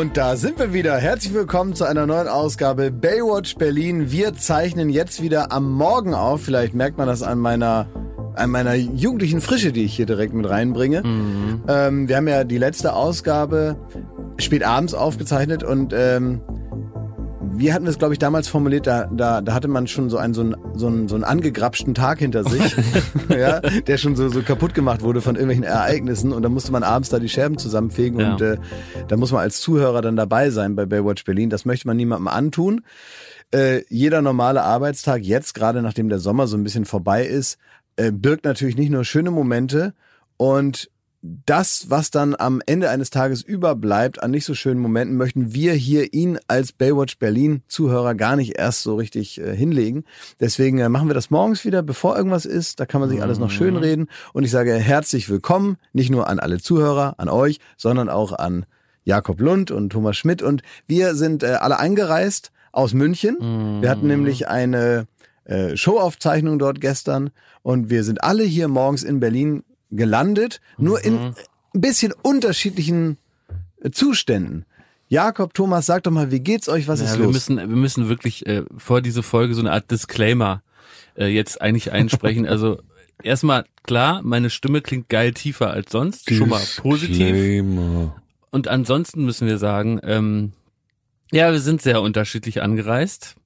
[0.00, 0.96] Und da sind wir wieder.
[0.96, 4.10] Herzlich willkommen zu einer neuen Ausgabe Baywatch Berlin.
[4.10, 6.40] Wir zeichnen jetzt wieder am Morgen auf.
[6.40, 7.86] Vielleicht merkt man das an meiner
[8.34, 11.02] an meiner jugendlichen Frische, die ich hier direkt mit reinbringe.
[11.02, 11.64] Mhm.
[11.68, 13.76] Ähm, wir haben ja die letzte Ausgabe
[14.38, 16.40] spät abends aufgezeichnet und ähm,
[17.60, 20.32] wir hatten es, glaube ich, damals formuliert, da, da, da hatte man schon so einen,
[20.32, 22.74] so einen, so einen, so einen angegrapschten Tag hinter sich,
[23.28, 26.82] ja, der schon so, so kaputt gemacht wurde von irgendwelchen Ereignissen und da musste man
[26.82, 28.32] abends da die Scherben zusammenfegen ja.
[28.32, 28.56] und äh,
[29.08, 31.50] da muss man als Zuhörer dann dabei sein bei Baywatch Berlin.
[31.50, 32.82] Das möchte man niemandem antun.
[33.52, 37.58] Äh, jeder normale Arbeitstag jetzt, gerade nachdem der Sommer so ein bisschen vorbei ist,
[37.96, 39.92] äh, birgt natürlich nicht nur schöne Momente
[40.38, 40.89] und
[41.22, 45.74] das, was dann am Ende eines Tages überbleibt an nicht so schönen Momenten, möchten wir
[45.74, 50.04] hier ihn als Baywatch Berlin Zuhörer gar nicht erst so richtig äh, hinlegen.
[50.40, 52.80] Deswegen äh, machen wir das morgens wieder, bevor irgendwas ist.
[52.80, 53.80] Da kann man sich alles noch schön mhm.
[53.80, 54.06] reden.
[54.32, 58.64] Und ich sage herzlich willkommen, nicht nur an alle Zuhörer, an euch, sondern auch an
[59.04, 60.42] Jakob Lund und Thomas Schmidt.
[60.42, 63.80] Und wir sind äh, alle eingereist aus München.
[63.80, 64.08] Wir hatten mhm.
[64.08, 65.06] nämlich eine
[65.44, 67.30] äh, Showaufzeichnung dort gestern
[67.62, 71.34] und wir sind alle hier morgens in Berlin gelandet, nur in mhm.
[71.74, 73.18] ein bisschen unterschiedlichen
[73.82, 74.64] äh, Zuständen.
[75.08, 76.86] Jakob, Thomas, sag doch mal, wie geht's euch?
[76.86, 77.34] Was ja, ist wir los?
[77.34, 80.62] Müssen, wir müssen wirklich äh, vor diese Folge so eine Art Disclaimer
[81.16, 82.46] äh, jetzt eigentlich einsprechen.
[82.46, 82.80] also
[83.22, 86.38] erstmal klar, meine Stimme klingt geil tiefer als sonst, Disclaimer.
[86.38, 87.64] schon mal positiv.
[88.52, 90.52] Und ansonsten müssen wir sagen, ähm,
[91.32, 93.36] ja, wir sind sehr unterschiedlich angereist.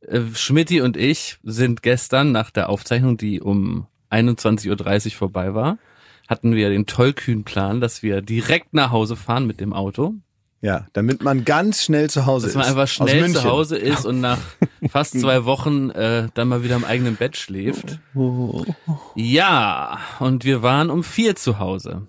[0.00, 5.78] Äh, Schmidti und ich sind gestern nach der Aufzeichnung, die um 21.30 Uhr vorbei war,
[6.28, 10.14] hatten wir den tollkühnen Plan, dass wir direkt nach Hause fahren mit dem Auto.
[10.62, 12.56] Ja, damit man ganz schnell zu Hause dass ist.
[12.56, 14.38] Dass man einfach schnell zu Hause ist und nach
[14.90, 17.98] fast zwei Wochen äh, dann mal wieder im eigenen Bett schläft.
[19.14, 22.06] Ja, und wir waren um vier zu Hause.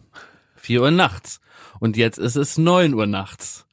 [0.55, 1.39] Vier Uhr nachts.
[1.79, 3.65] Und jetzt ist es neun Uhr nachts.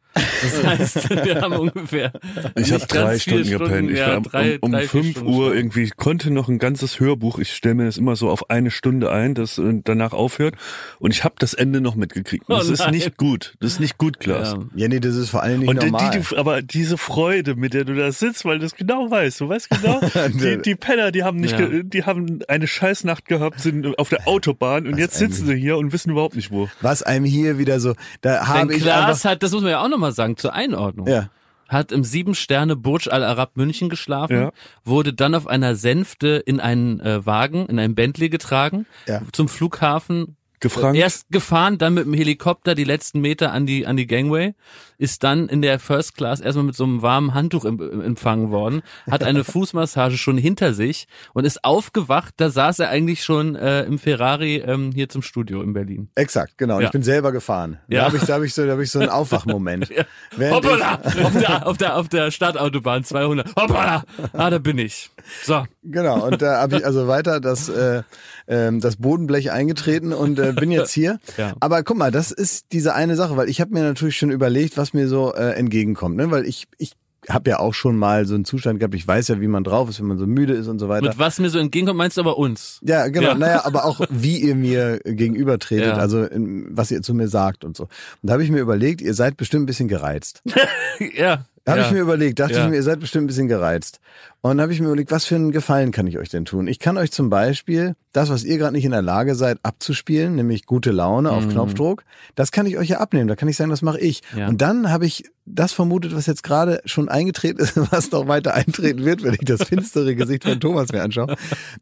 [0.42, 2.12] Das heißt, wir haben ungefähr.
[2.56, 3.90] Ich habe drei Stunden, Stunden gepennt.
[3.90, 7.38] Ich war drei, um, um fünf Stunden Uhr irgendwie, ich konnte noch ein ganzes Hörbuch.
[7.38, 10.54] Ich stelle mir das immer so auf eine Stunde ein, das äh, danach aufhört.
[10.98, 12.44] Und ich habe das Ende noch mitgekriegt.
[12.48, 13.54] Oh das oh ist nicht gut.
[13.60, 14.52] Das ist nicht gut, Klaas.
[14.52, 16.10] Ja, ja nee, das ist vor allem nicht Und normal.
[16.10, 19.40] Die, die, aber diese Freude, mit der du da sitzt, weil du das genau weißt.
[19.40, 21.68] Du weißt genau, die, die Penner, die haben nicht, ja.
[21.82, 25.76] die haben eine Scheißnacht gehabt, sind auf der Autobahn und Was jetzt sitzen sie hier
[25.78, 26.68] und wissen überhaupt nicht wo.
[26.80, 29.88] Was einem hier wieder so, da habe ich Klaas hat, das muss man ja auch
[29.88, 31.06] nochmal sagen, zur Einordnung.
[31.06, 31.30] Ja.
[31.68, 34.52] Hat im Sieben-Sterne Burj Al Arab München geschlafen, ja.
[34.84, 39.20] wurde dann auf einer Sänfte in einen äh, Wagen, in einen Bentley getragen, ja.
[39.32, 40.98] zum Flughafen Gefrankt.
[40.98, 44.54] Erst gefahren, dann mit dem Helikopter die letzten Meter an die, an die Gangway,
[44.98, 49.22] ist dann in der First Class erstmal mit so einem warmen Handtuch empfangen worden, hat
[49.22, 53.98] eine Fußmassage schon hinter sich und ist aufgewacht, da saß er eigentlich schon äh, im
[53.98, 56.10] Ferrari ähm, hier zum Studio in Berlin.
[56.16, 56.80] Exakt, genau.
[56.80, 56.86] Ja.
[56.86, 57.78] Ich bin selber gefahren.
[57.88, 58.00] Ja.
[58.00, 59.88] Da habe ich, da hab ich, so, da hab ich so einen Aufwachmoment.
[59.90, 60.50] ja.
[60.50, 60.94] Hoppala!
[61.22, 63.54] auf, der, auf, der, auf der Stadtautobahn 200.
[63.56, 64.04] Hoppala!
[64.32, 65.10] Ah, da bin ich.
[65.44, 65.64] So.
[65.84, 68.02] Genau, und da habe ich also weiter das, äh,
[68.46, 71.18] äh, das Bodenblech eingetreten und äh, bin jetzt hier.
[71.36, 71.54] ja.
[71.60, 74.76] Aber guck mal, das ist diese eine Sache, weil ich habe mir natürlich schon überlegt,
[74.76, 76.30] was mir so äh, entgegenkommt, ne?
[76.30, 76.92] Weil ich, ich
[77.28, 79.88] habe ja auch schon mal so einen Zustand gehabt, ich weiß ja, wie man drauf
[79.88, 81.08] ist, wenn man so müde ist und so weiter.
[81.08, 82.80] Mit was mir so entgegenkommt, meinst du aber uns?
[82.82, 83.28] Ja, genau.
[83.28, 83.34] Ja.
[83.34, 85.96] Naja, aber auch wie ihr mir gegenübertretet, ja.
[85.96, 87.84] also in, was ihr zu mir sagt und so.
[87.84, 87.90] Und
[88.22, 90.42] da habe ich mir überlegt, ihr seid bestimmt ein bisschen gereizt.
[91.16, 91.44] ja.
[91.68, 91.86] Da habe ja.
[91.88, 92.64] ich mir überlegt, dachte ja.
[92.64, 94.00] ich mir, ihr seid bestimmt ein bisschen gereizt.
[94.40, 96.66] Und habe ich mir überlegt, was für einen Gefallen kann ich euch denn tun?
[96.66, 100.34] Ich kann euch zum Beispiel das, was ihr gerade nicht in der Lage seid, abzuspielen,
[100.34, 101.50] nämlich gute Laune auf mhm.
[101.50, 102.04] Knopfdruck,
[102.36, 103.28] das kann ich euch ja abnehmen.
[103.28, 104.22] Da kann ich sagen, das mache ich.
[104.34, 104.48] Ja.
[104.48, 108.54] Und dann habe ich das vermutet, was jetzt gerade schon eingetreten ist, was noch weiter
[108.54, 111.36] eintreten wird, wenn ich das finstere Gesicht von Thomas mir anschaue,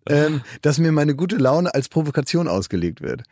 [0.08, 3.22] ähm, dass mir meine gute Laune als Provokation ausgelegt wird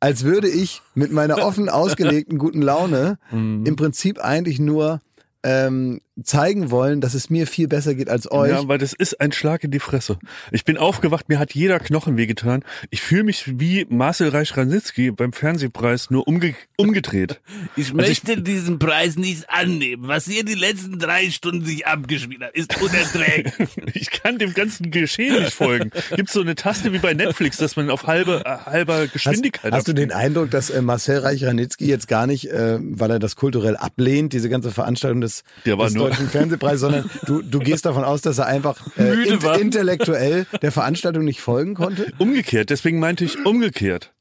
[0.00, 3.64] als würde ich mit meiner offen ausgelegten guten Laune mhm.
[3.64, 5.00] im Prinzip eigentlich nur
[5.44, 8.50] ähm, zeigen wollen, dass es mir viel besser geht als euch.
[8.50, 10.18] Ja, weil das ist ein Schlag in die Fresse.
[10.50, 12.64] Ich bin aufgewacht, mir hat jeder Knochen wehgetan.
[12.90, 17.40] Ich fühle mich wie Marcel Reich-Ranitzky beim Fernsehpreis nur umge umgedreht.
[17.76, 20.06] Ich also möchte ich, diesen Preis nicht annehmen.
[20.06, 23.68] Was ihr die letzten drei Stunden sich abgespielt habt, ist unerträglich.
[23.94, 25.90] ich kann dem ganzen Geschehen nicht folgen.
[26.14, 29.78] Gibt so eine Taste wie bei Netflix, dass man auf halbe, äh, halber Geschwindigkeit Hast,
[29.78, 33.36] hast du den Eindruck, dass äh, Marcel Reich-Ranitzky jetzt gar nicht, äh, weil er das
[33.36, 35.31] kulturell ablehnt, diese ganze Veranstaltung des,
[35.66, 38.78] Der war des nur Deutschen Fernsehpreis, sondern du, du gehst davon aus, dass er einfach
[38.96, 42.12] äh, in, intellektuell der Veranstaltung nicht folgen konnte?
[42.18, 44.12] Umgekehrt, deswegen meinte ich umgekehrt.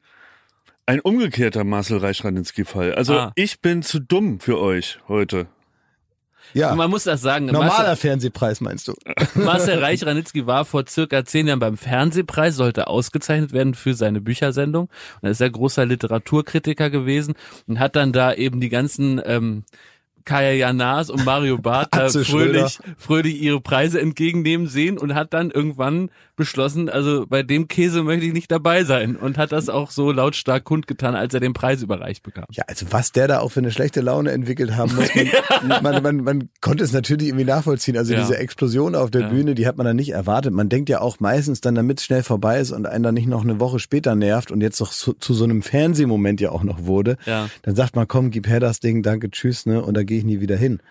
[0.85, 2.95] Ein umgekehrter Marcel Reich-Ranitzky-Fall.
[2.95, 3.31] Also ah.
[3.35, 5.47] ich bin zu dumm für euch heute.
[6.53, 6.71] Ja.
[6.71, 7.45] Und man muss das sagen.
[7.45, 8.93] Normaler Marcel, Fernsehpreis meinst du?
[9.35, 14.85] Marcel Reich-Ranitzky war vor circa zehn Jahren beim Fernsehpreis, sollte ausgezeichnet werden für seine Büchersendung.
[14.85, 17.35] Und er ist ja großer Literaturkritiker gewesen
[17.67, 19.63] und hat dann da eben die ganzen ähm,
[20.25, 21.95] Kaya Janas und Mario Barth
[22.25, 28.03] fröhlich, fröhlich ihre Preise entgegennehmen sehen und hat dann irgendwann beschlossen, also bei dem Käse
[28.03, 31.53] möchte ich nicht dabei sein und hat das auch so lautstark kundgetan, als er den
[31.53, 32.45] Preis überreicht bekam.
[32.51, 35.25] Ja, also was der da auch für eine schlechte Laune entwickelt haben muss, man,
[35.69, 35.81] ja.
[35.81, 37.95] man, man, man, konnte es natürlich irgendwie nachvollziehen.
[37.97, 38.21] Also ja.
[38.21, 39.27] diese Explosion auf der ja.
[39.29, 40.53] Bühne, die hat man dann nicht erwartet.
[40.53, 43.27] Man denkt ja auch meistens dann, damit es schnell vorbei ist und einen dann nicht
[43.27, 46.63] noch eine Woche später nervt und jetzt noch zu, zu so einem Fernsehmoment ja auch
[46.63, 50.03] noch wurde, dann sagt man, komm, gib her das Ding, danke, tschüss, ne, und da
[50.11, 50.81] gehe ich nie wieder hin.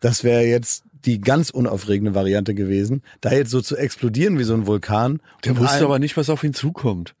[0.00, 4.52] Das wäre jetzt die ganz unaufregende Variante gewesen, da jetzt so zu explodieren wie so
[4.52, 5.20] ein Vulkan.
[5.44, 7.14] Der wusste aber nicht, was auf ihn zukommt.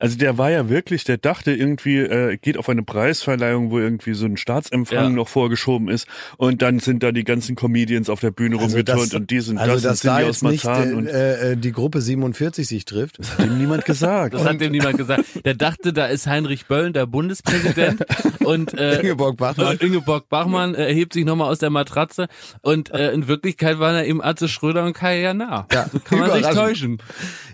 [0.00, 4.14] Also der war ja wirklich, der dachte irgendwie, äh, geht auf eine Preisverleihung, wo irgendwie
[4.14, 5.08] so ein Staatsempfang ja.
[5.08, 6.06] noch vorgeschoben ist
[6.36, 9.58] und dann sind da die ganzen Comedians auf der Bühne also rumgeturnt und die sind
[9.58, 13.18] also das, dass sind da jetzt nicht äh, äh, die Gruppe 47 sich trifft.
[13.18, 14.34] Das hat ihm niemand gesagt.
[14.34, 15.24] Das hat ihm niemand gesagt.
[15.44, 18.04] Der dachte, da ist Heinrich Bölln, der Bundespräsident
[18.44, 19.78] und äh, Ingeborg Bachmann.
[19.78, 22.28] Äh, Ingeborg Bachmann äh, erhebt sich nochmal aus der Matratze
[22.62, 25.66] und äh, in Wirklichkeit waren da eben Atze Schröder und Kai Jana.
[25.72, 26.98] Ja, so kann man sich täuschen.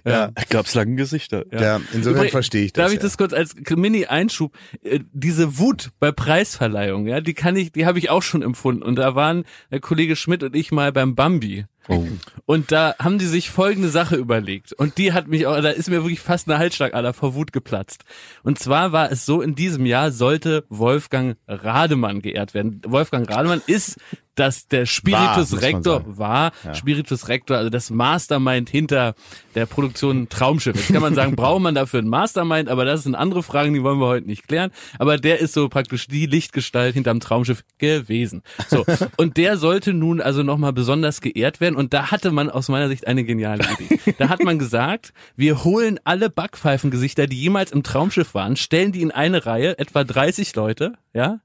[0.05, 0.31] Ja, ja.
[0.39, 1.45] ich glaub's langen Gesichter.
[1.51, 2.85] Ja, ja insofern verstehe ich das.
[2.85, 4.53] Darf ich das kurz als Mini-Einschub?
[4.83, 8.83] Äh, diese Wut bei Preisverleihung, ja, die kann ich, die habe ich auch schon empfunden.
[8.83, 11.67] Und da waren der Kollege Schmidt und ich mal beim Bambi.
[11.89, 12.03] Oh.
[12.47, 14.73] Und da haben die sich folgende Sache überlegt.
[14.73, 18.05] Und die hat mich auch, da ist mir wirklich fast eine Halsschlagader vor Wut geplatzt.
[18.43, 22.81] Und zwar war es so, in diesem Jahr sollte Wolfgang Rademann geehrt werden.
[22.87, 23.99] Wolfgang Rademann ist
[24.35, 26.75] dass der Spiritus war, Rector war, ja.
[26.75, 29.15] Spiritus Rector, also das Mastermind hinter
[29.55, 30.77] der Produktion Traumschiff.
[30.77, 33.83] Jetzt kann man sagen, braucht man dafür ein Mastermind, aber das sind andere Fragen, die
[33.83, 34.71] wollen wir heute nicht klären.
[34.99, 38.43] Aber der ist so praktisch die Lichtgestalt hinterm Traumschiff gewesen.
[38.69, 38.85] So.
[39.17, 41.77] Und der sollte nun also nochmal besonders geehrt werden.
[41.77, 44.01] Und da hatte man aus meiner Sicht eine geniale Idee.
[44.19, 49.03] Da hat man gesagt, wir holen alle Backpfeifengesichter, die jemals im Traumschiff waren, stellen die
[49.03, 51.41] in eine Reihe, etwa 30 Leute, ja,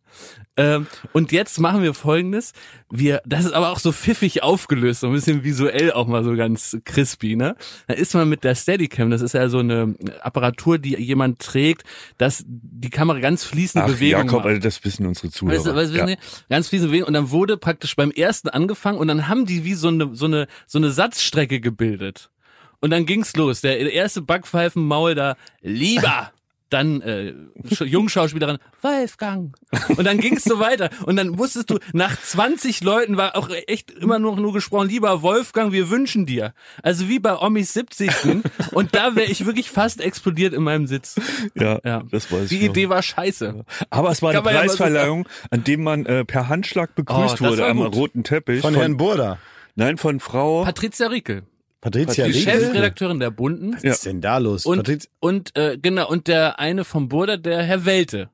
[0.58, 2.54] ähm, und jetzt machen wir folgendes.
[2.92, 6.36] Wir, das ist aber auch so pfiffig aufgelöst, so ein bisschen visuell auch mal so
[6.36, 7.56] ganz crispy, ne?
[7.88, 11.84] Da ist man mit der Steadicam, das ist ja so eine Apparatur, die jemand trägt,
[12.18, 14.48] dass die Kamera ganz fließende Ach, Bewegung Jakob, macht.
[14.48, 15.58] Also das wissen unsere Zuhörer.
[15.58, 16.16] Weißt du, weißt du, ja.
[16.50, 19.76] Ganz fließende Bewegung und dann wurde praktisch beim ersten angefangen und dann haben die wie
[19.76, 22.32] so eine, so eine, so eine Satzstrecke gebildet.
[22.82, 23.62] Und dann ging's los.
[23.62, 26.32] Der erste Backpfeifenmaul da, lieber
[26.70, 27.34] dann äh,
[27.84, 29.54] Jungschauspielerin Wolfgang.
[29.90, 30.90] Und dann ging es so weiter.
[31.06, 35.22] Und dann wusstest du nach 20 Leuten war auch echt immer noch nur gesprochen lieber
[35.22, 36.54] Wolfgang wir wünschen dir.
[36.82, 38.10] Also wie bei Omis 70.
[38.72, 41.20] und da wäre ich wirklich fast explodiert in meinem Sitz.
[41.56, 42.04] Ja, ja.
[42.10, 43.66] das weiß die ich die Idee war scheiße.
[43.90, 47.46] Aber es war Kann eine Preisverleihung ja an dem man äh, per Handschlag begrüßt oh,
[47.46, 49.40] wurde am roten Teppich von, von Herrn Burda.
[49.76, 51.44] Nein von Frau Patricia Riekel
[51.82, 53.74] Patricia Die Chefredakteurin der Bunden.
[53.74, 54.66] Was ist denn da los?
[54.66, 58.30] Und, und äh, genau, und der eine vom Burda, der Herr Welte.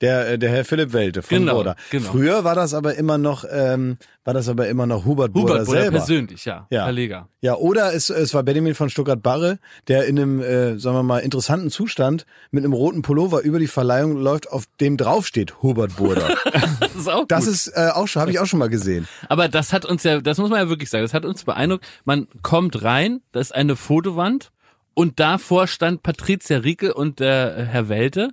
[0.00, 1.76] Der, äh, der Herr Philipp Welte von genau, Burda.
[1.90, 2.10] Genau.
[2.10, 5.64] Früher war das aber immer noch, ähm, war das aber immer noch Hubert, Hubert Burda,
[5.64, 5.98] selber.
[5.98, 6.66] persönlich, ja.
[6.70, 6.84] ja.
[6.84, 7.28] Verleger.
[7.42, 9.58] Ja, oder es, es war Benjamin von Stuttgart-Barre,
[9.88, 13.66] der in einem, äh, sagen wir mal, interessanten Zustand mit einem roten Pullover über die
[13.66, 16.28] Verleihung läuft, auf dem draufsteht Hubert Burda.
[16.80, 17.30] das ist auch gut.
[17.30, 19.06] Das ist äh, auch schon, habe ich auch schon mal gesehen.
[19.28, 21.86] Aber das hat uns ja, das muss man ja wirklich sagen, das hat uns beeindruckt.
[22.04, 24.50] Man kommt rein, da ist eine Fotowand
[24.94, 28.30] und davor stand Patricia Rieke und der Herr Welte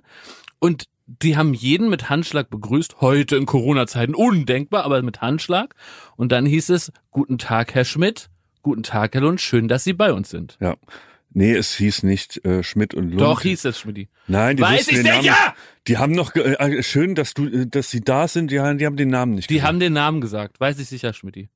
[0.58, 5.74] und die haben jeden mit Handschlag begrüßt, heute in Corona-Zeiten undenkbar, aber mit Handschlag.
[6.16, 8.28] Und dann hieß es, guten Tag, Herr Schmidt,
[8.62, 10.58] guten Tag, Herr Lund, schön, dass Sie bei uns sind.
[10.60, 10.76] Ja.
[11.30, 13.20] Nee, es hieß nicht äh, Schmidt und Lund.
[13.20, 14.08] Doch, hieß es Schmidt.
[14.26, 15.32] Nein, die Weiß ich den sicher!
[15.32, 15.54] Namen,
[15.86, 18.78] Die haben noch, äh, äh, schön, dass du, äh, dass sie da sind, die, haben,
[18.78, 19.68] die haben den Namen nicht Die gesagt.
[19.68, 21.48] haben den Namen gesagt, weiß ich sicher, Schmidt.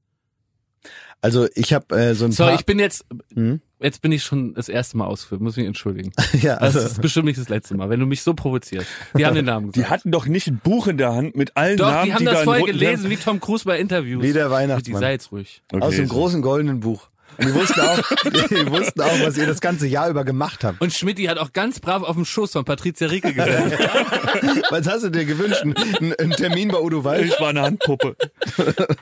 [1.23, 2.55] Also ich habe äh, so ein so, paar...
[2.55, 3.61] Ich bin jetzt, hm?
[3.79, 6.13] jetzt bin ich schon das erste Mal ausgeführt, muss mich entschuldigen.
[6.41, 8.89] ja, also, das ist bestimmt nicht das letzte Mal, wenn du mich so provozierst.
[9.17, 9.77] Die haben den Namen gesagt.
[9.77, 12.19] Die hatten doch nicht ein Buch in der Hand mit allen doch, Namen, die haben
[12.19, 14.23] die das da vorher gelesen, wie Tom Cruise bei Interviews.
[14.23, 15.01] Wie der Weihnachtsmann.
[15.01, 15.63] Die sei jetzt ruhig.
[15.73, 16.15] Okay, Aus dem so.
[16.15, 17.09] großen goldenen Buch.
[17.39, 17.99] Und die wussten auch,
[18.51, 20.81] die wussten auch, was ihr das ganze Jahr über gemacht habt.
[20.81, 23.73] Und Schmidti hat auch ganz brav auf dem Schoß von Patricia Rieke gesessen.
[24.71, 25.65] was hast du dir gewünscht?
[25.65, 27.27] Ein, ein Termin bei Udo Walch?
[27.27, 28.17] Ich war eine Handpuppe.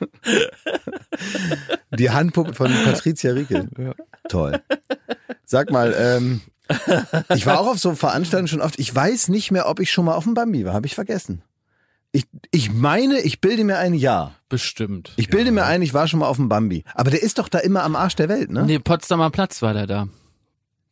[1.97, 3.67] Die Handpuppe von Patricia Rieke.
[3.77, 3.93] Ja.
[4.29, 4.61] Toll.
[5.45, 6.41] Sag mal, ähm,
[7.35, 8.79] ich war auch auf so Veranstaltungen schon oft.
[8.79, 10.73] Ich weiß nicht mehr, ob ich schon mal auf dem Bambi war.
[10.73, 11.43] Habe ich vergessen.
[12.13, 14.35] Ich, ich meine, ich bilde mir ein Ja.
[14.49, 15.13] Bestimmt.
[15.15, 15.51] Ich bilde ja.
[15.51, 16.83] mir ein, ich war schon mal auf dem Bambi.
[16.93, 18.65] Aber der ist doch da immer am Arsch der Welt, ne?
[18.65, 20.07] Nee, Potsdamer Platz war der da.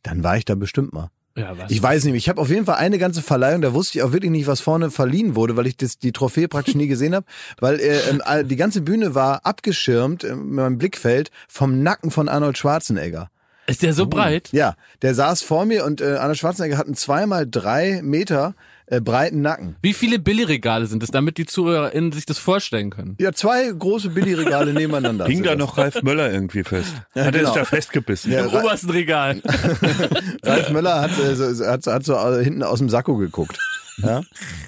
[0.02, 1.10] Dann war ich da bestimmt mal.
[1.36, 3.98] Ja, was ich weiß nicht, ich habe auf jeden Fall eine ganze Verleihung, da wusste
[3.98, 6.88] ich auch wirklich nicht, was vorne verliehen wurde, weil ich das, die Trophäe praktisch nie
[6.88, 7.24] gesehen habe,
[7.60, 12.58] weil äh, ähm, die ganze Bühne war abgeschirmt, äh, meinem Blickfeld, vom Nacken von Arnold
[12.58, 13.30] Schwarzenegger.
[13.66, 14.06] Ist der so oh.
[14.06, 14.48] breit?
[14.50, 18.54] Ja, der saß vor mir und äh, Arnold Schwarzenegger hat einen zweimal drei Meter
[18.90, 19.76] äh, breiten Nacken.
[19.82, 23.16] Wie viele Billigregale sind es, damit die ZuhörerInnen sich das vorstellen können?
[23.20, 25.26] Ja, zwei große Billigregale nebeneinander.
[25.28, 26.94] Hing da noch Ralf Möller irgendwie fest?
[27.14, 27.48] Ja, hat genau.
[27.48, 28.32] er sich da festgebissen?
[28.32, 29.40] Ja, Im obersten Regal.
[30.42, 33.58] Ralf Möller hat, äh, so, hat, hat so hinten aus dem Sakko geguckt.
[34.02, 34.22] Ja?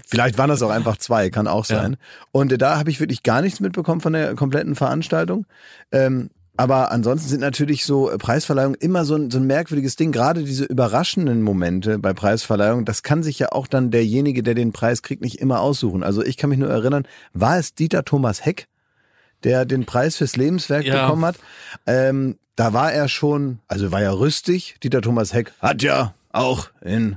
[0.07, 1.93] Vielleicht waren das auch einfach zwei, kann auch sein.
[1.93, 1.99] Ja.
[2.33, 5.47] Und da habe ich wirklich gar nichts mitbekommen von der kompletten Veranstaltung.
[5.91, 10.13] Ähm, aber ansonsten sind natürlich so äh, Preisverleihungen immer so ein, so ein merkwürdiges Ding.
[10.13, 14.73] Gerade diese überraschenden Momente bei Preisverleihungen, das kann sich ja auch dann derjenige, der den
[14.73, 16.03] Preis kriegt, nicht immer aussuchen.
[16.03, 18.69] Also ich kann mich nur erinnern, war es Dieter Thomas Heck,
[19.45, 21.05] der den Preis fürs Lebenswerk ja.
[21.05, 21.37] bekommen hat?
[21.87, 24.77] Ähm, da war er schon, also war ja rüstig.
[24.83, 27.17] Dieter Thomas Heck hat ja auch in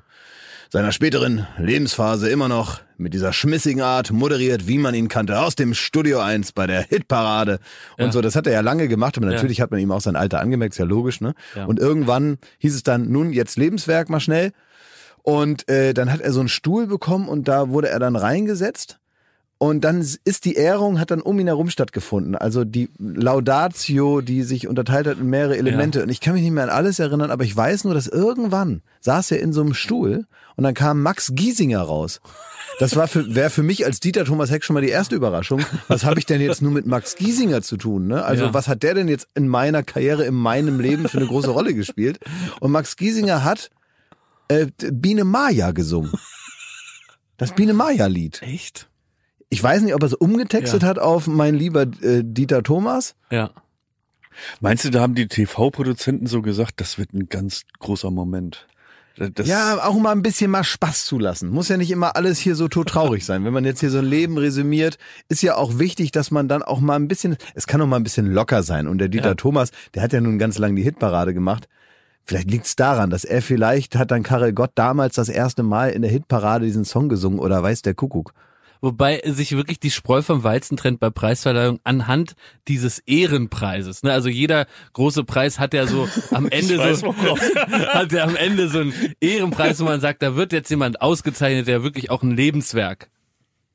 [0.72, 5.56] seiner späteren Lebensphase immer noch mit dieser schmissigen Art moderiert, wie man ihn kannte, aus
[5.56, 7.60] dem Studio 1 bei der Hitparade
[7.98, 8.12] und ja.
[8.12, 8.22] so.
[8.22, 9.64] Das hat er ja lange gemacht, aber natürlich ja.
[9.64, 11.34] hat man ihm auch sein Alter angemerkt, ist ja logisch, ne?
[11.56, 11.66] Ja.
[11.66, 14.52] Und irgendwann hieß es dann, nun jetzt Lebenswerk mal schnell.
[15.22, 19.00] Und äh, dann hat er so einen Stuhl bekommen und da wurde er dann reingesetzt.
[19.66, 22.36] Und dann ist die Ehrung, hat dann um ihn herum stattgefunden.
[22.36, 25.98] Also die Laudatio, die sich unterteilt hat in mehrere Elemente.
[25.98, 26.04] Ja.
[26.04, 28.84] Und ich kann mich nicht mehr an alles erinnern, aber ich weiß nur, dass irgendwann
[29.02, 32.22] saß er in so einem Stuhl und dann kam Max Giesinger raus.
[32.78, 35.66] Das war für, wäre für mich als Dieter Thomas Heck schon mal die erste Überraschung.
[35.88, 38.06] Was habe ich denn jetzt nur mit Max Giesinger zu tun?
[38.06, 38.24] Ne?
[38.24, 38.54] Also ja.
[38.54, 41.74] was hat der denn jetzt in meiner Karriere, in meinem Leben für eine große Rolle
[41.74, 42.20] gespielt?
[42.60, 43.72] Und Max Giesinger hat
[44.48, 46.12] äh, Biene Maya gesungen.
[47.38, 48.44] Das Biene Maya Lied.
[48.44, 48.90] Echt?
[49.50, 50.90] Ich weiß nicht, ob er es umgetextet ja.
[50.90, 53.16] hat auf mein lieber äh, Dieter Thomas.
[53.30, 53.52] Ja.
[54.60, 58.68] Meinst du, da haben die TV-Produzenten so gesagt, das wird ein ganz großer Moment?
[59.18, 61.50] Das ja, auch mal ein bisschen mal Spaß zulassen.
[61.50, 63.46] Muss ja nicht immer alles hier so todtraurig sein.
[63.46, 64.98] Wenn man jetzt hier so ein Leben resümiert,
[65.30, 67.96] ist ja auch wichtig, dass man dann auch mal ein bisschen, es kann auch mal
[67.96, 68.88] ein bisschen locker sein.
[68.88, 69.36] Und der Dieter ja.
[69.36, 71.70] Thomas, der hat ja nun ganz lange die Hitparade gemacht.
[72.26, 75.92] Vielleicht liegt es daran, dass er vielleicht hat dann Karel Gott damals das erste Mal
[75.92, 78.34] in der Hitparade diesen Song gesungen oder weiß der Kuckuck
[78.86, 82.36] wobei sich wirklich die Spreu vom Weizen trennt bei Preisverleihung anhand
[82.68, 84.04] dieses Ehrenpreises.
[84.04, 84.14] Ne?
[84.14, 88.70] Also jeder große Preis hat ja so am Ende weiß, so hat ja am Ende
[88.70, 92.32] so einen Ehrenpreis, wo man sagt, da wird jetzt jemand ausgezeichnet, der wirklich auch ein
[92.32, 93.10] Lebenswerk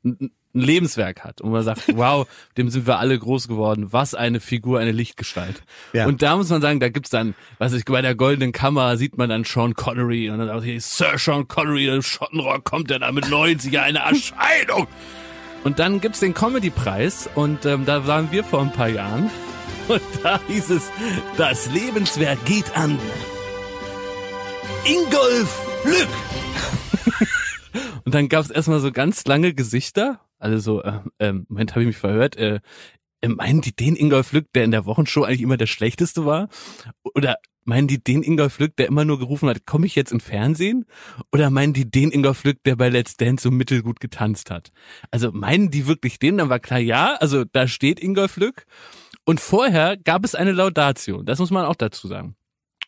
[0.05, 2.27] ein Lebenswerk hat und man sagt, wow,
[2.57, 3.93] dem sind wir alle groß geworden.
[3.93, 5.63] Was eine Figur, eine Lichtgestalt.
[5.93, 6.07] Ja.
[6.07, 9.17] Und da muss man sagen, da gibt's dann, was ich bei der goldenen Kamera sieht
[9.17, 13.03] man dann Sean Connery und dann sagt hier, Sir Sean Connery, der Schottenrock kommt dann
[13.03, 14.87] da mit 90 ja eine Erscheinung.
[15.63, 19.31] Und dann gibt's den Comedy-Preis und ähm, da waren wir vor ein paar Jahren
[19.89, 20.91] und da hieß es,
[21.37, 22.99] das Lebenswerk geht an
[24.85, 27.29] Ingolf Lück.
[28.05, 30.21] Und dann gab es erstmal so ganz lange Gesichter.
[30.39, 32.37] Also so, äh, äh, Moment, habe ich mich verhört.
[32.37, 32.61] Äh,
[33.21, 36.49] äh, meinen die den Ingolf Lück, der in der Wochenshow eigentlich immer der schlechteste war?
[37.15, 40.21] Oder meinen die den Ingolf Lück, der immer nur gerufen hat, komme ich jetzt im
[40.21, 40.87] Fernsehen?
[41.33, 44.73] Oder meinen die den Ingolf Lück, der bei Let's Dance so mittelgut getanzt hat?
[45.11, 46.39] Also meinen die wirklich den?
[46.39, 48.65] Dann war klar, ja, also da steht Ingolf Lück.
[49.25, 51.23] Und vorher gab es eine Laudatio.
[51.23, 52.35] Das muss man auch dazu sagen.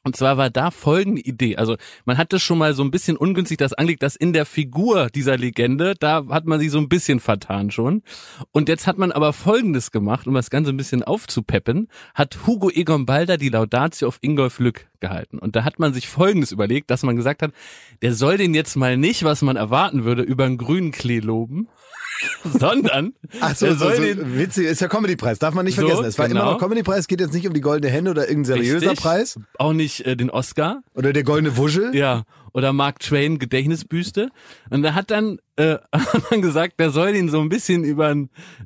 [0.05, 1.57] Und zwar war da folgende Idee.
[1.57, 4.47] Also man hat das schon mal so ein bisschen ungünstig das angelegt, dass in der
[4.47, 8.03] Figur dieser Legende, da hat man sie so ein bisschen vertan schon.
[8.51, 12.69] Und jetzt hat man aber Folgendes gemacht, um das Ganze ein bisschen aufzupeppen, hat Hugo
[12.71, 15.39] Egon Balder die Laudatio auf Ingolf Lück gehalten.
[15.39, 17.53] Und da hat man sich Folgendes überlegt, dass man gesagt hat,
[18.03, 21.69] der soll den jetzt mal nicht, was man erwarten würde, über einen grünen Klee loben,
[22.45, 26.05] sondern Ach so, so, so witzig, ist ja Comedy-Preis, darf man nicht so, vergessen.
[26.05, 26.43] Es war genau.
[26.43, 29.01] immer noch Comedy-Preis, geht jetzt nicht um die goldene Hände oder irgendein seriöser Richtig.
[29.01, 29.41] Preis.
[29.59, 30.83] Auch nicht äh, den Oscar.
[30.95, 31.95] Oder der goldene Wuschel.
[31.95, 32.25] Ja.
[32.53, 34.29] Oder Mark Twain Gedächtnisbüste.
[34.71, 38.15] Und er hat dann, äh, hat dann gesagt, der soll ihn so ein bisschen über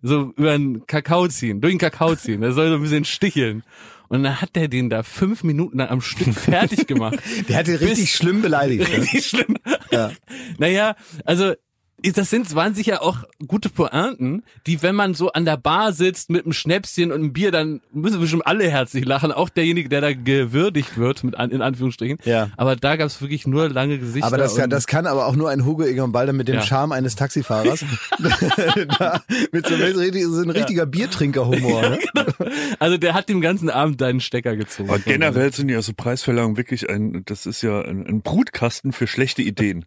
[0.02, 2.40] so über Kakao ziehen, durch den Kakao ziehen.
[2.40, 3.62] Der soll so ein bisschen sticheln.
[4.08, 7.18] Und dann hat der den da fünf Minuten am Stück fertig gemacht.
[7.48, 8.88] der hat den richtig schlimm beleidigt.
[8.90, 9.20] Richtig ne?
[9.20, 9.56] schlimm.
[9.90, 10.12] Ja.
[10.58, 11.54] Naja, also
[12.02, 16.30] das sind, waren sicher auch gute Pointen, die, wenn man so an der Bar sitzt
[16.30, 19.32] mit einem Schnäpschen und einem Bier, dann müssen wir schon alle herzlich lachen.
[19.32, 22.18] Auch derjenige, der da gewürdigt wird, mit an, in Anführungsstrichen.
[22.24, 22.50] Ja.
[22.56, 24.26] Aber da gab es wirklich nur lange Gesichter.
[24.26, 26.62] Aber das, ja, das kann aber auch nur ein Hugo Egon Balder mit dem ja.
[26.62, 27.84] Charme eines Taxifahrers.
[29.52, 30.84] mit so, so ein richtiger ja.
[30.84, 31.82] Biertrinker-Humor.
[31.82, 31.98] Ne?
[32.16, 32.50] Genau.
[32.78, 34.88] Also der hat den ganzen Abend deinen Stecker gezogen.
[34.88, 39.06] Aber generell sind ja so Preisverleihungen wirklich ein, das ist ja ein, ein Brutkasten für
[39.06, 39.84] schlechte Ideen.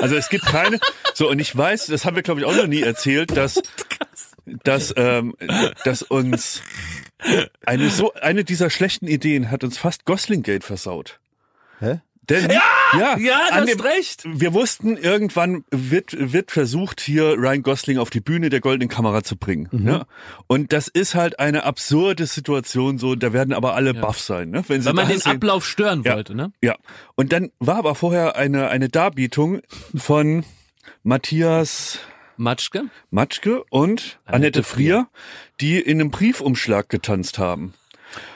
[0.00, 0.78] Also es gibt keine,
[1.14, 3.62] so und ich weiß, das haben wir glaube ich auch noch nie erzählt, dass
[4.64, 5.34] dass ähm,
[5.84, 6.62] dass uns
[7.64, 11.20] eine so eine dieser schlechten Ideen hat uns fast Goslingate versaut.
[11.78, 12.00] Hä?
[12.28, 12.62] Denn, ja,
[12.98, 14.22] ja, ja du hast dem, recht.
[14.24, 19.24] Wir wussten, irgendwann wird, wird versucht, hier Ryan Gosling auf die Bühne der goldenen Kamera
[19.24, 19.68] zu bringen.
[19.72, 19.82] Mhm.
[19.82, 20.06] Ne?
[20.46, 24.00] Und das ist halt eine absurde Situation, so, da werden aber alle ja.
[24.00, 24.50] baff sein.
[24.50, 24.62] Ne?
[24.68, 25.32] Wenn sie Weil man den sehen.
[25.32, 26.14] Ablauf stören ja.
[26.14, 26.36] wollte.
[26.36, 26.52] Ne?
[26.62, 26.76] Ja,
[27.16, 29.60] und dann war aber vorher eine, eine Darbietung
[29.96, 30.44] von
[31.02, 31.98] Matthias
[32.36, 35.08] Matschke, Matschke und Annette, Annette Frier,
[35.60, 37.74] die in einem Briefumschlag getanzt haben.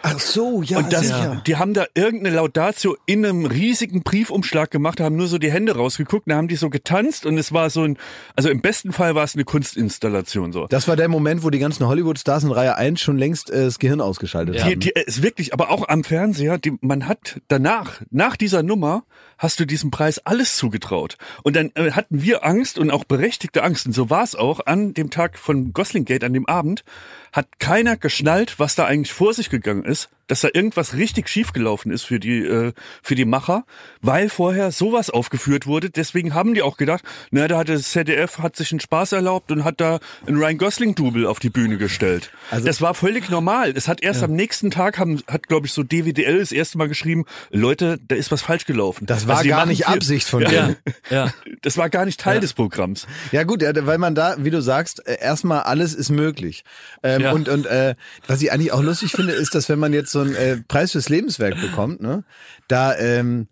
[0.08, 1.42] Ach so, ja, und das, sicher.
[1.48, 5.74] Die haben da irgendeine Laudatio in einem riesigen Briefumschlag gemacht, haben nur so die Hände
[5.74, 7.98] rausgeguckt, da haben die so getanzt und es war so ein,
[8.36, 10.68] also im besten Fall war es eine Kunstinstallation so.
[10.68, 13.80] Das war der Moment, wo die ganzen Hollywood-Stars in Reihe 1 schon längst äh, das
[13.80, 14.62] Gehirn ausgeschaltet ja.
[14.62, 14.78] haben.
[14.78, 19.02] Die, die, ist wirklich, aber auch am Fernseher, die, man hat danach, nach dieser Nummer,
[19.38, 21.16] hast du diesem Preis alles zugetraut.
[21.42, 23.86] Und dann äh, hatten wir Angst und auch berechtigte Angst.
[23.86, 26.84] Und so war es auch an dem Tag von Goslingate, an dem Abend,
[27.32, 31.28] hat keiner geschnallt, was da eigentlich vor sich gegangen ist is dass da irgendwas richtig
[31.28, 33.64] schiefgelaufen ist für die, äh, für die Macher,
[34.00, 35.90] weil vorher sowas aufgeführt wurde.
[35.90, 39.52] Deswegen haben die auch gedacht, na, da hat das ZDF hat sich einen Spaß erlaubt
[39.52, 42.30] und hat da einen Ryan Gosling-Double auf die Bühne gestellt.
[42.50, 43.72] Also, das war völlig normal.
[43.76, 44.26] Es hat erst ja.
[44.26, 48.16] am nächsten Tag, haben, hat, glaube ich, so DWDL das erste Mal geschrieben, Leute, da
[48.16, 49.06] ist was falsch gelaufen.
[49.06, 50.76] Das war also, gar nicht Absicht von denen.
[51.10, 51.26] Ja.
[51.26, 51.34] ja.
[51.62, 52.40] Das war gar nicht Teil ja.
[52.40, 53.06] des Programms.
[53.32, 56.64] Ja gut, weil man da, wie du sagst, äh, erstmal alles ist möglich.
[57.02, 57.32] Ähm, ja.
[57.32, 57.94] Und, und äh,
[58.26, 60.92] was ich eigentlich auch lustig finde, ist, dass wenn man jetzt so einen äh, Preis
[60.92, 62.24] fürs Lebenswerk bekommt, ne,
[62.68, 63.48] da, ähm,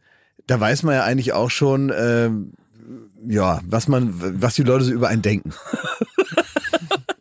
[0.47, 2.53] da weiß man ja eigentlich auch schon, ähm,
[3.27, 5.53] ja, was man, was die Leute so über einen denken.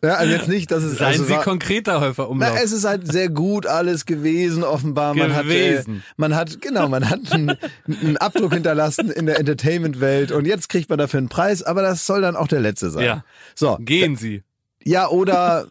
[0.02, 2.50] Ja, also jetzt nicht, dass es Seien also Sie war, konkreter, Häufer Umlauf.
[2.54, 5.14] Na, es ist halt sehr gut alles gewesen, offenbar.
[5.14, 5.96] Man gewesen.
[5.96, 10.44] hat, äh, man hat, genau, man hat einen, einen Abdruck hinterlassen in der Entertainment-Welt und
[10.44, 13.04] jetzt kriegt man dafür einen Preis, aber das soll dann auch der letzte sein.
[13.04, 13.24] Ja.
[13.54, 13.78] So.
[13.80, 14.42] Gehen Sie.
[14.84, 15.66] Ja, oder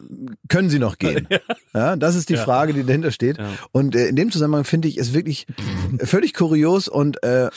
[0.48, 1.28] können sie noch gehen?
[1.76, 2.44] Ja, das ist die ja.
[2.44, 3.36] Frage, die dahinter steht.
[3.36, 3.48] Ja.
[3.72, 5.44] Und äh, in dem Zusammenhang finde ich es wirklich
[5.98, 7.50] völlig kurios und äh,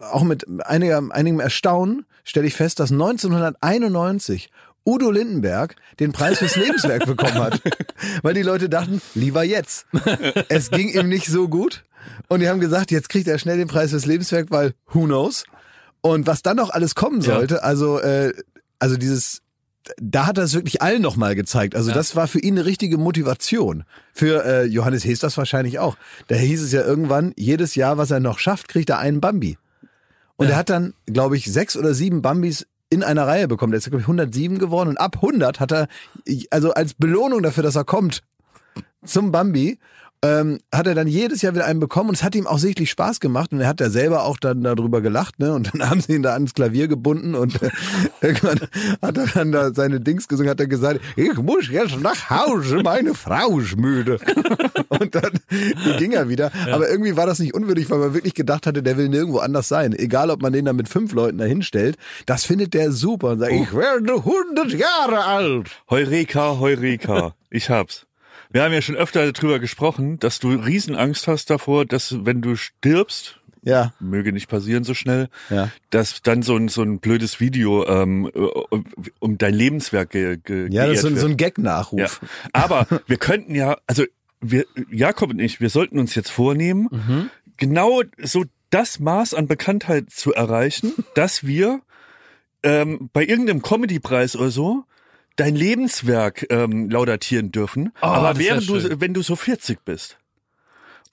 [0.00, 4.50] auch mit einiger, einigem Erstaunen stelle ich fest, dass 1991
[4.86, 7.60] Udo Lindenberg den Preis fürs Lebenswerk bekommen hat.
[8.22, 9.86] Weil die Leute dachten, lieber jetzt.
[10.48, 11.84] Es ging ihm nicht so gut.
[12.28, 15.44] Und die haben gesagt, jetzt kriegt er schnell den Preis fürs Lebenswerk, weil who knows?
[16.00, 17.60] Und was dann noch alles kommen sollte, ja.
[17.60, 18.32] also, äh,
[18.78, 19.40] also dieses
[19.96, 21.74] da hat er es wirklich allen nochmal gezeigt.
[21.74, 21.94] Also ja.
[21.94, 23.84] das war für ihn eine richtige Motivation.
[24.12, 25.96] Für äh, Johannes Hees das wahrscheinlich auch.
[26.28, 29.58] Da hieß es ja irgendwann, jedes Jahr, was er noch schafft, kriegt er einen Bambi.
[30.36, 30.52] Und ja.
[30.52, 33.72] er hat dann, glaube ich, sechs oder sieben Bambis in einer Reihe bekommen.
[33.72, 34.90] Der ist, glaube ich, 107 geworden.
[34.90, 35.88] Und ab 100 hat er,
[36.50, 38.22] also als Belohnung dafür, dass er kommt
[39.04, 39.78] zum Bambi,
[40.24, 42.90] ähm, hat er dann jedes Jahr wieder einen bekommen und es hat ihm auch sichtlich
[42.90, 45.52] Spaß gemacht und er hat ja selber auch dann darüber gelacht, ne?
[45.52, 47.70] Und dann haben sie ihn da ans Klavier gebunden und äh,
[48.22, 48.60] irgendwann
[49.02, 52.80] hat er dann da seine Dings gesungen, hat er gesagt, ich muss jetzt nach Hause,
[52.82, 54.18] meine Frau ist müde.
[54.88, 55.32] und dann
[55.98, 56.50] ging er wieder.
[56.66, 56.74] Ja.
[56.74, 59.68] Aber irgendwie war das nicht unwürdig, weil man wirklich gedacht hatte, der will nirgendwo anders
[59.68, 59.92] sein.
[59.92, 63.40] Egal, ob man den da mit fünf Leuten dahin stellt, das findet der super und
[63.40, 63.62] sagt, oh.
[63.62, 65.70] ich werde 100 Jahre alt.
[65.90, 67.34] Heureka, Heureka.
[67.50, 68.06] Ich hab's.
[68.54, 72.54] Wir haben ja schon öfter darüber gesprochen, dass du Riesenangst hast davor, dass wenn du
[72.54, 73.92] stirbst, ja.
[73.98, 75.72] möge nicht passieren so schnell, ja.
[75.90, 78.30] dass dann so ein, so ein blödes Video ähm,
[79.18, 82.20] um dein Lebenswerk ge, ge Ja, das ist so, so ein Gag-Nachruf.
[82.22, 82.28] Ja.
[82.52, 84.04] Aber wir könnten ja, also
[84.40, 87.30] wir, Jakob und ich, wir sollten uns jetzt vornehmen, mhm.
[87.56, 91.80] genau so das Maß an Bekanntheit zu erreichen, dass wir
[92.62, 94.84] ähm, bei irgendeinem Comedy-Preis oder so
[95.36, 97.92] dein Lebenswerk ähm, laudatieren dürfen.
[98.02, 100.18] Oh, aber während du, wenn du so 40 bist.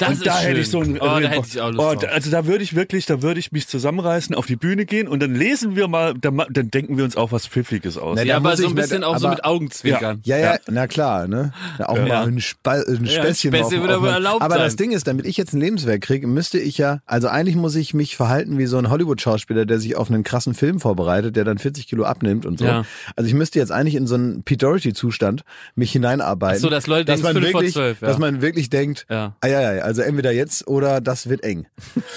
[0.02, 0.48] Das und da schön.
[0.48, 2.76] hätte ich so ein, oh, da hätte ich auch Lust oh, also da würde ich
[2.76, 6.14] wirklich, da würde ich mich zusammenreißen, auf die Bühne gehen und dann lesen wir mal,
[6.20, 8.16] dann, dann denken wir uns auch was Pfiffiges aus.
[8.18, 10.22] Na, ja, aber so ein bisschen auch aber, so mit Augenzwinkern.
[10.26, 11.54] Ja, ja, ja, na klar, ne?
[11.80, 12.06] auch ja.
[12.06, 13.54] mal ein, Spa ein Späßchen.
[13.54, 14.64] Ja, Späßchen würde erlaubt aber sein.
[14.64, 17.76] das Ding ist, damit ich jetzt ein Lebenswerk kriege, müsste ich ja, also eigentlich muss
[17.76, 21.44] ich mich verhalten wie so ein Hollywood-Schauspieler, der sich auf einen krassen Film vorbereitet, der
[21.44, 22.66] dann 40 Kilo abnimmt und so.
[22.66, 22.86] Ja.
[23.16, 25.44] Also ich müsste jetzt eigentlich in so einen Pete Doherty-Zustand
[25.76, 26.58] mich hineinarbeiten.
[26.58, 28.08] Ach so, dass Leute dass man wirklich, 12, ja.
[28.08, 29.36] dass man wirklich denkt, ja.
[29.42, 31.67] ah, ja, ja, also entweder jetzt oder das wird eng.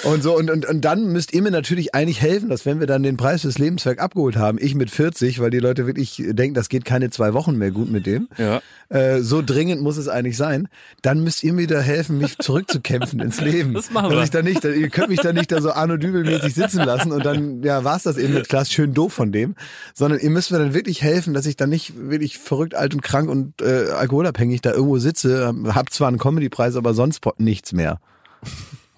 [0.04, 2.87] Und so, und, und, und dann müsst ihr mir natürlich eigentlich helfen, dass wenn wir
[2.87, 6.54] dann den Preis fürs Lebenswerk abgeholt haben, ich mit 40, weil die Leute wirklich denken,
[6.54, 8.28] das geht keine zwei Wochen mehr gut mit dem.
[8.38, 8.62] Ja.
[8.90, 10.68] Äh, so dringend muss es eigentlich sein.
[11.02, 13.74] Dann müsst ihr mir da helfen, mich zurückzukämpfen ins Leben.
[13.84, 14.16] Das machen wir.
[14.16, 17.10] Dass ich da nicht, ihr könnt mich da nicht da so Arno Dübel-mäßig sitzen lassen
[17.10, 19.56] und dann, ja, war's das eben mit Klaas schön doof von dem.
[19.94, 23.02] Sondern ihr müsst mir dann wirklich helfen, dass ich dann nicht wirklich verrückt, alt und
[23.02, 27.20] krank und äh, alkoholabhängig da irgendwo sitze, hab zwar einen Comedy-Preis, aber sonst
[27.64, 28.00] nichts mehr.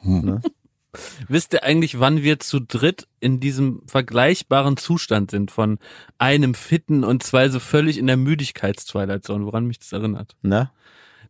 [0.02, 0.42] Ne?
[1.28, 5.78] Wisst ihr eigentlich, wann wir zu dritt in diesem vergleichbaren Zustand sind von
[6.18, 10.36] einem fitten und zwei so völlig in der Müdigkeits-Twilight Zone, woran mich das erinnert?
[10.42, 10.72] Na?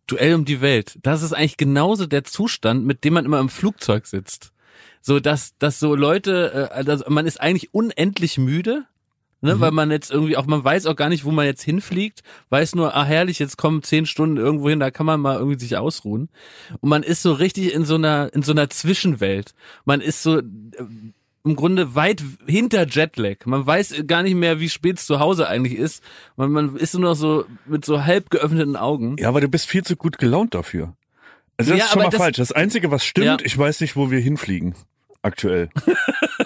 [0.06, 0.98] Duell um die Welt.
[1.02, 4.52] Das ist eigentlich genauso der Zustand, mit dem man immer im Flugzeug sitzt.
[5.00, 8.84] So, dass, dass so Leute, äh, also man ist eigentlich unendlich müde,
[9.42, 9.60] Ne, mhm.
[9.60, 12.74] Weil man jetzt irgendwie auch, man weiß auch gar nicht, wo man jetzt hinfliegt, weiß
[12.74, 15.76] nur, ah herrlich, jetzt kommen zehn Stunden irgendwo hin, da kann man mal irgendwie sich
[15.76, 16.30] ausruhen.
[16.80, 19.52] Und man ist so richtig in so einer, in so einer Zwischenwelt.
[19.84, 20.40] Man ist so,
[21.46, 23.46] im Grunde weit hinter Jetlag.
[23.46, 26.02] Man weiß gar nicht mehr, wie spät es zu Hause eigentlich ist.
[26.36, 29.16] Man, man ist nur noch so mit so halb geöffneten Augen.
[29.18, 30.94] Ja, aber du bist viel zu gut gelaunt dafür.
[31.56, 32.36] Also das ja, ist schon mal das, falsch.
[32.36, 33.46] Das Einzige, was stimmt, ja.
[33.46, 34.74] ich weiß nicht, wo wir hinfliegen.
[35.22, 35.70] Aktuell.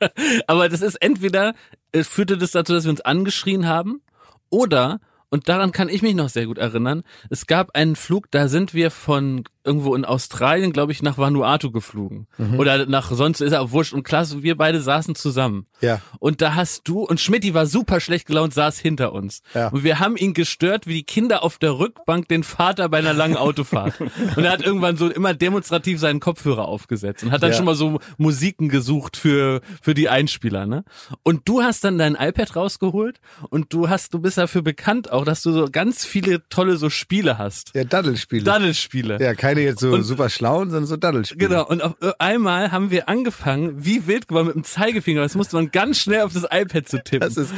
[0.46, 1.54] aber das ist entweder,
[1.92, 4.02] es führte das dazu, dass wir uns angeschrien haben,
[4.50, 7.02] oder und daran kann ich mich noch sehr gut erinnern.
[7.30, 11.70] Es gab einen Flug, da sind wir von irgendwo in Australien, glaube ich, nach Vanuatu
[11.70, 12.26] geflogen.
[12.38, 12.58] Mhm.
[12.58, 13.92] Oder nach sonst ist er wurscht.
[13.92, 15.66] Und Klaas, wir beide saßen zusammen.
[15.80, 16.00] Ja.
[16.18, 19.42] Und da hast du, und Schmidti war super schlecht gelaunt, saß hinter uns.
[19.54, 19.68] Ja.
[19.68, 23.12] Und wir haben ihn gestört, wie die Kinder auf der Rückbank den Vater bei einer
[23.12, 24.00] langen Autofahrt.
[24.36, 27.56] und er hat irgendwann so immer demonstrativ seinen Kopfhörer aufgesetzt und hat dann ja.
[27.56, 30.84] schon mal so Musiken gesucht für, für die Einspieler, ne?
[31.22, 35.24] Und du hast dann dein iPad rausgeholt und du hast, du bist dafür bekannt auch,
[35.24, 37.74] dass du so ganz viele tolle so Spiele hast.
[37.74, 38.44] Ja, Daddelspiele.
[38.44, 39.18] Daddelspiele.
[39.20, 41.48] Ja, keine jetzt so und, super schlauen, sondern so Daddelspiele.
[41.48, 45.22] Genau, und auf einmal haben wir angefangen, wie wild geworden mit dem Zeigefinger.
[45.22, 47.20] Das musste man ganz schnell auf das iPad zu tippen.
[47.20, 47.52] Das ist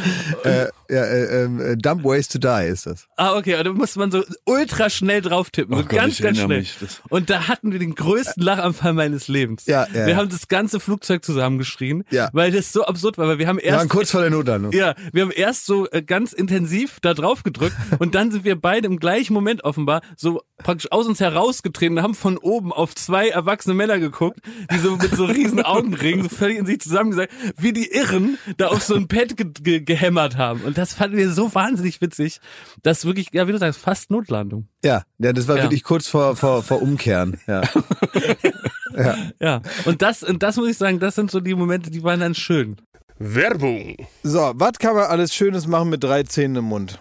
[0.44, 3.06] äh, ja, äh, äh, Dumb Ways to Die ist das.
[3.16, 5.74] Ah, okay, da musste man so ultra schnell drauf tippen.
[5.74, 6.64] Oh so Gott, ganz, ganz schnell.
[7.08, 9.66] Und da hatten wir den größten Lachanfall meines Lebens.
[9.66, 10.06] Ja, ja.
[10.06, 12.30] Wir haben das ganze Flugzeug zusammengeschrien, ja.
[12.32, 13.74] weil das so absurd war, weil wir haben erst.
[13.74, 14.72] Wir waren kurz vor der Notlandung.
[14.72, 18.60] Ja, wir haben erst so äh, ganz intensiv da drauf gedrückt und dann sind wir
[18.60, 22.94] beide im gleichen Moment offenbar so praktisch aus uns herausgetreten und haben von oben auf
[22.94, 24.40] zwei erwachsene Männer geguckt,
[24.72, 28.68] die so mit so riesen Augenringen so völlig in sich zusammengesagt, wie die Irren da
[28.68, 30.62] auf so ein Pad ge ge gehämmert haben.
[30.62, 32.40] Und das fanden wir so wahnsinnig witzig,
[32.82, 34.68] dass wirklich, ja, wie du sagst, fast Notlandung.
[34.84, 35.64] Ja, ja, das war ja.
[35.64, 37.40] wirklich kurz vor, vor, vor Umkehren.
[37.46, 37.62] Ja.
[38.96, 39.16] ja.
[39.40, 39.62] ja.
[39.84, 42.34] Und das, und das muss ich sagen, das sind so die Momente, die waren dann
[42.34, 42.76] schön.
[43.18, 43.96] Werbung.
[44.22, 47.00] So, was kann man alles Schönes machen mit drei Zähnen im Mund?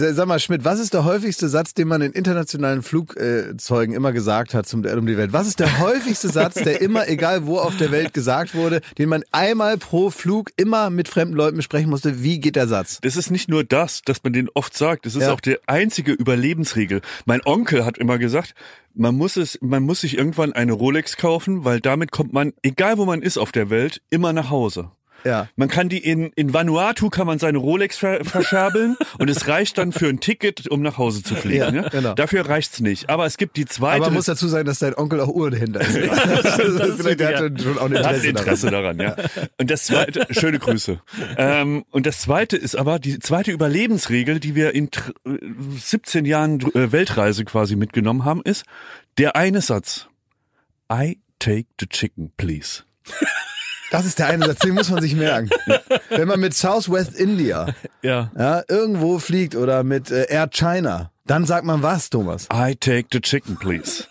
[0.00, 4.54] Sag mal, Schmidt, was ist der häufigste Satz, den man in internationalen Flugzeugen immer gesagt
[4.54, 5.34] hat zum, um die Welt?
[5.34, 9.10] Was ist der häufigste Satz, der immer, egal wo auf der Welt gesagt wurde, den
[9.10, 12.22] man einmal pro Flug immer mit fremden Leuten besprechen musste?
[12.22, 12.98] Wie geht der Satz?
[13.02, 15.04] Das ist nicht nur das, dass man den oft sagt.
[15.04, 15.32] Das ist ja.
[15.34, 17.02] auch die einzige Überlebensregel.
[17.26, 18.54] Mein Onkel hat immer gesagt,
[18.94, 22.96] man muss es, man muss sich irgendwann eine Rolex kaufen, weil damit kommt man, egal
[22.96, 24.92] wo man ist auf der Welt, immer nach Hause.
[25.24, 25.48] Ja.
[25.56, 29.78] Man kann die in, in Vanuatu kann man seine Rolex ver verscherbeln und es reicht
[29.78, 31.58] dann für ein Ticket, um nach Hause zu fliegen.
[31.58, 31.88] Ja, ne?
[31.90, 32.14] genau.
[32.14, 33.10] Dafür reicht's nicht.
[33.10, 33.96] Aber es gibt die zweite.
[33.96, 35.96] Aber man muss dazu sagen, dass dein Onkel auch Uhrenhändler ist.
[36.42, 38.98] das, das Vielleicht hat er schon auch ein Interesse, Interesse daran.
[38.98, 39.18] daran.
[39.18, 39.44] ja.
[39.58, 41.00] Und das zweite, schöne Grüße.
[41.36, 44.90] Ähm, und das zweite ist aber die zweite Überlebensregel, die wir in
[45.78, 48.64] 17 Jahren äh, Weltreise quasi mitgenommen haben, ist
[49.18, 50.08] der eine Satz.
[50.92, 52.84] I take the chicken, please.
[53.90, 55.50] Das ist der eine Satz, den muss man sich merken.
[56.10, 57.66] Wenn man mit Southwest India
[58.02, 58.30] ja.
[58.36, 62.48] Ja, irgendwo fliegt oder mit äh, Air China, dann sagt man was, Thomas?
[62.52, 64.04] I take the chicken, please.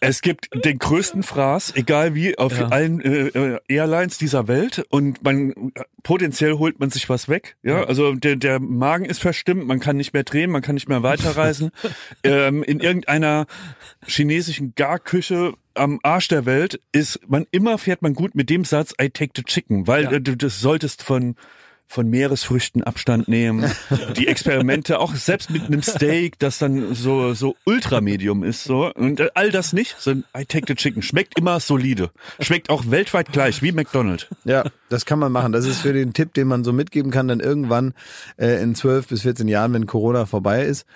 [0.00, 2.68] Es gibt den größten Fraß, egal wie, auf ja.
[2.68, 7.56] allen äh, äh, Airlines dieser Welt und man potenziell holt man sich was weg.
[7.62, 10.88] Ja, also der, der Magen ist verstimmt, man kann nicht mehr drehen, man kann nicht
[10.88, 11.70] mehr weiterreisen.
[12.22, 13.46] ähm, in irgendeiner
[14.06, 18.94] chinesischen Garküche am Arsch der Welt ist man immer fährt man gut mit dem Satz
[19.00, 20.12] I take the chicken, weil ja.
[20.12, 21.36] äh, du das solltest von
[21.86, 23.70] von Meeresfrüchten Abstand nehmen,
[24.16, 29.36] die Experimente auch selbst mit einem Steak, das dann so so Ultramedium ist so und
[29.36, 33.62] all das nicht, so I take the chicken schmeckt immer solide, schmeckt auch weltweit gleich
[33.62, 34.26] wie McDonald's.
[34.44, 35.52] Ja, das kann man machen.
[35.52, 37.94] Das ist für den Tipp, den man so mitgeben kann, dann irgendwann
[38.38, 40.86] äh, in 12 bis 14 Jahren, wenn Corona vorbei ist,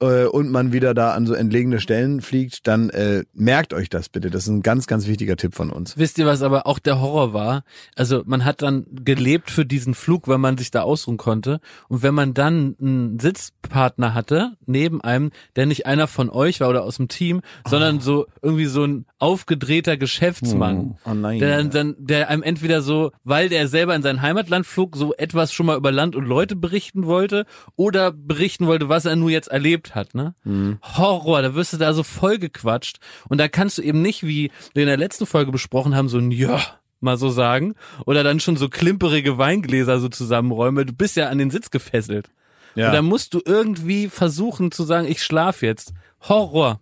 [0.00, 4.08] äh, und man wieder da an so entlegene Stellen fliegt, dann äh, merkt euch das
[4.08, 4.30] bitte.
[4.30, 5.96] Das ist ein ganz, ganz wichtiger Tipp von uns.
[5.96, 7.64] Wisst ihr, was aber auch der Horror war?
[7.94, 11.60] Also man hat dann gelebt für diesen Flug, weil man sich da ausruhen konnte.
[11.88, 16.68] Und wenn man dann einen Sitzpartner hatte, neben einem, der nicht einer von euch war
[16.68, 17.70] oder aus dem Team, oh.
[17.70, 21.10] sondern so irgendwie so ein aufgedrehter Geschäftsmann, oh.
[21.10, 24.96] Oh nein, der dann, der einem entweder so, weil der selber in sein Heimatland flog,
[24.96, 29.16] so etwas schon mal über Land und Leute berichten wollte oder berichten wollte, was er
[29.16, 30.34] nur jetzt erlebt erlebt hat, ne?
[30.44, 30.78] Mhm.
[30.82, 34.50] Horror, da wirst du da so voll gequatscht und da kannst du eben nicht, wie
[34.74, 36.60] wir in der letzten Folge besprochen haben, so ein Ja,
[37.00, 41.38] mal so sagen, oder dann schon so klimperige Weingläser so zusammenräumen, du bist ja an
[41.38, 42.30] den Sitz gefesselt.
[42.74, 42.88] Ja.
[42.88, 45.94] Und da musst du irgendwie versuchen zu sagen, ich schlaf jetzt.
[46.28, 46.80] Horror.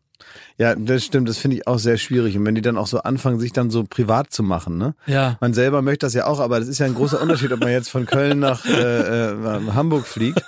[0.57, 2.37] Ja, das stimmt, das finde ich auch sehr schwierig.
[2.37, 4.95] Und wenn die dann auch so anfangen, sich dann so privat zu machen, ne?
[5.07, 5.37] Ja.
[5.41, 7.71] Man selber möchte das ja auch, aber das ist ja ein großer Unterschied, ob man
[7.71, 10.43] jetzt von Köln nach äh, äh, Hamburg fliegt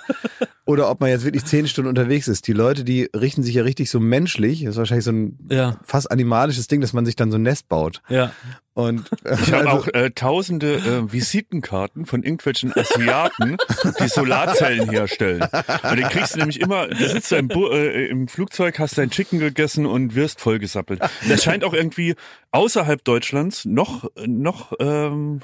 [0.67, 2.45] oder ob man jetzt wirklich zehn Stunden unterwegs ist.
[2.47, 4.63] Die Leute, die richten sich ja richtig so menschlich.
[4.63, 5.79] Das ist wahrscheinlich so ein ja.
[5.83, 8.01] fast animalisches Ding, dass man sich dann so ein Nest baut.
[8.09, 8.33] Ja.
[8.77, 13.57] Und ich habe also, auch äh, tausende äh, Visitenkarten von irgendwelchen Asiaten,
[13.99, 15.41] die Solarzellen herstellen.
[15.41, 19.39] Und den kriegst du nämlich immer, du sitzt im, äh, im Flugzeug, hast dein Chicken
[19.39, 21.01] gegessen und wirst vollgesappelt.
[21.27, 22.13] Das scheint auch irgendwie
[22.51, 25.41] außerhalb Deutschlands noch noch ähm,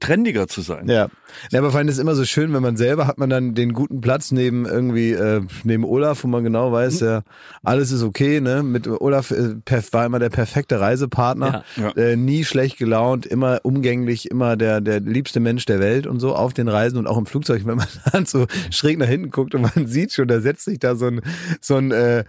[0.00, 0.88] trendiger zu sein.
[0.88, 1.08] Ja.
[1.50, 3.72] ja, aber vor allem ist immer so schön, wenn man selber hat man dann den
[3.74, 7.22] guten Platz neben irgendwie äh, neben Olaf, wo man genau weiß, ja,
[7.62, 8.40] alles ist okay.
[8.40, 9.54] Ne, mit Olaf äh,
[9.92, 11.90] war immer der perfekte Reisepartner, ja.
[11.92, 16.20] äh, nie schlecht fröhlich gelaunt, immer umgänglich, immer der, der liebste Mensch der Welt und
[16.20, 19.30] so auf den Reisen und auch im Flugzeug, wenn man dann so schräg nach hinten
[19.30, 21.20] guckt und man sieht schon, da setzt sich da so ein,
[21.60, 22.24] so ein, äh,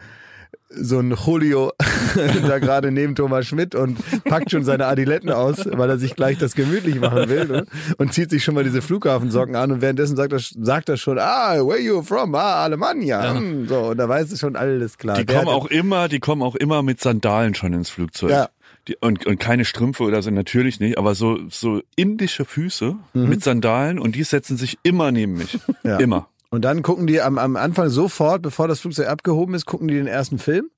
[0.75, 1.71] so ein Julio
[2.47, 6.39] da gerade neben Thomas Schmidt und packt schon seine Adiletten aus, weil er sich gleich
[6.39, 7.65] das gemütlich machen will ne?
[7.97, 11.19] und zieht sich schon mal diese Flughafensocken an und währenddessen sagt er, sagt er schon,
[11.19, 12.33] ah, where you from?
[12.33, 13.23] Ah, Alemannia.
[13.23, 13.35] Ja.
[13.35, 15.17] Hm, so, und da weiß es schon alles klar.
[15.17, 18.31] Die kommen auch immer, die kommen auch immer mit Sandalen schon ins Flugzeug.
[18.31, 18.49] Ja,
[18.87, 23.29] die, und, und keine Strümpfe oder so, natürlich nicht, aber so, so indische Füße mhm.
[23.29, 25.59] mit Sandalen und die setzen sich immer neben mich.
[25.83, 25.97] Ja.
[25.97, 26.29] Immer.
[26.49, 29.95] Und dann gucken die am, am Anfang sofort, bevor das Flugzeug abgehoben ist, gucken die
[29.95, 30.69] den ersten Film.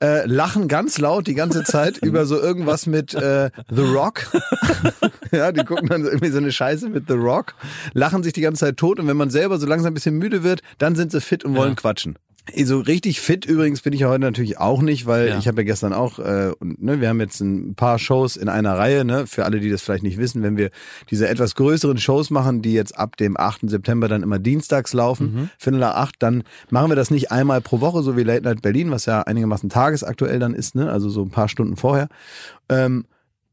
[0.00, 4.30] Äh, lachen ganz laut die ganze Zeit über so irgendwas mit äh, The Rock.
[5.32, 7.54] ja, die gucken dann irgendwie so eine Scheiße mit The Rock,
[7.94, 10.44] lachen sich die ganze Zeit tot und wenn man selber so langsam ein bisschen müde
[10.44, 11.76] wird, dann sind sie fit und wollen ja.
[11.76, 12.16] quatschen.
[12.64, 15.38] So richtig fit übrigens bin ich ja heute natürlich auch nicht, weil ja.
[15.38, 18.48] ich habe ja gestern auch, äh, und, ne, wir haben jetzt ein paar Shows in
[18.48, 20.70] einer Reihe, ne, für alle, die das vielleicht nicht wissen, wenn wir
[21.08, 23.70] diese etwas größeren Shows machen, die jetzt ab dem 8.
[23.70, 25.50] September dann immer dienstags laufen, mhm.
[25.56, 28.60] Viertel nach acht, dann machen wir das nicht einmal pro Woche, so wie Late Night
[28.60, 32.08] Berlin, was ja einigermaßen tagesaktuell dann ist, ne, also so ein paar Stunden vorher,
[32.68, 33.04] ähm,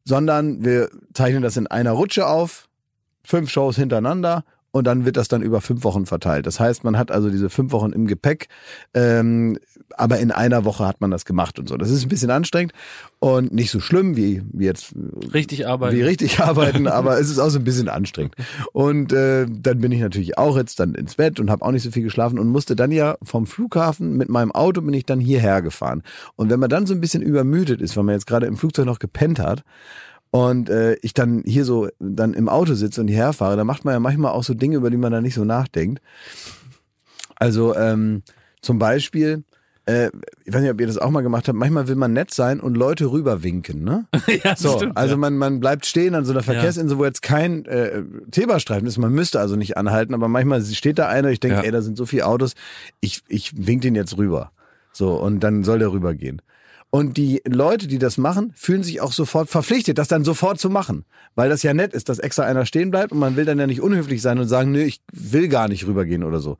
[0.03, 2.67] sondern wir zeichnen das in einer Rutsche auf,
[3.23, 6.45] fünf Shows hintereinander und dann wird das dann über fünf Wochen verteilt.
[6.45, 8.47] Das heißt, man hat also diese fünf Wochen im Gepäck,
[8.93, 9.57] ähm,
[9.97, 11.77] aber in einer Woche hat man das gemacht und so.
[11.77, 12.73] Das ist ein bisschen anstrengend
[13.19, 14.93] und nicht so schlimm wie, wie jetzt
[15.33, 15.95] richtig arbeiten.
[15.95, 18.35] Wie richtig arbeiten, aber es ist auch so ein bisschen anstrengend.
[18.71, 21.83] Und äh, dann bin ich natürlich auch jetzt dann ins Bett und habe auch nicht
[21.83, 25.19] so viel geschlafen und musste dann ja vom Flughafen mit meinem Auto bin ich dann
[25.19, 26.03] hierher gefahren.
[26.35, 28.85] Und wenn man dann so ein bisschen übermüdet ist, weil man jetzt gerade im Flugzeug
[28.85, 29.63] noch gepennt hat,
[30.31, 33.85] und äh, ich dann hier so dann im Auto sitze und hierher fahre, da macht
[33.85, 36.01] man ja manchmal auch so Dinge, über die man dann nicht so nachdenkt.
[37.35, 38.23] Also ähm,
[38.61, 39.43] zum Beispiel
[39.89, 40.11] äh,
[40.45, 42.59] ich weiß nicht, ob ihr das auch mal gemacht habt, manchmal will man nett sein
[42.59, 44.05] und Leute rüberwinken, ne?
[44.43, 45.17] ja, so, stimmt, also ja.
[45.17, 49.11] man, man bleibt stehen an so einer Verkehrsinsel, wo jetzt kein äh, Zebrastreifen ist, man
[49.11, 51.63] müsste also nicht anhalten, aber manchmal steht da einer, ich denke, ja.
[51.63, 52.53] ey, da sind so viele Autos,
[53.01, 54.51] ich, ich wink den jetzt rüber.
[54.91, 56.41] So, und dann soll der rübergehen.
[56.91, 60.71] Und die Leute, die das machen, fühlen sich auch sofort verpflichtet, das dann sofort zu
[60.71, 61.05] machen.
[61.35, 63.67] Weil das ja nett ist, dass extra einer stehen bleibt und man will dann ja
[63.67, 66.57] nicht unhöflich sein und sagen, nö, ich will gar nicht rübergehen oder so.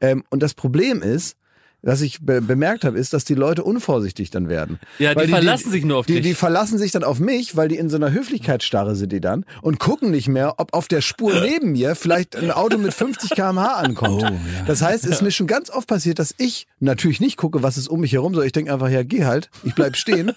[0.00, 1.36] Ähm, und das Problem ist,
[1.82, 4.78] was ich be bemerkt habe, ist, dass die Leute unvorsichtig dann werden.
[4.98, 6.22] Ja, die, die verlassen sich nur auf die, dich.
[6.22, 9.44] Die verlassen sich dann auf mich, weil die in so einer Höflichkeitsstarre sind die dann
[9.62, 13.30] und gucken nicht mehr, ob auf der Spur neben mir vielleicht ein Auto mit 50
[13.30, 14.22] km/h ankommt.
[14.22, 14.64] Oh, ja.
[14.66, 17.76] Das heißt, es ist mir schon ganz oft passiert, dass ich natürlich nicht gucke, was
[17.76, 20.32] ist um mich herum, sondern ich denke einfach, ja, geh halt, ich bleib stehen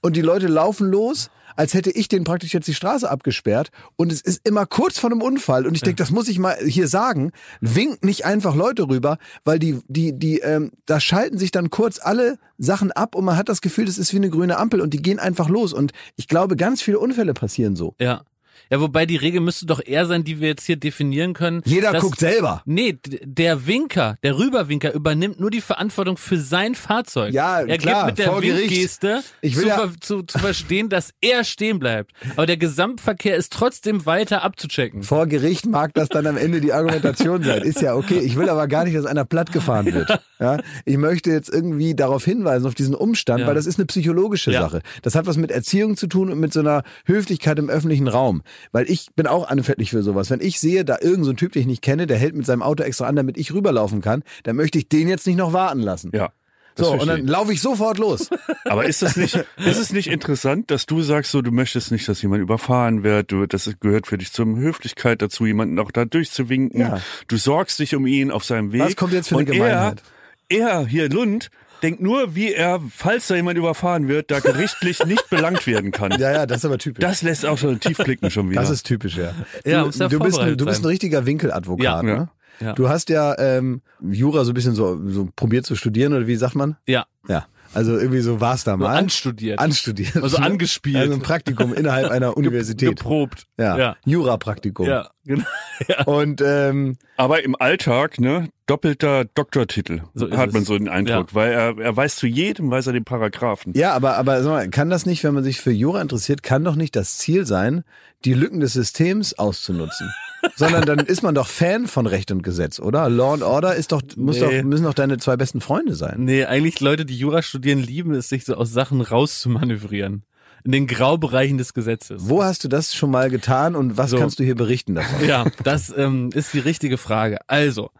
[0.00, 4.12] und die Leute laufen los als hätte ich den praktisch jetzt die Straße abgesperrt und
[4.12, 6.88] es ist immer kurz vor einem Unfall und ich denke, das muss ich mal hier
[6.88, 11.70] sagen, winkt nicht einfach Leute rüber, weil die, die, die, ähm, da schalten sich dann
[11.70, 14.80] kurz alle Sachen ab und man hat das Gefühl, das ist wie eine grüne Ampel
[14.80, 17.94] und die gehen einfach los und ich glaube, ganz viele Unfälle passieren so.
[18.00, 18.22] Ja.
[18.70, 21.62] Ja, wobei die Regel müsste doch eher sein, die wir jetzt hier definieren können.
[21.64, 22.62] Jeder dass, guckt selber.
[22.64, 27.32] Nee, der Winker, der Rüberwinker übernimmt nur die Verantwortung für sein Fahrzeug.
[27.32, 31.78] Ja, er klar, gibt mit der Winkgeste zu, ja zu, zu verstehen, dass er stehen
[31.78, 32.12] bleibt.
[32.32, 35.02] Aber der Gesamtverkehr ist trotzdem weiter abzuchecken.
[35.02, 37.62] Vor Gericht mag das dann am Ende die Argumentation sein.
[37.62, 38.18] Ist ja okay.
[38.18, 40.20] Ich will aber gar nicht, dass einer platt gefahren wird.
[40.38, 43.46] Ja, ich möchte jetzt irgendwie darauf hinweisen, auf diesen Umstand, ja.
[43.46, 44.52] weil das ist eine psychologische.
[44.60, 44.82] Sache.
[45.02, 48.42] Das hat was mit Erziehung zu tun und mit so einer Höflichkeit im öffentlichen Raum.
[48.72, 50.30] Weil ich bin auch anfällig für sowas.
[50.30, 52.62] Wenn ich sehe, da irgendein so Typ, den ich nicht kenne, der hält mit seinem
[52.62, 55.80] Auto extra an, damit ich rüberlaufen kann, dann möchte ich den jetzt nicht noch warten
[55.80, 56.10] lassen.
[56.14, 56.32] Ja.
[56.78, 58.28] So, und dann laufe ich sofort los.
[58.64, 62.06] Aber ist das nicht, ist es nicht interessant, dass du sagst, so, du möchtest nicht,
[62.06, 66.04] dass jemand überfahren wird, du, das gehört für dich zur Höflichkeit dazu, jemanden auch da
[66.04, 66.80] durchzuwinken.
[66.80, 67.00] Ja.
[67.28, 68.82] Du sorgst dich um ihn auf seinem Weg.
[68.82, 70.02] Was kommt jetzt für eine Gemeinheit?
[70.48, 71.50] Er, er hier, Lund,
[71.82, 76.12] denkt nur, wie er, falls da jemand überfahren wird, da gerichtlich nicht belangt werden kann.
[76.12, 77.02] Ja, ja, das ist aber typisch.
[77.02, 78.60] Das lässt auch schon tief klicken schon wieder.
[78.60, 79.32] Das ist typisch, ja.
[79.64, 82.02] ja du, du, bist, ein, du bist ein richtiger Winkeladvokat, ja.
[82.02, 82.28] ne?
[82.60, 82.72] Ja.
[82.72, 86.36] Du hast ja ähm, Jura so ein bisschen so, so probiert zu studieren, oder wie
[86.36, 86.76] sagt man?
[86.86, 87.06] Ja.
[87.28, 87.46] Ja.
[87.76, 88.96] Also irgendwie so war es da mal.
[88.96, 89.58] Anstudiert.
[89.58, 90.16] Anstudiert.
[90.16, 90.96] Also angespielt.
[90.96, 92.96] Also ein Praktikum innerhalb einer Universität.
[92.96, 93.46] Geprobt.
[93.58, 93.76] Ja.
[93.76, 93.96] ja.
[94.06, 94.86] Jura-Praktikum.
[94.86, 95.44] Ja, genau.
[95.86, 96.04] Ja.
[96.04, 100.68] Und ähm, aber im Alltag, ne, doppelter Doktortitel, so hat man es.
[100.68, 101.34] so den Eindruck, ja.
[101.34, 103.74] weil er, er weiß zu jedem, weiß er den Paragraphen.
[103.76, 106.64] Ja, aber, aber sag mal, kann das nicht, wenn man sich für Jura interessiert, kann
[106.64, 107.84] doch nicht das Ziel sein,
[108.24, 110.10] die Lücken des Systems auszunutzen.
[110.54, 113.08] Sondern dann ist man doch Fan von Recht und Gesetz, oder?
[113.08, 114.58] Law and Order ist doch, muss nee.
[114.58, 116.24] doch, müssen doch deine zwei besten Freunde sein.
[116.24, 120.24] Nee, eigentlich Leute, die Jura studieren, lieben es, sich so aus Sachen rauszumanövrieren.
[120.64, 122.28] In den Graubereichen des Gesetzes.
[122.28, 124.18] Wo hast du das schon mal getan und was so.
[124.18, 125.26] kannst du hier berichten davon?
[125.26, 127.38] Ja, das ähm, ist die richtige Frage.
[127.46, 127.90] Also,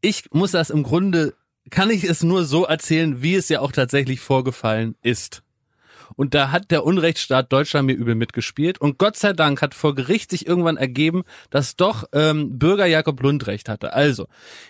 [0.00, 1.34] ich muss das im Grunde,
[1.70, 5.43] kann ich es nur so erzählen, wie es ja auch tatsächlich vorgefallen ist.
[6.16, 8.80] Und da hat der Unrechtsstaat Deutschland mir übel mitgespielt.
[8.80, 13.20] Und Gott sei Dank hat vor Gericht sich irgendwann ergeben, dass doch ähm, Bürger Jakob
[13.22, 13.92] Lund recht hatte.
[13.92, 14.26] Also,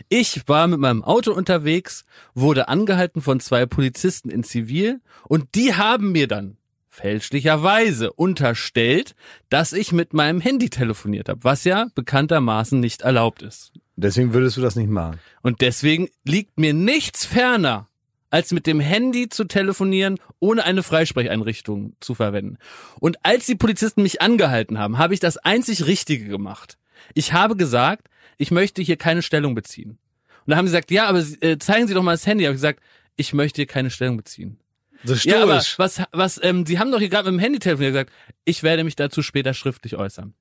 [0.08, 2.04] ich war mit meinem Auto unterwegs,
[2.34, 6.56] wurde angehalten von zwei Polizisten in Zivil und die haben mir dann
[6.94, 9.14] fälschlicherweise unterstellt,
[9.48, 13.72] dass ich mit meinem Handy telefoniert habe, was ja bekanntermaßen nicht erlaubt ist.
[13.96, 15.18] Deswegen würdest du das nicht machen.
[15.42, 17.88] Und deswegen liegt mir nichts ferner,
[18.34, 22.58] als mit dem Handy zu telefonieren, ohne eine Freisprecheinrichtung zu verwenden.
[22.98, 26.76] Und als die Polizisten mich angehalten haben, habe ich das einzig Richtige gemacht.
[27.14, 29.98] Ich habe gesagt, ich möchte hier keine Stellung beziehen.
[30.46, 32.42] Und da haben sie gesagt, ja, aber äh, zeigen Sie doch mal das Handy.
[32.42, 32.80] Ich habe gesagt,
[33.14, 34.58] ich möchte hier keine Stellung beziehen.
[35.04, 35.32] So stoisch.
[35.32, 38.12] Ja, aber was, was, ähm, Sie haben doch hier gerade mit dem Handy telefoniert gesagt,
[38.44, 40.34] ich werde mich dazu später schriftlich äußern.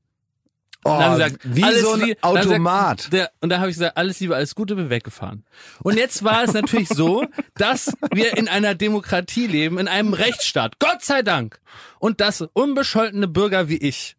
[0.86, 2.98] Oh, dann gesagt, wie alles so ein Automat.
[2.98, 5.46] Gesagt, der, und da habe ich gesagt, alles Liebe, alles Gute, bin weggefahren.
[5.82, 10.80] Und jetzt war es natürlich so, dass wir in einer Demokratie leben, in einem Rechtsstaat.
[10.80, 11.60] Gott sei Dank.
[12.00, 14.16] Und dass unbescholtene Bürger wie ich,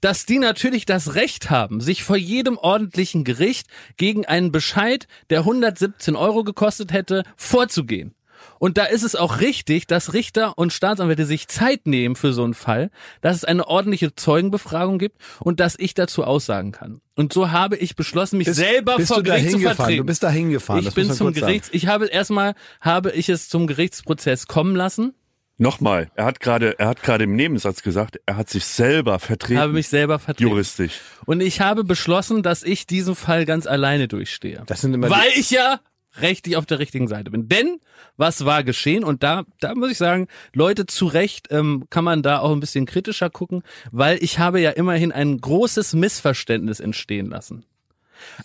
[0.00, 5.40] dass die natürlich das Recht haben, sich vor jedem ordentlichen Gericht gegen einen Bescheid, der
[5.40, 8.15] 117 Euro gekostet hätte, vorzugehen.
[8.58, 12.44] Und da ist es auch richtig, dass Richter und Staatsanwälte sich Zeit nehmen für so
[12.44, 12.90] einen Fall,
[13.20, 17.00] dass es eine ordentliche Zeugenbefragung gibt und dass ich dazu aussagen kann.
[17.14, 19.98] Und so habe ich beschlossen, mich bist, selber bist vor Gericht zu vertreten.
[19.98, 20.86] Du bist da hingefahren.
[20.86, 25.14] Ich bin zum Gerichts, ich habe erstmal, habe ich es zum Gerichtsprozess kommen lassen.
[25.58, 29.58] Nochmal, er hat gerade, er hat gerade im Nebensatz gesagt, er hat sich selber vertreten.
[29.58, 30.50] Habe mich selber vertreten.
[30.50, 31.00] Juristisch.
[31.24, 34.62] Und ich habe beschlossen, dass ich diesen Fall ganz alleine durchstehe.
[34.66, 35.80] Das sind immer Weil ich ja
[36.20, 37.48] rechtlich auf der richtigen Seite bin.
[37.48, 37.80] Denn
[38.16, 39.04] was war geschehen?
[39.04, 42.60] Und da, da muss ich sagen, Leute zu Recht ähm, kann man da auch ein
[42.60, 47.64] bisschen kritischer gucken, weil ich habe ja immerhin ein großes Missverständnis entstehen lassen.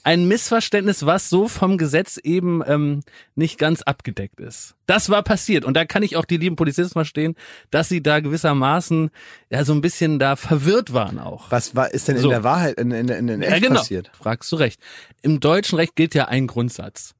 [0.03, 3.01] Ein Missverständnis, was so vom Gesetz eben ähm,
[3.35, 4.75] nicht ganz abgedeckt ist.
[4.85, 7.35] Das war passiert und da kann ich auch die lieben Polizisten verstehen,
[7.69, 9.09] dass sie da gewissermaßen
[9.49, 11.51] ja so ein bisschen da verwirrt waren auch.
[11.51, 13.79] Was war ist denn in der Wahrheit in, in, in, in echt ja, genau.
[13.79, 14.11] passiert?
[14.13, 14.79] Fragst du recht.
[15.21, 17.13] Im deutschen Recht gilt ja ein Grundsatz: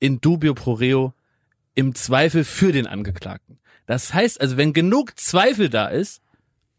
[0.00, 1.14] In dubio pro reo,
[1.74, 3.58] im Zweifel für den Angeklagten.
[3.86, 6.22] Das heißt also, wenn genug Zweifel da ist,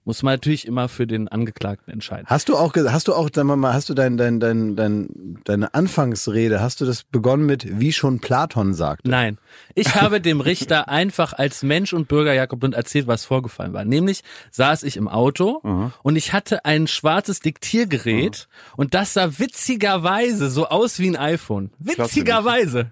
[0.04, 2.26] muss man natürlich immer für den Angeklagten entscheiden.
[2.28, 5.40] Hast du auch, hast du auch, sagen wir mal, hast du dein, dein, dein, dein,
[5.44, 9.08] deine Anfangsrede, hast du das begonnen mit, wie schon Platon sagt?
[9.08, 9.38] Nein.
[9.76, 13.86] Ich habe dem Richter einfach als Mensch und Bürger Jakob Lund erzählt, was vorgefallen war.
[13.86, 15.94] Nämlich saß ich im Auto mhm.
[16.02, 18.74] und ich hatte ein schwarzes Diktiergerät mhm.
[18.78, 21.72] und das sah witzigerweise so aus wie ein iPhone.
[21.78, 22.92] Witzigerweise.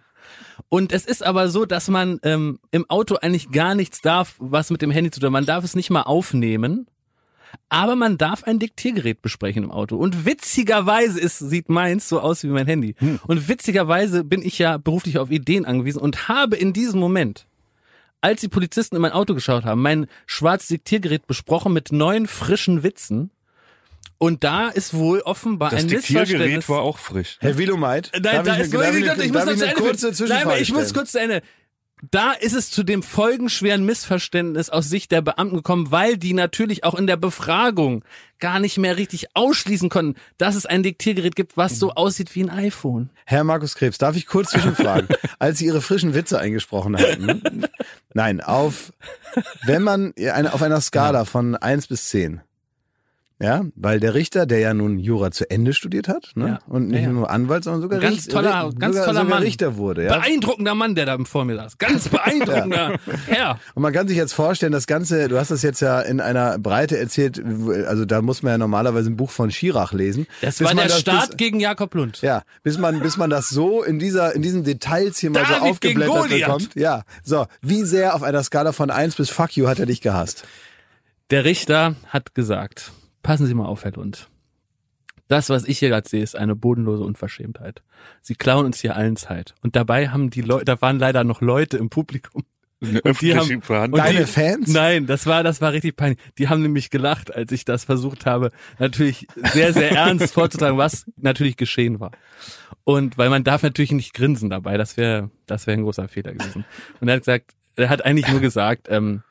[0.69, 4.69] Und es ist aber so, dass man ähm, im Auto eigentlich gar nichts darf, was
[4.69, 5.31] mit dem Handy zu tun.
[5.31, 6.87] Man darf es nicht mal aufnehmen
[7.69, 9.95] aber man darf ein Diktiergerät besprechen im Auto.
[9.95, 12.95] Und witzigerweise ist, sieht meins so aus wie mein Handy.
[12.97, 13.19] Hm.
[13.27, 17.47] Und witzigerweise bin ich ja beruflich auf Ideen angewiesen und habe in diesem Moment,
[18.21, 22.83] als die Polizisten in mein Auto geschaut haben, mein schwarzes Diktiergerät besprochen mit neuen frischen
[22.83, 23.31] Witzen.
[24.17, 26.29] Und da ist wohl offenbar das ein Missverständnis.
[26.29, 27.37] Das Diktiergerät war auch frisch.
[27.39, 30.93] Herr Wilumeit, Nein, da ist, ich, ich, ich, muss noch eine kurze Nein, ich muss
[30.93, 31.41] kurz zu Ende
[32.11, 36.83] da ist es zu dem folgenschweren Missverständnis aus Sicht der Beamten gekommen, weil die natürlich
[36.83, 38.03] auch in der Befragung
[38.39, 42.43] gar nicht mehr richtig ausschließen konnten, dass es ein Diktiergerät gibt, was so aussieht wie
[42.43, 43.09] ein iPhone.
[43.25, 45.09] Herr Markus Krebs, darf ich kurz zwischenfragen?
[45.39, 47.65] Als Sie Ihre frischen Witze eingesprochen hatten,
[48.13, 48.93] nein, auf,
[49.65, 50.13] wenn man
[50.51, 52.41] auf einer Skala von eins bis zehn
[53.41, 56.47] ja, weil der Richter, der ja nun Jura zu Ende studiert hat, ne?
[56.47, 56.59] Ja.
[56.67, 57.09] und nicht ja.
[57.09, 59.43] nur Anwalt, sondern sogar, ganz Richter, toller, ganz sogar, toller sogar Mann.
[59.43, 60.03] Richter wurde.
[60.03, 60.17] Ja?
[60.17, 61.77] Beeindruckender Mann, der da vor mir saß.
[61.77, 63.57] Ganz beeindruckender Herr.
[63.75, 66.59] Und man kann sich jetzt vorstellen, das Ganze, du hast das jetzt ja in einer
[66.59, 67.41] Breite erzählt,
[67.87, 70.27] also da muss man ja normalerweise ein Buch von Schirach lesen.
[70.41, 72.21] Das war der das Start bis, gegen Jakob Lund.
[72.21, 75.59] Ja, bis man, bis man das so in dieser, in diesen Details hier mal David
[75.59, 76.75] so aufgeblättert bekommt.
[76.75, 80.01] Ja, so, wie sehr auf einer Skala von eins bis Fuck you hat er dich
[80.01, 80.43] gehasst?
[81.29, 82.91] Der Richter hat gesagt,
[83.21, 84.29] Passen Sie mal auf, Herr Lund.
[85.27, 87.83] Das, was ich hier gerade sehe, ist eine bodenlose Unverschämtheit.
[88.21, 89.53] Sie klauen uns hier allen Zeit.
[89.61, 92.43] Und dabei haben die Leute, da waren leider noch Leute im Publikum.
[92.81, 93.61] Und die haben,
[93.91, 94.71] und Deine die, Fans?
[94.71, 96.17] Nein, das war, das war richtig peinlich.
[96.37, 101.05] Die haben nämlich gelacht, als ich das versucht habe, natürlich sehr, sehr ernst vorzutragen, was
[101.17, 102.11] natürlich geschehen war.
[102.85, 106.33] Und weil man darf natürlich nicht grinsen dabei, das wäre, das wäre ein großer Fehler
[106.33, 106.63] gewesen.
[107.01, 109.23] Und er hat gesagt, er hat eigentlich nur gesagt, ähm,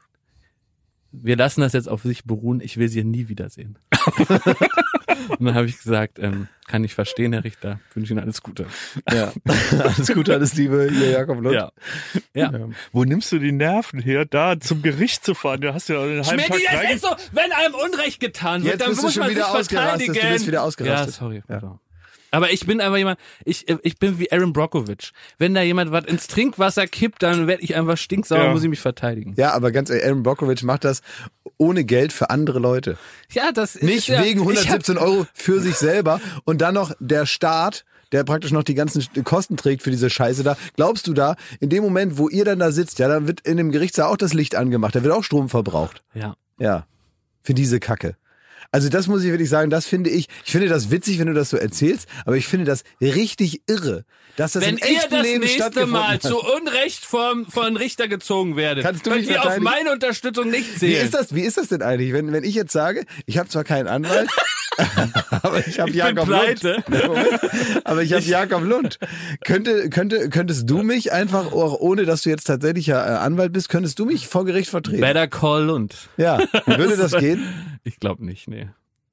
[1.12, 3.78] wir lassen das jetzt auf sich beruhen, ich will sie nie wiedersehen.
[5.38, 8.66] und dann habe ich gesagt, ähm, kann ich verstehen, Herr Richter, wünsche Ihnen alles Gute.
[9.10, 9.32] Ja,
[9.78, 11.54] alles Gute, alles Liebe, hier Jakob Lund.
[11.54, 11.72] Ja.
[12.34, 12.52] ja.
[12.52, 12.68] ja.
[12.92, 15.60] Wo nimmst du die Nerven her, da zum Gericht zu fahren?
[15.60, 18.74] Du hast ja einen halben Schmidti, Tag das ist so, wenn einem Unrecht getan wird,
[18.74, 20.08] Jetzt dann bist muss du schon man wieder sich ausgerastet.
[20.08, 21.14] Du bist wieder ausgerastet.
[21.14, 21.42] Ja, sorry.
[21.48, 21.80] Ja.
[22.30, 25.12] Aber ich bin einfach jemand, ich, ich bin wie Aaron Brockovich.
[25.38, 28.52] Wenn da jemand was ins Trinkwasser kippt, dann werde ich einfach stinksauer ja.
[28.52, 29.34] muss ich mich verteidigen.
[29.36, 31.02] Ja, aber ganz ehrlich, Aaron Brockovich macht das
[31.56, 32.98] ohne Geld für andere Leute.
[33.30, 37.26] Ja, das Nicht ist wegen 117 hab, Euro für sich selber und dann noch der
[37.26, 40.56] Staat, der praktisch noch die ganzen Kosten trägt für diese Scheiße da.
[40.76, 43.56] Glaubst du da, in dem Moment, wo ihr dann da sitzt, ja, dann wird in
[43.56, 46.02] dem Gerichtssaal auch das Licht angemacht, da wird auch Strom verbraucht.
[46.14, 46.36] Ja.
[46.58, 46.86] Ja.
[47.42, 48.16] Für diese Kacke.
[48.70, 51.34] Also das muss ich wirklich sagen, das finde ich, ich finde das witzig, wenn du
[51.34, 54.04] das so erzählst, aber ich finde das richtig irre,
[54.36, 58.08] dass das wenn im echten ihr das Leben nächste Mal zu Unrecht vom, von Richter
[58.08, 60.92] gezogen werdet, Kannst du könnt ihr auf meine Unterstützung nicht zählen.
[60.92, 63.48] Wie ist das, wie ist das denn eigentlich, wenn, wenn ich jetzt sage, ich habe
[63.48, 64.28] zwar keinen Anwalt,
[65.42, 66.64] aber ich habe Jakob Lund.
[67.84, 68.98] aber ich habe Jakob Lund.
[69.44, 73.52] Könnte, könnte, könntest du mich einfach, auch ohne dass du jetzt tatsächlich ja äh, Anwalt
[73.52, 75.00] bist, könntest du mich vor Gericht vertreten?
[75.00, 76.08] Better call Lund.
[76.16, 77.46] Ja, würde das gehen?
[77.84, 78.68] Ich glaube nicht, nee.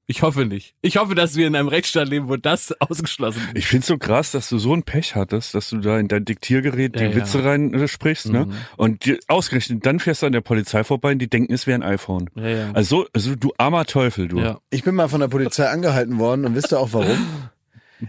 [0.08, 0.76] Ich hoffe nicht.
[0.82, 3.58] Ich hoffe, dass wir in einem Rechtsstaat leben, wo das ausgeschlossen ist.
[3.58, 6.26] Ich find's so krass, dass du so ein Pech hattest, dass du da in dein
[6.26, 7.46] Diktiergerät die ja, Witze ja.
[7.46, 8.46] rein äh, sprichst, ne?
[8.46, 8.52] mhm.
[8.52, 8.58] ne?
[8.78, 11.80] Und die, ausgerechnet, dann fährst du an der Polizei vorbei und die denken, es wäre
[11.80, 12.30] ein iPhone.
[12.36, 12.72] Ja, ja.
[12.74, 14.40] Also, also du armer Teufel, du.
[14.40, 14.60] Ja.
[14.70, 17.26] Ich bin mal von der Polizei angehalten worden und wisst ihr auch warum?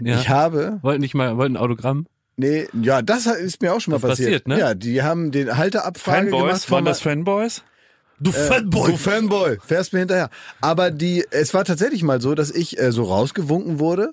[0.00, 0.20] Ja.
[0.20, 0.80] Ich habe.
[0.82, 2.06] Wollten nicht mal, wollten ein Autogramm?
[2.36, 4.44] Nee, ja, das ist mir auch schon mal passiert.
[4.44, 4.48] passiert.
[4.48, 4.58] ne?
[4.58, 6.70] Ja, die haben den Halterabfrage Fanboys, gemacht.
[6.70, 7.62] Waren das Fanboys?
[8.18, 8.90] Du äh, Fanboy.
[8.90, 9.58] Du Fanboy.
[9.64, 10.30] Fährst mir hinterher.
[10.60, 14.12] Aber die, es war tatsächlich mal so, dass ich äh, so rausgewunken wurde.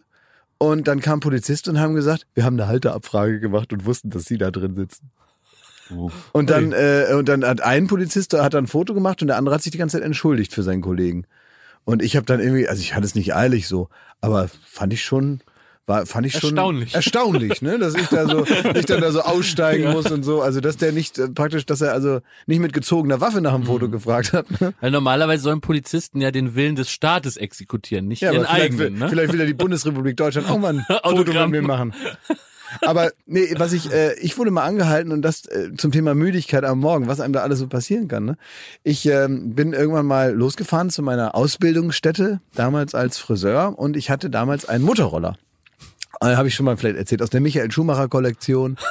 [0.58, 4.26] Und dann kam Polizist und haben gesagt, wir haben eine Halteabfrage gemacht und wussten, dass
[4.26, 5.12] sie da drin sitzen.
[5.93, 6.10] Oh.
[6.32, 9.38] Und dann, äh, und dann hat ein Polizist hat dann ein Foto gemacht und der
[9.38, 11.26] andere hat sich die ganze Zeit entschuldigt für seinen Kollegen.
[11.84, 13.89] Und ich habe dann irgendwie, also ich hatte es nicht eilig so,
[14.22, 15.41] aber fand ich schon,
[15.86, 19.22] war fand ich schon erstaunlich, erstaunlich, ne, dass ich da so ich dann da so
[19.22, 22.74] aussteigen muss und so, also dass der nicht äh, praktisch, dass er also nicht mit
[22.74, 23.92] gezogener Waffe nach dem Foto mhm.
[23.92, 24.62] gefragt hat.
[24.62, 24.74] Ne?
[24.80, 28.80] Weil normalerweise sollen Polizisten ja den Willen des Staates exekutieren, nicht ja, ihren eigenen.
[28.80, 29.10] Will, ne?
[29.10, 31.94] Vielleicht will ja die Bundesrepublik Deutschland auch mal ein Foto mit mir machen.
[32.82, 36.64] Aber nee, was ich, äh, ich wurde mal angehalten und das äh, zum Thema Müdigkeit
[36.64, 38.26] am Morgen, was einem da alles so passieren kann.
[38.26, 38.38] Ne?
[38.84, 44.30] Ich ähm, bin irgendwann mal losgefahren zu meiner Ausbildungsstätte, damals als Friseur, und ich hatte
[44.30, 45.38] damals einen Motorroller.
[46.22, 48.78] Äh, Habe ich schon mal vielleicht erzählt, aus der Michael Schumacher Kollektion.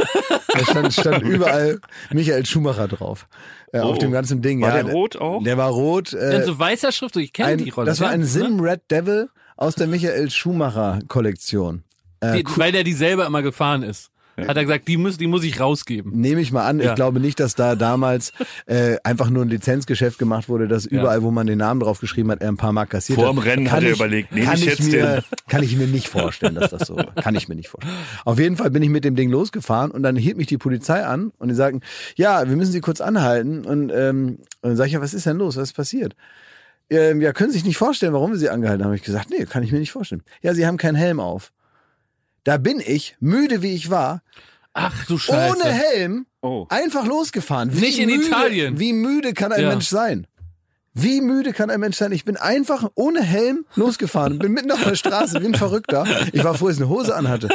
[0.55, 3.27] Da stand, stand überall Michael Schumacher drauf.
[3.73, 3.85] Äh, oh.
[3.85, 4.61] Auf dem ganzen Ding.
[4.61, 5.43] War ja, der rot auch?
[5.43, 6.13] Der war rot.
[6.13, 7.87] Äh, ja, so weißer Schrift, ich kenne die Rolle.
[7.87, 11.85] Das war ein Sim Red Devil aus der Michael Schumacher Kollektion.
[12.21, 14.12] Äh, die, weil der die selber immer gefahren ist.
[14.37, 16.13] Hat er gesagt, die muss, die muss ich rausgeben.
[16.13, 16.81] Nehme ich mal an.
[16.81, 16.91] Ja.
[16.91, 18.33] Ich glaube nicht, dass da damals
[18.67, 21.23] äh, einfach nur ein Lizenzgeschäft gemacht wurde, dass überall, ja.
[21.23, 23.35] wo man den Namen drauf geschrieben hat, er ein paar Mark kassiert Vor hat.
[23.35, 25.25] Vor dem Rennen hat er überlegt, nehme ich, ich jetzt mir, den?
[25.49, 27.15] Kann ich mir nicht vorstellen, dass das so war.
[27.15, 27.97] Kann ich mir nicht vorstellen.
[28.25, 31.05] Auf jeden Fall bin ich mit dem Ding losgefahren und dann hielt mich die Polizei
[31.05, 31.81] an und die sagten,
[32.17, 33.65] ja, wir müssen Sie kurz anhalten.
[33.65, 35.57] Und, ähm, und dann sage ich, ja, was ist denn los?
[35.57, 36.17] Was ist passiert?
[36.91, 38.95] Ähm, ja, können Sie sich nicht vorstellen, warum wir Sie angehalten haben?
[38.95, 40.23] Ich gesagt, nee, kann ich mir nicht vorstellen.
[40.43, 41.53] Ja, Sie haben keinen Helm auf.
[42.45, 44.23] Da bin ich, müde wie ich war,
[44.75, 45.57] Ach du Scheiße.
[45.57, 46.67] ohne Helm oh.
[46.69, 47.75] einfach losgefahren.
[47.75, 48.79] Wie Nicht in müde, Italien.
[48.79, 49.69] Wie müde kann ein ja.
[49.69, 50.27] Mensch sein?
[50.95, 52.13] Wie müde kann ein Mensch sein?
[52.13, 56.05] Ich bin einfach ohne Helm losgefahren, bin mitten auf der Straße wie ein Verrückter.
[56.33, 57.49] Ich war froh, dass ich eine Hose anhatte.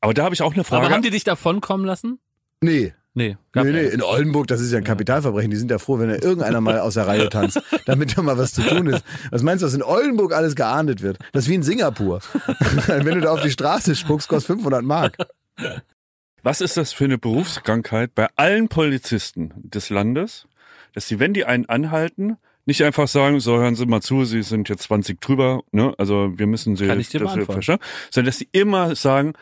[0.00, 0.86] Aber da habe ich auch eine Frage.
[0.86, 2.18] Aber haben die dich davonkommen lassen?
[2.60, 2.94] Nee.
[3.14, 5.50] Nee, nee, nee, in Oldenburg, das ist ja ein Kapitalverbrechen.
[5.50, 8.38] Die sind ja froh, wenn da irgendeiner mal aus der Reihe tanzt, damit da mal
[8.38, 9.04] was zu tun ist.
[9.30, 11.18] Was meinst du, was in Oldenburg alles geahndet wird?
[11.32, 12.20] Das ist wie in Singapur.
[12.86, 15.18] wenn du da auf die Straße spuckst, kostet 500 Mark.
[16.42, 20.48] Was ist das für eine Berufskrankheit bei allen Polizisten des Landes,
[20.94, 24.42] dass sie, wenn die einen anhalten, nicht einfach sagen, so hören Sie mal zu, Sie
[24.42, 25.94] sind jetzt 20 drüber, ne?
[25.98, 29.32] Also wir müssen Sie Kann ich dir das sondern dass sie immer sagen,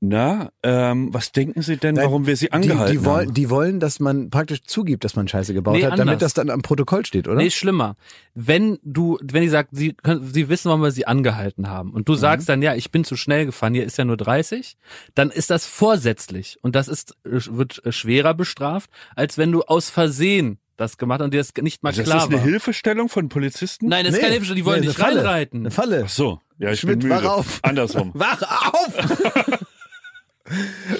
[0.00, 3.34] na, ähm, was denken Sie denn, warum wir Sie angehalten die, die wollen, haben?
[3.34, 6.06] Die wollen, dass man praktisch zugibt, dass man Scheiße gebaut Nee, hat, anders.
[6.06, 7.38] damit das dann am Protokoll steht, oder?
[7.38, 7.96] Nee, schlimmer.
[8.34, 12.08] Wenn du, wenn die sagt, sie, können, sie wissen, warum wir sie angehalten haben und
[12.08, 12.16] du Mhm.
[12.18, 14.76] sagst dann, ja, ich bin zu schnell gefahren, hier ist ja nur 30,
[15.14, 19.88] dann ist das vorsätzlich und das ist, äh, wird schwerer bestraft, als wenn du aus
[19.88, 22.42] Versehen das gemacht hast und dir das nicht mal Also ist klar das eine war.
[22.44, 23.88] Hilfestellung von Polizisten?
[23.88, 25.20] Nein, das ist Nee, keine Hilfe, die wollen nee, dich Falle.
[25.20, 25.60] reinreiten.
[25.60, 26.02] Eine Falle.
[26.04, 27.22] Ach so, ja, ich Schmidt, bin müde.
[27.24, 27.60] wach auf.
[27.62, 28.10] Andersrum.
[28.14, 28.42] Wach
[28.74, 29.58] auf!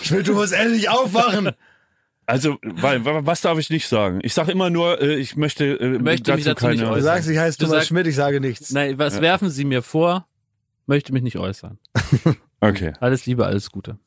[0.02, 1.50] Schmidt, du musst endlich aufwachen!
[2.28, 4.18] Also, weil, was darf ich nicht sagen?
[4.22, 7.02] Ich sage immer nur, äh, ich möchte, äh, Möchte mich dazu nicht Du äußern.
[7.02, 8.72] sagst, ich heiße Du Thomas sag- Schmidt, ich sage nichts.
[8.72, 9.22] Nein, was Ja.
[9.22, 10.26] werfen Sie mir vor?
[10.86, 11.78] Möchte mich nicht äußern.
[12.58, 12.94] Okay.
[13.00, 13.98] Alles Liebe, alles Gute.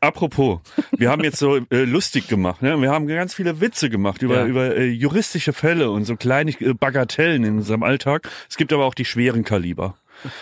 [0.00, 0.60] Apropos,
[0.96, 2.80] wir haben jetzt so äh, lustig gemacht, ne?
[2.80, 4.46] Wir haben ganz viele Witze gemacht über Ja.
[4.46, 8.30] über äh, juristische Fälle und so kleine äh, Bagatellen in unserem Alltag.
[8.48, 9.96] Es gibt aber auch die schweren Kaliber.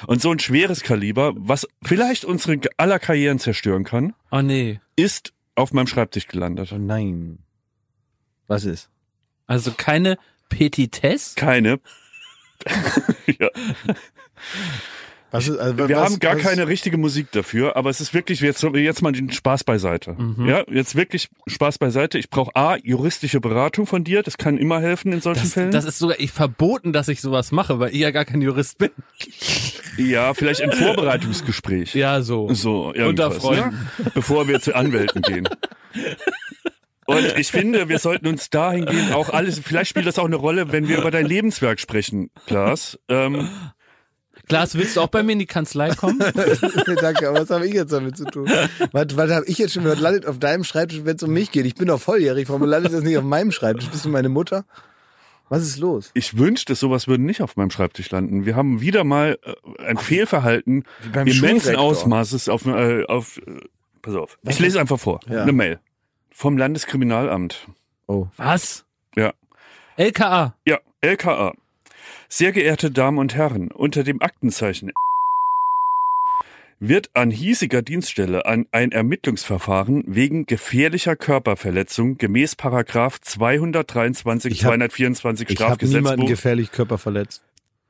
[0.07, 4.81] Und so ein schweres Kaliber, was vielleicht unsere aller Karrieren zerstören kann, Oh nee.
[4.97, 6.73] ist auf meinem Schreibtisch gelandet.
[6.73, 7.39] Oh nein.
[8.47, 8.91] Was ist?
[9.47, 10.19] Also keine
[10.49, 11.35] Petitesse?
[11.37, 11.81] Keine.
[13.27, 13.49] ja.
[15.33, 18.13] Was ist also, Wir was, haben gar was, keine richtige Musik dafür, aber es ist
[18.13, 20.13] wirklich jetzt jetzt mal den Spaß beiseite.
[20.13, 20.47] Mhm.
[20.47, 22.19] Ja, jetzt wirklich Spaß beiseite.
[22.19, 25.71] Ich brauche a juristische Beratung von dir, das kann immer helfen in solchen Das, Fällen.
[25.71, 28.77] das ist sogar ich verboten, dass ich sowas mache, weil ich ja gar kein Jurist
[28.77, 28.91] bin.
[29.97, 31.95] ja, vielleicht ein Vorbereitungsgespräch.
[31.95, 32.53] Ja, so.
[32.53, 33.71] So, Unter irgendwas, Freunden.
[33.99, 34.13] Ne?
[34.15, 35.49] Bevor wir zu Anwälten gehen.
[37.07, 40.73] Und ich finde, wir sollten uns dahingehend auch alles, vielleicht spielt das auch eine Rolle,
[40.73, 42.99] wenn wir über dein Lebenswerk sprechen, Klaas.
[43.09, 43.49] Ähm,
[44.49, 46.19] Klaas, willst du auch bei mir in die Kanzlei kommen?
[47.01, 48.51] Danke, aber was habe ich jetzt damit zu tun?
[48.93, 51.51] Was, was habe ich jetzt schon, was landet auf deinem Schreibtisch, wenn es um mich
[51.51, 51.65] geht?
[51.67, 53.89] Ich bin doch volljährig, warum landet das nicht auf meinem Schreibtisch?
[53.89, 54.65] Bist du meine Mutter?
[55.49, 56.11] Was ist los?
[56.15, 58.47] ich wünschte, sowas würde nicht auf meinem Schreibtisch landen.
[58.47, 61.77] Wir haben wieder mal äh, ein Fehlverhalten beim immensen.
[61.77, 63.61] Ausmaßes auf, äh, auf äh,
[64.01, 64.39] pass auf.
[64.49, 65.21] Ich lese einfach vor.
[65.29, 65.43] Ja.
[65.43, 65.79] Eine Mail.
[66.31, 67.69] Vom Landeskriminalamt.
[68.07, 68.29] Oh.
[68.39, 68.87] Was?
[69.15, 69.35] Ja.
[69.97, 70.55] LKA.
[70.65, 71.53] Ja, LKA.
[72.29, 74.93] Sehr geehrte Damen und Herren, unter dem Aktenzeichen
[76.85, 84.71] wird an hiesiger Dienststelle an ein Ermittlungsverfahren wegen gefährlicher Körperverletzung gemäß Paragraph 223 Ich hab-
[84.71, 87.45] 224 Ich habe niemanden Strafgesetzbuch gefährlich Körper verletzt.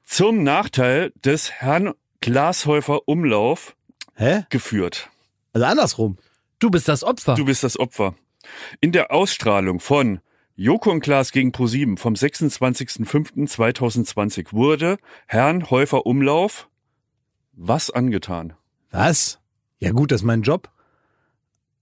[0.05, 3.75] zum Nachteil des Herrn Glashäufer Umlauf
[4.15, 4.45] Hä?
[4.51, 5.09] geführt.
[5.55, 6.19] Also andersrum.
[6.59, 7.35] Du bist das Opfer.
[7.35, 8.15] Du bist das Opfer.
[8.83, 10.21] In der Ausstrahlung von
[10.63, 16.69] Joko und Klaas gegen ProSieben vom 26.05.2020 wurde Herrn Häufer Umlauf
[17.53, 18.53] was angetan?
[18.93, 19.41] Was?
[19.81, 20.71] Ja gut, das ist mein Job.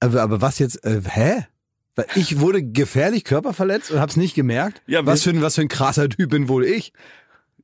[0.01, 0.83] Aber, aber was jetzt?
[0.83, 1.45] Äh, hä?
[1.95, 4.81] Weil Ich wurde gefährlich körperverletzt und hab's nicht gemerkt.
[4.87, 6.95] Ja, was für ein was für ein krasser Typ bin wohl ich?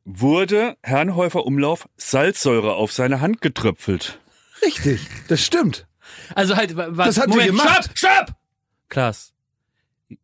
[0.05, 4.21] wurde Herrnhäufer Umlauf Salzsäure auf seine Hand getröpfelt.
[4.61, 5.87] Richtig, das stimmt.
[6.35, 7.91] Also halt, was, das hat Moment, gemacht.
[7.95, 8.37] Stopp, stopp!
[8.89, 9.33] Klaas,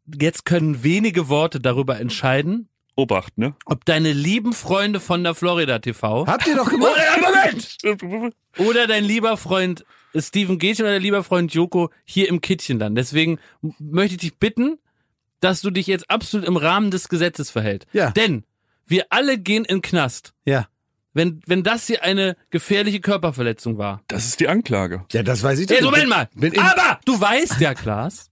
[0.07, 3.55] jetzt können wenige Worte darüber entscheiden, Obacht, ne?
[3.65, 6.27] Ob deine lieben Freunde von der Florida TV.
[6.27, 6.93] Habt ihr doch gemacht.
[6.93, 8.39] Oder, Moment!
[8.59, 12.97] oder dein lieber Freund Steven Gätchen oder dein lieber Freund Joko hier im Kittchenland.
[12.99, 13.39] Deswegen
[13.79, 14.79] möchte ich dich bitten,
[15.41, 17.89] dass du dich jetzt absolut im Rahmen des Gesetzes verhältst.
[17.93, 18.11] Ja.
[18.11, 18.45] Denn
[18.87, 20.35] wir alle gehen in Knast.
[20.45, 20.69] Ja.
[21.15, 24.03] Wenn, wenn das hier eine gefährliche Körperverletzung war.
[24.09, 25.05] Das ist die Anklage.
[25.13, 25.77] Ja, das weiß ich doch.
[25.77, 26.29] Hey, Moment mal.
[26.59, 28.31] Aber du weißt ja, Klaas,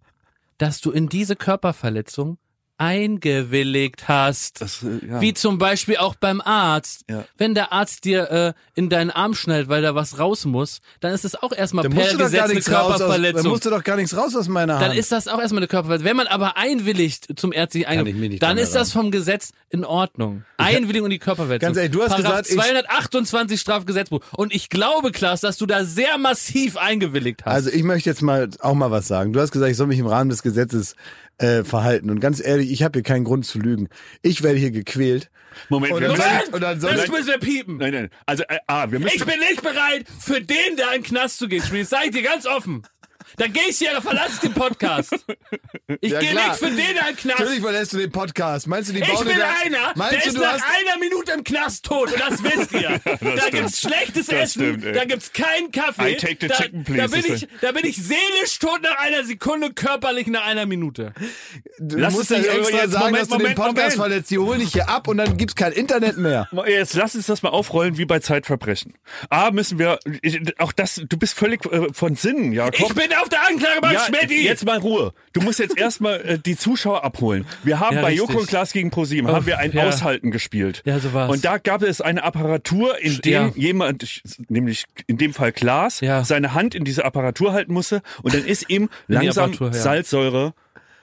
[0.61, 2.37] dass du in diese Körperverletzung
[2.81, 4.63] eingewilligt hast.
[4.63, 5.21] Das, äh, ja.
[5.21, 7.05] Wie zum Beispiel auch beim Arzt.
[7.11, 7.25] Ja.
[7.37, 11.13] Wenn der Arzt dir äh, in deinen Arm schnellt, weil da was raus muss, dann
[11.13, 13.37] ist das auch erstmal dann per Gesetz eine Körperverletzung.
[13.37, 14.87] Aus, dann musst du doch gar nichts raus aus meiner Hand.
[14.87, 16.07] Dann ist das auch erstmal eine Körperverletzung.
[16.09, 20.45] Wenn man aber einwilligt zum ärztlichen Eingriff, dann ist das vom Gesetz in Ordnung.
[20.57, 21.69] Einwilligung in die Körperverletzung.
[21.69, 24.21] Ganz ehrlich, du hast Paragraph gesagt, 228 Strafgesetzbuch.
[24.33, 27.53] Und ich glaube, Klaas, dass du da sehr massiv eingewilligt hast.
[27.53, 29.35] Also ich möchte jetzt mal auch mal was sagen.
[29.35, 30.97] Du hast gesagt, ich soll mich im Rahmen des Gesetzes
[31.41, 32.11] äh, verhalten.
[32.11, 33.89] Und ganz ehrlich, ich habe hier keinen Grund zu lügen.
[34.23, 35.31] Ich werde hier gequält.
[35.69, 37.79] Moment, und dann Moment, soll, und dann soll das müssen wir piepen.
[37.79, 38.11] Nein, nein.
[38.27, 39.17] Also, äh, ah, wir müssen.
[39.17, 41.63] Ich bin nicht bereit, für den da in den Knast zu gehen.
[41.73, 42.83] Das sage ich dir ganz offen.
[43.37, 45.25] Dann geh ich hier, dann verlasse ich den Podcast.
[46.01, 47.41] Ich ja, gehe nicht für den einen Knast.
[47.41, 48.67] Natürlich verlässt du den Podcast.
[48.67, 52.13] Meinst du, die Ich bin da, einer, der ist nach einer Minute im Knast tot.
[52.13, 53.01] Und das wisst ihr.
[53.05, 53.51] da stimmt.
[53.53, 54.79] gibt's schlechtes das Essen.
[54.79, 56.13] Stimmt, da gibt's keinen Kaffee.
[56.13, 57.01] I take the da, chicken, please.
[57.01, 61.13] Da bin, ich, da bin ich seelisch tot nach einer Sekunde, körperlich nach einer Minute.
[61.79, 64.13] Du lass musst nicht extra sagen, Moment, dass du Moment, den Podcast Moment.
[64.13, 64.31] verletzt.
[64.31, 66.49] Die holen dich hier ab und dann gibt's kein Internet mehr.
[66.67, 68.95] Jetzt lass uns das mal aufrollen wie bei Zeitverbrechen.
[69.29, 69.99] A, müssen wir,
[70.59, 72.71] auch das, du bist völlig äh, von Sinnen, ja.
[72.73, 74.45] Ich bin auf der Anklagebank, ja, Schmidti.
[74.45, 75.13] Jetzt mal Ruhe.
[75.33, 77.47] Du musst jetzt erstmal äh, die Zuschauer abholen.
[77.63, 78.29] Wir haben ja, bei richtig.
[78.29, 79.85] Joko und Klaas gegen ProSieben haben wir ein ja.
[79.85, 80.83] Aushalten gespielt.
[80.85, 81.31] Ja, so war's.
[81.31, 86.55] Und da gab es eine Apparatur, in dem jemand, nämlich in dem Fall Klaas, seine
[86.55, 90.55] Hand in diese Apparatur halten musste und dann ist ihm langsam Salzsäure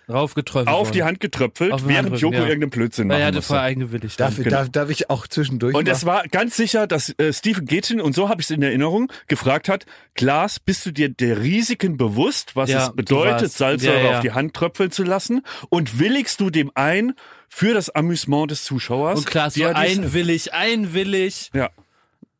[0.10, 2.46] raufgetröpfelt auf die Hand getröpfelt, während Hand Joko ja.
[2.46, 3.20] irgendeinen Blödsinn macht.
[3.20, 4.20] Er hatte vorher eingewilligt.
[4.20, 4.50] Darf, genau.
[4.50, 8.16] darf, darf ich auch zwischendurch Und es war ganz sicher, dass äh, Stephen Gätchen, und
[8.16, 9.86] so habe ich es in Erinnerung, gefragt hat,
[10.16, 14.32] Klaas, bist du dir der Risiken bewusst, was ja, es bedeutet, Salzsäure ja, auf die
[14.32, 15.42] Hand tröpfeln zu lassen?
[15.70, 17.14] Und willigst du dem ein
[17.50, 19.20] für das Amüsement des Zuschauers?
[19.20, 21.52] Und Klaas, so einwillig, einwillig.
[21.54, 21.70] Ja.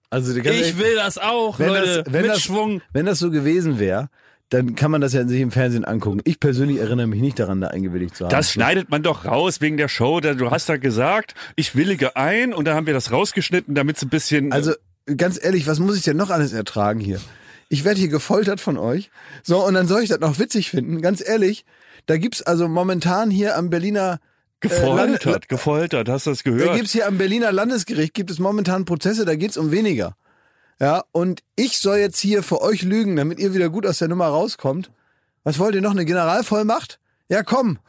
[0.10, 2.82] Also ich will das auch, wenn Leute, das, wenn mit das, Schwung.
[2.94, 4.10] Wenn das so gewesen wäre,
[4.50, 6.22] dann kann man das ja sich im Fernsehen angucken.
[6.24, 8.32] Ich persönlich erinnere mich nicht daran, da eingewilligt zu haben.
[8.32, 10.22] Das schneidet man doch raus wegen der Show.
[10.22, 14.04] Du hast da gesagt, ich willige ein und dann haben wir das rausgeschnitten, damit es
[14.04, 14.54] ein bisschen.
[14.54, 14.74] Also
[15.18, 17.20] ganz ehrlich, was muss ich denn noch alles ertragen hier?
[17.70, 19.12] Ich werde hier gefoltert von euch.
[19.44, 21.02] So, und dann soll ich das noch witzig finden.
[21.02, 21.66] Ganz ehrlich,
[22.06, 24.20] da gibt's also momentan hier am Berliner
[24.60, 26.70] Gefoltert, äh, gefoltert, hast du das gehört?
[26.70, 30.16] Da gibt's hier am Berliner Landesgericht, gibt es momentan Prozesse, da geht's um weniger.
[30.80, 34.08] Ja, und ich soll jetzt hier für euch lügen, damit ihr wieder gut aus der
[34.08, 34.92] Nummer rauskommt.
[35.44, 35.92] Was wollt ihr noch?
[35.92, 37.00] Eine Generalvollmacht?
[37.30, 37.80] Ja, komm.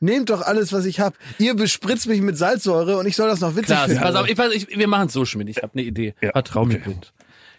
[0.00, 1.14] Nehmt doch alles, was ich hab.
[1.38, 4.02] Ihr bespritzt mich mit Salzsäure und ich soll das noch witzig Klaas, finden.
[4.02, 4.38] Pass auf, ich,
[4.68, 5.48] ich, wir machen es so, Schmidt.
[5.48, 6.14] Ich habe eine Idee.
[6.20, 6.96] Ja, Vertrau mir okay.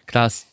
[0.06, 0.46] Klaas,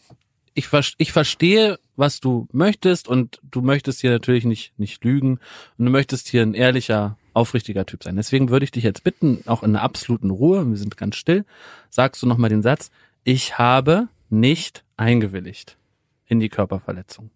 [0.53, 5.39] ich, ich verstehe, was du möchtest und du möchtest hier natürlich nicht, nicht lügen
[5.77, 8.15] und du möchtest hier ein ehrlicher, aufrichtiger Typ sein.
[8.15, 11.45] Deswegen würde ich dich jetzt bitten, auch in einer absoluten Ruhe, wir sind ganz still,
[11.89, 12.89] sagst du nochmal den Satz,
[13.23, 15.77] ich habe nicht eingewilligt
[16.25, 17.31] in die Körperverletzung.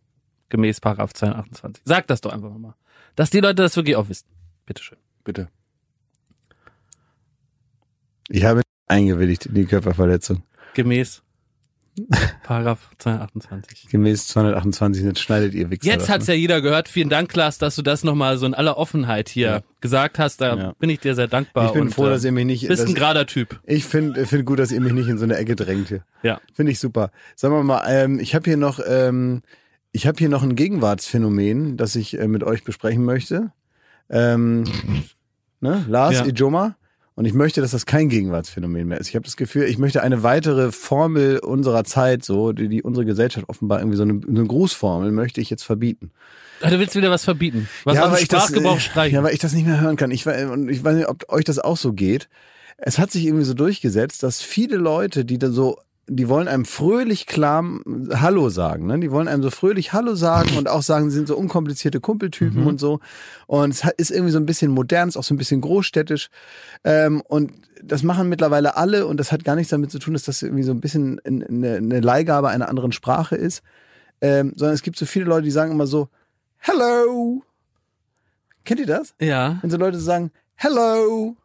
[0.49, 1.83] Gemäß Paragraph 228.
[1.85, 2.75] Sag das doch einfach nochmal.
[3.15, 4.27] Dass die Leute das wirklich auch wissen.
[4.65, 4.97] Bitteschön.
[5.23, 5.49] Bitte.
[8.29, 10.43] Ich habe eingewilligt in die Körperverletzung.
[10.73, 11.23] Gemäß
[12.43, 13.89] Paragraph 228.
[13.89, 15.87] Gemäß 228, jetzt schneidet ihr Wichser.
[15.87, 16.33] Jetzt hat's ne?
[16.33, 16.89] ja jeder gehört.
[16.89, 19.61] Vielen Dank, Klaas, dass du das nochmal so in aller Offenheit hier ja.
[19.79, 20.41] gesagt hast.
[20.41, 20.73] Da ja.
[20.77, 21.67] bin ich dir sehr dankbar.
[21.67, 22.67] Ich bin und, froh, dass ihr mich nicht...
[22.67, 23.59] Bist ein gerader Typ.
[23.65, 26.03] Ich finde find gut, dass ihr mich nicht in so eine Ecke drängt hier.
[26.21, 26.41] Ja.
[26.53, 27.11] Finde ich super.
[27.35, 28.79] Sagen wir mal, ähm, ich habe hier noch...
[28.85, 29.41] Ähm,
[29.91, 33.53] ich habe hier noch ein Gegenwartsphänomen, das ich äh, mit euch besprechen möchte.
[34.09, 34.65] Ähm,
[35.61, 35.85] ne?
[35.87, 36.25] Lars ja.
[36.25, 36.75] Ijoma
[37.15, 39.07] und ich möchte, dass das kein Gegenwartsphänomen mehr ist.
[39.07, 43.05] Ich habe das Gefühl, ich möchte eine weitere Formel unserer Zeit, so, die, die unsere
[43.05, 46.11] Gesellschaft offenbar irgendwie so eine, eine Grußformel möchte ich jetzt verbieten.
[46.61, 47.69] Ah, du willst wieder was verbieten?
[47.85, 49.15] Was ja, aus dem Sprachgebrauch das, streichen?
[49.15, 50.11] Ja, weil ich das nicht mehr hören kann.
[50.11, 52.27] Ich, und ich weiß nicht, ob euch das auch so geht.
[52.77, 56.65] Es hat sich irgendwie so durchgesetzt, dass viele Leute, die da so die wollen einem
[56.65, 57.63] fröhlich klar
[58.13, 58.85] Hallo sagen.
[58.85, 58.99] Ne?
[58.99, 62.61] Die wollen einem so fröhlich Hallo sagen und auch sagen, sie sind so unkomplizierte Kumpeltypen
[62.61, 62.67] mhm.
[62.67, 62.99] und so.
[63.47, 66.29] Und es ist irgendwie so ein bisschen modern, ist auch so ein bisschen großstädtisch.
[66.83, 67.53] Ähm, und
[67.83, 70.63] das machen mittlerweile alle und das hat gar nichts damit zu tun, dass das irgendwie
[70.63, 73.63] so ein bisschen eine, eine Leihgabe einer anderen Sprache ist.
[74.21, 76.09] Ähm, sondern es gibt so viele Leute, die sagen immer so,
[76.57, 77.43] Hello.
[78.63, 79.13] Kennt ihr das?
[79.19, 79.57] Ja.
[79.61, 81.35] Wenn so Leute sagen, Hello.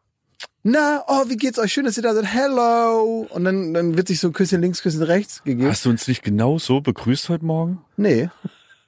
[0.62, 1.72] Na, oh, wie geht's euch?
[1.72, 2.26] Schön, dass ihr da seid.
[2.26, 3.26] Hello.
[3.30, 5.68] Und dann, dann wird sich so ein Küsschen links, Küsschen rechts gegeben.
[5.68, 7.82] Hast du uns nicht genau so begrüßt heute Morgen?
[7.96, 8.28] Nee.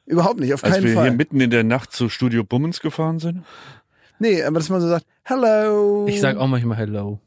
[0.04, 1.04] Überhaupt nicht, auf Als keinen wir Fall.
[1.04, 3.44] hier mitten in der Nacht zu Studio Bummens gefahren sind?
[4.18, 6.06] nee, aber dass man so sagt, hello.
[6.08, 7.18] Ich sag auch manchmal Hello.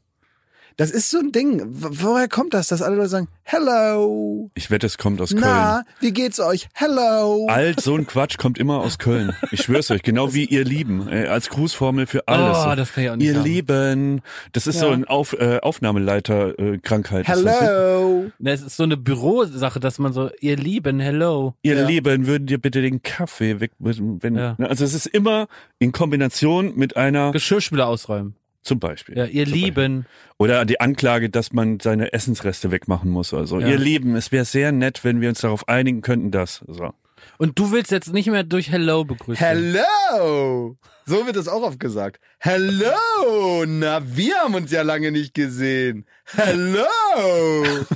[0.78, 1.62] Das ist so ein Ding.
[1.70, 4.50] Woher kommt das, dass alle Leute sagen, hello?
[4.54, 5.40] Ich wette, es kommt aus Köln.
[5.40, 6.68] Na, wie geht's euch?
[6.74, 7.46] Hello.
[7.48, 9.32] Alt, so ein Quatsch kommt immer aus Köln.
[9.52, 11.08] Ich schwör's euch, genau wie ihr Lieben.
[11.08, 12.58] Äh, als Grußformel für alles.
[12.58, 13.44] Oh, das kann ich auch nicht ihr haben.
[13.44, 14.20] Lieben.
[14.52, 17.26] Das ist so ein Auf, äh, Aufnahmeleiter-Krankheit.
[17.26, 18.26] Hello.
[18.38, 21.54] Ne, Es ist so eine Bürosache, dass man so, ihr Lieben, Hello.
[21.62, 21.86] Ihr Ja.
[21.86, 24.56] Lieben, würden dir bitte den Kaffee weg, wenn, Ja.
[24.58, 25.46] also es ist immer
[25.78, 28.36] in Kombination mit einer, Geschirrspüler ausräumen.
[28.66, 29.16] Zum Beispiel.
[29.16, 30.06] Ja, ihr Zum Lieben.
[30.38, 33.32] Oder die Anklage, dass man seine Essensreste wegmachen muss.
[33.32, 33.68] Also, Ja.
[33.68, 36.62] ihr Lieben, es wäre sehr nett, wenn wir uns darauf einigen könnten, dass.
[36.66, 36.92] So.
[37.38, 39.44] Und du willst jetzt nicht mehr durch Hello begrüßen.
[39.44, 40.76] Hello.
[41.06, 42.20] So wird das auch oft gesagt.
[42.38, 43.64] Hello.
[43.66, 46.04] Na, wir haben uns ja lange nicht gesehen.
[46.24, 46.84] Hello.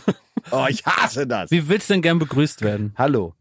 [0.53, 1.51] Oh, ich hasse das.
[1.53, 2.93] Wie willst du denn gern begrüßt werden?
[2.97, 3.35] Hallo.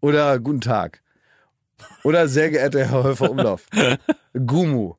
[0.00, 1.02] Oder guten Tag.
[2.04, 3.66] Oder sehr geehrter Herr Häufer Umlauf.
[4.46, 4.94] Gumu.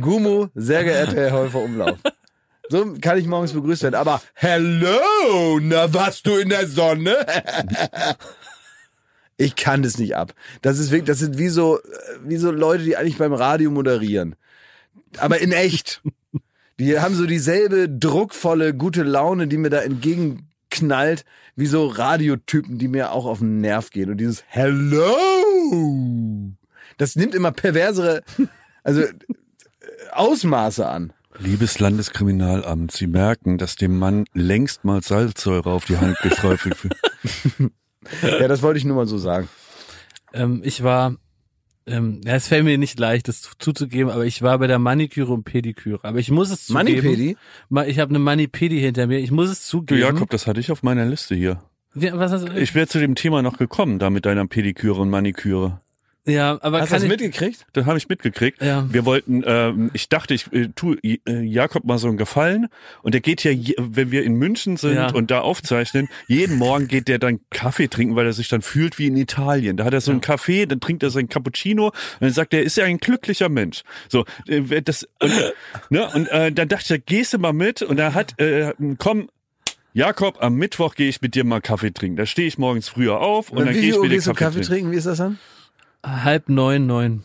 [0.00, 1.98] Gumu, sehr geehrter Herr Häufer Umlauf.
[2.68, 3.96] So kann ich morgens begrüßt werden.
[3.96, 7.16] Aber Hello, na warst du in der Sonne?
[9.38, 10.34] Ich kann das nicht ab.
[10.60, 11.82] Das ist wirklich, das sind wie so, äh,
[12.22, 14.36] wie so Leute, die eigentlich beim Radio moderieren.
[15.18, 16.00] Aber in echt.
[16.78, 21.24] Die haben so dieselbe druckvolle, gute Laune, die mir da entgegenknallt,
[21.56, 24.10] wie so Radiotypen, die mir auch auf den Nerv gehen.
[24.10, 25.16] Und dieses Hello,
[26.98, 28.22] das nimmt immer perversere,
[28.84, 29.02] also
[30.12, 31.12] Ausmaße an.
[31.38, 36.94] Liebes Landeskriminalamt, Sie merken, dass dem Mann längst mal Salzsäure auf die Hand geträufelt wird.
[38.20, 39.48] Ja, das wollte ich nur mal so sagen.
[40.32, 41.14] Ähm, ich war,
[41.86, 44.80] ähm, ja, es fällt mir nicht leicht, das zu- zuzugeben, aber ich war bei der
[44.80, 46.00] Maniküre und Pediküre.
[46.02, 46.96] Aber ich muss es zugeben.
[46.96, 47.36] Manipedi?
[47.68, 49.20] Ma- Ich habe eine Manipedi hinter mir.
[49.20, 50.00] Ich muss es Du zugeben.
[50.00, 51.62] Jakob, das hatte ich auf meiner Liste hier.
[51.94, 52.52] Wie, was hast du?
[52.60, 55.80] Ich wäre zu dem Thema noch gekommen, da mit deiner Pediküre und Maniküre.
[56.24, 57.66] Ja, aber Hast du das mitgekriegt?
[57.72, 58.62] Das habe ich mitgekriegt.
[58.62, 58.86] Ja.
[58.92, 62.68] Wir wollten, ähm, ich dachte, ich äh, tu äh, Jakob mal so einen Gefallen.
[63.02, 65.12] Und der geht ja, je- wenn wir in München sind Ja.
[65.12, 68.98] und da aufzeichnen, jeden Morgen geht der dann Kaffee trinken, weil er sich dann fühlt
[68.98, 69.76] wie in Italien.
[69.76, 72.60] Da hat er so einen Kaffee, dann trinkt er sein Cappuccino und dann sagt er,
[72.60, 73.82] er ist ja ein glücklicher Mensch.
[74.08, 75.32] So, äh, das und,
[75.90, 79.28] ne, und äh, dann dachte ich, gehst du mal mit und er hat, äh, komm.
[79.94, 82.16] Jakob, am Mittwoch gehe ich mit dir mal Kaffee trinken.
[82.16, 84.32] Da stehe ich morgens früher auf und, Und dann wie gehe ich mit dir Kaffee,
[84.32, 84.66] Kaffee trinken.
[84.68, 84.92] trinken?
[84.92, 85.38] Wie ist das dann?
[86.04, 87.22] Halb neun, neun.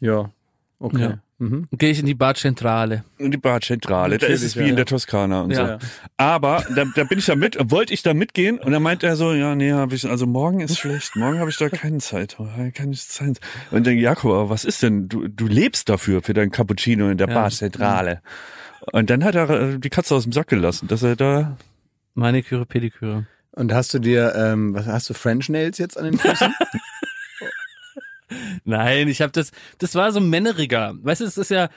[0.00, 0.30] Ja.
[0.78, 1.00] Okay.
[1.00, 1.18] Ja.
[1.38, 1.68] Mhm.
[1.72, 3.04] Gehe ich in die Badzentrale.
[3.18, 4.16] In die Badzentrale.
[4.16, 5.78] Da ist es wie ja, in der Toskana und Ja.
[5.78, 5.86] so.
[6.16, 9.16] Aber da, da bin ich da mit, wollte ich da mitgehen und dann meinte er
[9.16, 12.38] so, ja, nee, hab ich, also morgen ist schlecht, morgen habe ich da keine Zeit,
[12.74, 13.38] keine Zeit.
[13.70, 15.08] Und dann Jakob, aber was ist denn?
[15.10, 17.34] Du, du lebst dafür für dein Cappuccino in der Ja.
[17.34, 18.22] Badzentrale.
[18.92, 21.58] Und dann hat er äh, die Katze aus dem Sack gelassen, dass er da
[22.14, 23.26] Maniküre, Pediküre.
[23.52, 26.54] Und hast du dir, ähm, was hast du French Nails jetzt an den Füßen?
[28.64, 30.94] Nein, ich habe das, das war so männeriger.
[31.02, 31.68] Weißt du, es ist ja,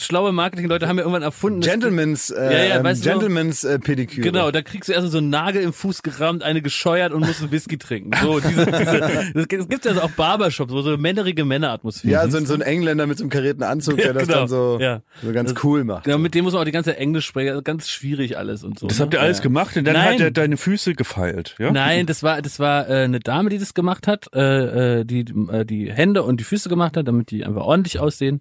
[0.00, 1.60] schlaue Marketingleute haben ja irgendwann erfunden.
[1.60, 3.02] Gentleman's, äh, Ja, ja, ähm, weißt?
[3.02, 4.22] Gentleman's äh, Pediküre.
[4.22, 7.40] Genau, da kriegst du erst so einen Nagel im Fuß gerammt, eine gescheuert und musst
[7.42, 8.10] einen Whisky trinken.
[8.22, 11.44] So, diese, diese, das gibt- es gibt ja so auch Barbershops, wo so eine männerige
[11.44, 12.12] Männeratmosphäre.
[12.12, 14.38] Ja, so, ein- so ein Engländer mit so einem karierten Anzug, der Ja, das genau.
[14.40, 15.02] dann so, Ja.
[15.22, 16.06] so ganz Das- cool macht.
[16.06, 18.78] Ja, mit dem muss man auch die ganze Englisch sprechen, also ganz schwierig alles und
[18.78, 18.86] so.
[18.86, 19.04] Das ne?
[19.04, 20.14] habt ihr alles gemacht und dann Nein.
[20.14, 21.70] hat er deine Füße gefeilt, ja?
[21.70, 25.20] Nein, das war das war äh, eine Dame, die das gemacht hat, äh, äh, die
[25.20, 28.40] äh, die Hände und die Füße gemacht hat, damit die einfach ordentlich aussehen.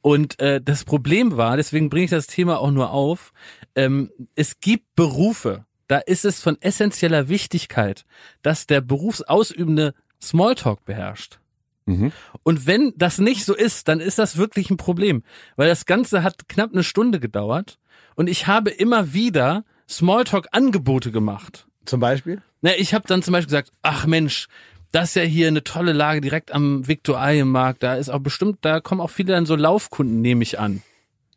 [0.00, 3.32] Und äh, das Problem war, deswegen bringe ich das Thema auch nur auf.
[3.74, 8.04] Ähm, es gibt Berufe, da ist es von essentieller Wichtigkeit,
[8.42, 11.38] dass der Berufsausübende Smalltalk beherrscht.
[11.86, 12.12] Mhm.
[12.42, 15.22] Und wenn das nicht so ist, dann ist das wirklich ein Problem,
[15.56, 17.78] weil das Ganze hat knapp eine Stunde gedauert
[18.14, 21.66] und ich habe immer wieder Smalltalk-Angebote gemacht.
[21.84, 22.40] Zum Beispiel?
[22.60, 24.46] Na, ich habe dann zum Beispiel gesagt, ach Mensch,
[24.92, 27.82] das ist ja hier eine tolle Lage direkt am Viktualienmarkt.
[27.82, 30.82] Da ist auch bestimmt, da kommen auch viele dann so Laufkunden, nehme ich an.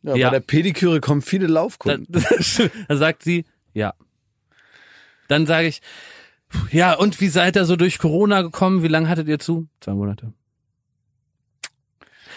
[0.04, 0.30] Ja, Ja.
[0.30, 2.08] bei der Pediküre kommen viele Da, Laufkunden.
[2.88, 3.94] da sagt sie, ja.
[5.28, 5.82] Dann sage ich,
[6.72, 8.84] ja, und wie seid ihr so durch Corona gekommen?
[8.84, 9.68] Wie lange hattet ihr zu?
[9.82, 10.32] Zwei Monate.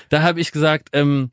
[0.08, 1.30] Da habe ich gesagt, ähm,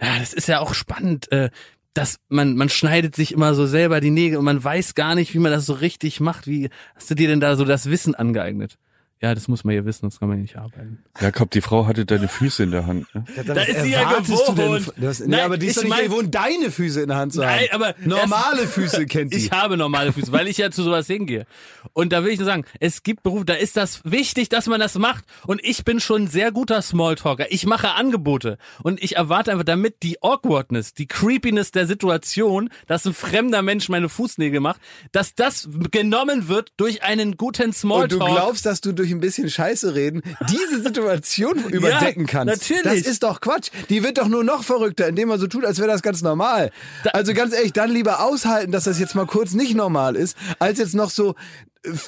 [0.00, 1.50] ja, das ist ja auch spannend, äh,
[1.94, 5.34] dass man, man schneidet sich immer so selber die Nägel und man weiß gar nicht,
[5.34, 6.46] wie man das so richtig macht.
[6.46, 8.78] Wie hast du dir denn da so das Wissen angeeignet?
[9.20, 11.02] Ja, das muss man ja wissen, sonst kann man nicht arbeiten.
[11.20, 13.12] Jakob, die Frau hatte deine Füße in der Hand.
[13.16, 13.24] Ne?
[13.36, 14.92] Ja, da ist sie ja gewohnt.
[15.02, 17.56] Hast, nee, aber die ist doch nicht gewohnt, deine Füße in der Hand zu haben.
[17.56, 19.38] Nein, aber normale erst, Füße kennt die.
[19.38, 21.46] Ich habe normale Füße, weil ich ja zu sowas hingehe.
[21.94, 24.78] Und da will ich nur sagen, es gibt Berufe, da ist das wichtig, dass man
[24.78, 25.24] das macht.
[25.48, 27.50] Und ich bin schon ein sehr guter Smalltalker.
[27.50, 28.56] Ich mache Angebote.
[28.84, 33.88] Und ich erwarte einfach damit die Awkwardness, die Creepiness der Situation, dass ein fremder Mensch
[33.88, 38.12] meine Fußnägel macht, dass das genommen wird durch einen guten Smalltalk.
[38.12, 42.26] Und du glaubst, dass du durch durch ein bisschen Scheiße reden, diese Situation überdecken ja,
[42.26, 42.70] kannst.
[42.70, 43.02] Natürlich.
[43.04, 43.70] Das ist doch Quatsch.
[43.88, 46.70] Die wird doch nur noch verrückter, indem man so tut, als wäre das ganz normal.
[47.12, 50.78] also ganz ehrlich, dann lieber aushalten, dass das jetzt mal kurz nicht normal ist, als
[50.78, 51.34] jetzt noch so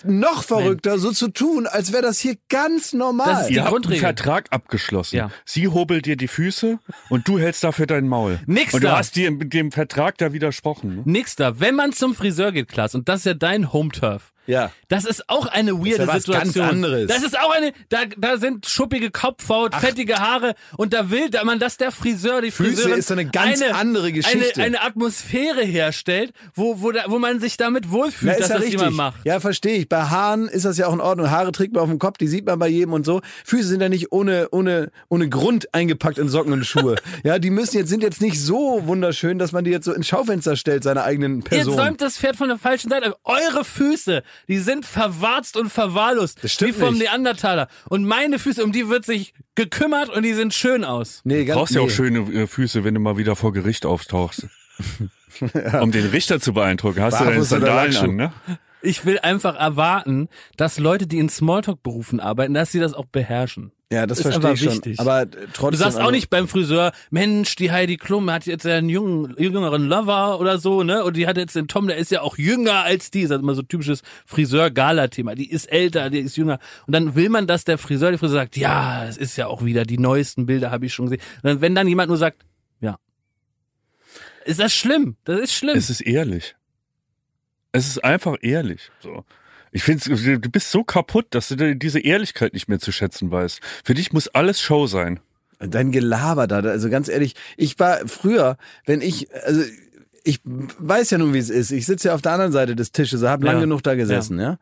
[0.04, 0.98] noch verrückter, Nein.
[0.98, 3.28] so zu tun, als wäre das hier ganz normal.
[3.28, 5.16] Das ist die Ihr habt einen Vertrag abgeschlossen.
[5.16, 5.30] Ja.
[5.44, 8.40] Sie hobelt dir die Füße und du hältst dafür dein Maul.
[8.46, 10.96] Nix und du hast dir mit dem Vertrag da widersprochen.
[10.96, 11.02] Ne?
[11.06, 11.60] Nix da.
[11.60, 14.72] Wenn man zum Friseur geht, Klaas, und das ist ja dein Home-Turf, ja.
[14.88, 16.54] Das ist auch eine weirde das ist ja Situation.
[16.54, 17.06] Ganz anderes.
[17.06, 19.80] Das ist auch eine, da, da sind schuppige Kopfhaut, Ach.
[19.80, 23.14] fettige Haare und da will da man, dass der Friseur, die Füße Friseurin ist so
[23.14, 24.54] eine ganz eine, andere Geschichte.
[24.56, 28.54] Eine, eine Atmosphäre herstellt, wo, wo, da, wo man sich damit wohlfühlt, Na, dass ja
[28.56, 28.80] das richtig.
[28.80, 29.20] jemand macht.
[29.24, 29.88] Ja, verstehe ich.
[29.88, 31.30] Bei Haaren ist das ja auch in Ordnung.
[31.30, 33.20] Haare trägt man auf dem Kopf, die sieht man bei jedem und so.
[33.44, 36.96] Füße sind ja nicht ohne, ohne, ohne Grund eingepackt in Socken und Schuhe.
[37.22, 40.08] ja, die müssen jetzt, sind jetzt nicht so wunderschön, dass man die jetzt so ins
[40.08, 41.74] Schaufenster stellt, seiner eigenen Person.
[41.74, 43.14] Jetzt säumt das Pferd von der falschen Seite.
[43.24, 46.42] Eure Füße, die sind verwarzt und verwahrlost.
[46.42, 47.04] Das stimmt wie vom nicht.
[47.04, 47.68] Neandertaler.
[47.88, 51.20] Und meine Füße, um die wird sich gekümmert und die sind schön aus.
[51.24, 51.80] Nee, ganz, du brauchst nee.
[51.80, 54.46] ja auch schöne äh, Füße, wenn du mal wieder vor Gericht auftauchst.
[55.54, 55.80] ja.
[55.80, 57.00] Um den Richter zu beeindrucken.
[57.00, 58.32] Hast Barfuß du deine Sandalen an, ne?
[58.82, 63.72] Ich will einfach erwarten, dass Leute, die in Smalltalk-Berufen arbeiten, dass sie das auch beherrschen.
[63.92, 64.72] Ja, das ist verstehe ich schon.
[64.74, 65.00] Wichtig.
[65.00, 65.70] Aber trotzdem.
[65.72, 69.34] Du sagst auch also nicht beim Friseur, Mensch, die Heidi Klum hat jetzt einen jungen,
[69.36, 71.02] jüngeren Lover oder so, ne?
[71.02, 73.22] Und die hat jetzt den Tom, der ist ja auch jünger als die.
[73.22, 75.34] Das ist immer so typisches Friseur-Gala-Thema.
[75.34, 76.60] Die ist älter, die ist jünger.
[76.86, 79.64] Und dann will man, dass der Friseur, der Friseur sagt, ja, es ist ja auch
[79.64, 81.22] wieder die neuesten Bilder, habe ich schon gesehen.
[81.42, 82.44] Und dann, wenn dann jemand nur sagt,
[82.80, 82.96] ja.
[84.44, 85.16] Ist das schlimm?
[85.24, 85.76] Das ist schlimm.
[85.76, 86.54] Es ist ehrlich.
[87.72, 88.92] Es ist einfach ehrlich.
[89.00, 89.24] So.
[89.72, 93.60] Ich finde, du bist so kaputt, dass du diese Ehrlichkeit nicht mehr zu schätzen weißt.
[93.84, 95.20] Für dich muss alles Show sein.
[95.58, 98.56] Dein Gelaber da, also ganz ehrlich, ich war früher,
[98.86, 99.62] wenn ich, also
[100.24, 101.70] ich weiß ja nun, wie es ist.
[101.70, 103.60] Ich sitze ja auf der anderen Seite des Tisches, habe lang ja.
[103.60, 104.52] genug da gesessen, ja.
[104.52, 104.58] ja?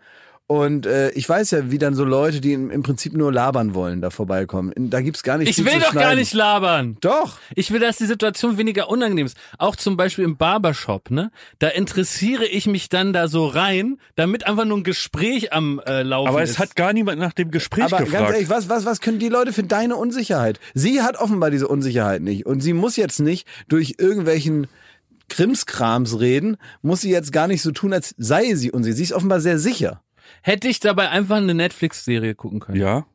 [0.51, 3.75] Und äh, ich weiß ja, wie dann so Leute, die im, im Prinzip nur labern
[3.75, 4.73] wollen, da vorbeikommen.
[4.77, 5.51] Da gibt's gar nicht.
[5.51, 6.97] Ich will doch gar nicht labern.
[7.03, 7.39] Doch.
[7.55, 9.37] Ich will, dass die Situation weniger unangenehm ist.
[9.59, 11.31] Auch zum Beispiel im Barbershop, ne?
[11.59, 16.03] Da interessiere ich mich dann da so rein, damit einfach nur ein Gespräch am äh,
[16.03, 16.59] Laufen Aber es ist.
[16.59, 18.13] hat gar niemand nach dem Gespräch Aber gefragt.
[18.25, 20.61] ganz ehrlich, was, was, was können die Leute für deine Unsicherheit?
[20.73, 22.47] Sie hat offenbar diese Unsicherheit nicht.
[22.47, 24.67] Und sie muss jetzt nicht durch irgendwelchen
[25.29, 28.97] Krimskrams reden, muss sie jetzt gar nicht so tun, als sei sie unsicher.
[28.97, 30.01] Sie ist offenbar sehr sicher.
[30.43, 32.81] Hätte ich dabei einfach eine Netflix-Serie gucken können.
[32.81, 33.07] Ja.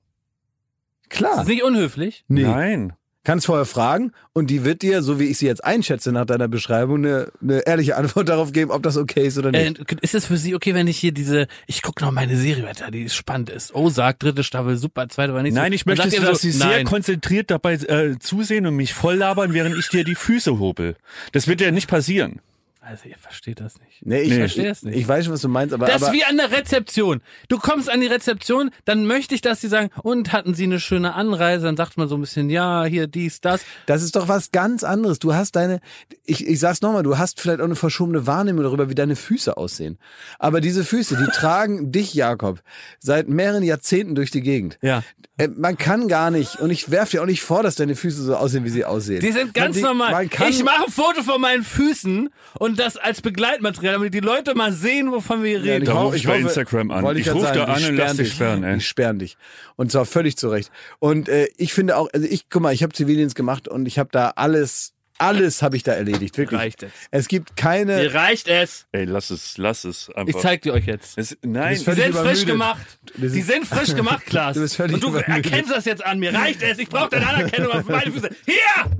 [1.09, 1.31] Klar.
[1.31, 2.25] Ist das nicht unhöflich?
[2.27, 2.43] Nee.
[2.43, 2.93] Nein.
[3.25, 6.49] Kannst vorher fragen und die wird dir, so wie ich sie jetzt einschätze nach deiner
[6.49, 9.79] Beschreibung, eine, eine ehrliche Antwort darauf geben, ob das okay ist oder nicht.
[9.79, 12.65] Äh, ist es für Sie okay, wenn ich hier diese, ich gucke noch meine Serie
[12.65, 13.73] weiter, die spannend ist.
[13.73, 15.75] Oh, sagt dritte Staffel, super, zweite war nicht Nein, so.
[15.75, 16.69] ich möchte, dass so, Sie nein.
[16.69, 20.97] sehr konzentriert dabei äh, zusehen und mich voll labern, während ich dir die Füße hobel.
[21.31, 22.41] Das wird ja nicht passieren.
[22.85, 24.05] Also ihr versteht das nicht.
[24.05, 24.39] Nee, ich nee.
[24.39, 24.97] verstehe es nicht.
[24.97, 25.85] Ich weiß schon, was du meinst, aber.
[25.85, 27.21] Das ist wie an der Rezeption.
[27.47, 30.81] Du kommst an die Rezeption, dann möchte ich, dass sie sagen, und hatten sie eine
[30.81, 31.65] schöne Anreise?
[31.65, 33.61] Dann sagt man so ein bisschen, ja, hier, dies, das.
[33.85, 35.19] Das ist doch was ganz anderes.
[35.19, 35.79] Du hast deine,
[36.25, 39.55] ich, ich sag's nochmal, du hast vielleicht auch eine verschobene Wahrnehmung darüber, wie deine Füße
[39.55, 39.97] aussehen.
[40.37, 42.59] Aber diese Füße, die tragen dich, Jakob,
[42.99, 44.77] seit mehreren Jahrzehnten durch die Gegend.
[44.81, 45.03] Ja.
[45.37, 48.21] Äh, man kann gar nicht, und ich werf dir auch nicht vor, dass deine Füße
[48.21, 49.21] so aussehen, wie sie aussehen.
[49.21, 50.29] Die sind ganz man, normal.
[50.49, 52.29] ich mache ein Foto von meinen Füßen
[52.59, 55.85] und das als Begleitmaterial, damit die Leute mal sehen, wovon wir reden.
[55.85, 57.17] Ja, ich, ruf ich bei hoffe, Instagram an.
[57.17, 58.63] Ich, ich rufe da an und lass dich sperren.
[58.63, 58.75] Ey.
[58.75, 59.37] Die sperren dich.
[59.75, 60.71] Und zwar völlig zurecht.
[60.99, 63.99] Und äh, ich finde auch, also ich, guck mal, ich habe Zivildienst gemacht und ich
[63.99, 66.59] habe da alles alles habe ich da erledigt, wirklich.
[66.59, 66.91] Reicht es.
[67.11, 67.97] Es gibt keine.
[67.97, 68.87] Mir reicht es.
[68.91, 70.35] Ey, lass es, lass es einfach.
[70.35, 71.17] Ich zeig dir euch jetzt.
[71.17, 72.99] Es, nein, die sind frisch gemacht.
[73.15, 74.55] Die sind frisch gemacht, Klaas.
[74.55, 75.45] Du bist völlig Und du übermüdet.
[75.45, 76.19] erkennst das jetzt an.
[76.19, 76.79] Mir reicht es.
[76.79, 78.29] Ich brauche deine Anerkennung auf meine Füße.
[78.45, 78.91] Hier!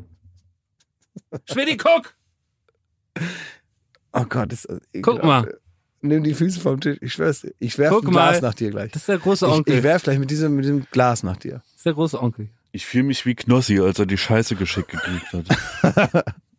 [1.51, 2.13] Schmidti, guck!
[4.14, 5.57] Oh Gott, das ist Guck mal.
[6.01, 6.97] Nimm die Füße vom Tisch.
[7.01, 7.53] Ich schwör's dir.
[7.59, 8.91] Ich werf ein Glas nach dir gleich.
[8.91, 9.74] Das ist der große Onkel.
[9.74, 11.61] Ich, ich werf gleich mit diesem, mit diesem Glas nach dir.
[11.64, 12.49] Das ist der große Onkel.
[12.74, 16.26] Ich fühle mich wie Knossi, als er die Scheiße geschickt gekriegt hat.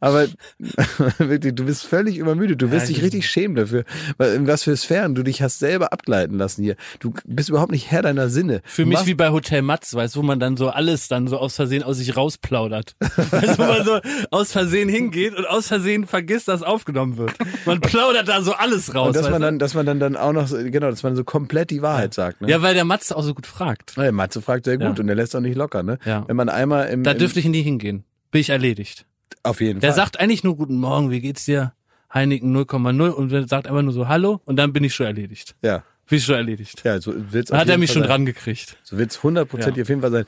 [0.00, 0.26] Aber
[1.18, 2.60] wirklich, du bist völlig übermüdet.
[2.60, 3.84] Du wirst ja, dich richtig schämen dafür,
[4.18, 6.76] in was für Sphären du dich hast selber abgleiten lassen hier.
[7.00, 8.60] Du bist überhaupt nicht Herr deiner Sinne.
[8.64, 11.38] Für mich wie bei Hotel Matz, weißt du, wo man dann so alles dann so
[11.38, 12.96] aus Versehen aus sich rausplaudert.
[13.00, 14.00] weißt du, wo man so
[14.30, 17.32] aus Versehen hingeht und aus Versehen vergisst, dass aufgenommen wird.
[17.64, 19.08] Man plaudert da so alles raus.
[19.08, 21.24] Und dass man dann, dass man dann, dann auch noch, so, genau, dass man so
[21.24, 22.40] komplett die Wahrheit sagt.
[22.40, 22.50] Ne?
[22.50, 23.96] Ja, weil der Matze auch so gut fragt.
[23.96, 25.00] Ja, der Matze fragt sehr gut ja.
[25.00, 25.82] und der lässt auch nicht locker.
[25.82, 25.98] Ne?
[26.04, 26.24] Ja.
[26.26, 28.04] Wenn man einmal im, da dürfte ich nie hingehen.
[28.30, 29.06] Bin ich erledigt.
[29.42, 29.96] Auf jeden der Fall.
[29.96, 31.72] Der sagt eigentlich nur Guten Morgen, wie geht's dir?
[32.12, 35.56] Heineken 0,0 und sagt einfach nur so Hallo und dann bin ich schon erledigt.
[35.62, 35.82] Ja.
[36.08, 36.82] Bin ich schon erledigt.
[36.84, 38.10] Ja, so wird's Hat er mich Fall schon sein.
[38.10, 38.76] dran gekriegt.
[38.84, 39.82] So wird's hundertprozentig ja.
[39.82, 40.24] auf jeden Fall sein.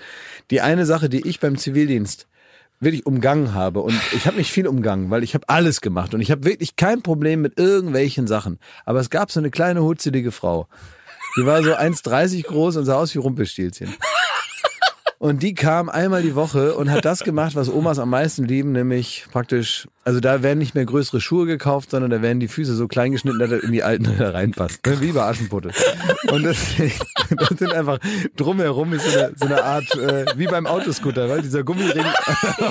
[0.50, 2.26] Die eine Sache, die ich beim Zivildienst
[2.80, 6.20] wirklich umgangen habe und ich habe nicht viel umgangen, weil ich habe alles gemacht und
[6.20, 8.58] ich habe wirklich kein Problem mit irgendwelchen Sachen.
[8.84, 10.68] Aber es gab so eine kleine hutzelige Frau.
[11.38, 13.94] Die war so 1,30 groß und sah aus wie Rumpelstilzchen.
[15.26, 18.70] Und die kam einmal die Woche und hat das gemacht, was Omas am meisten lieben,
[18.70, 22.76] nämlich praktisch, also da werden nicht mehr größere Schuhe gekauft, sondern da werden die Füße
[22.76, 24.86] so klein geschnitten, dass er in die alten da reinpasst.
[24.86, 25.00] Ne?
[25.00, 25.72] Wie bei Aschenputtel.
[26.30, 26.58] Und das,
[27.30, 27.98] das sind einfach
[28.36, 32.04] drumherum ist so eine, so eine Art, äh, wie beim Autoscooter, weil dieser Gummiring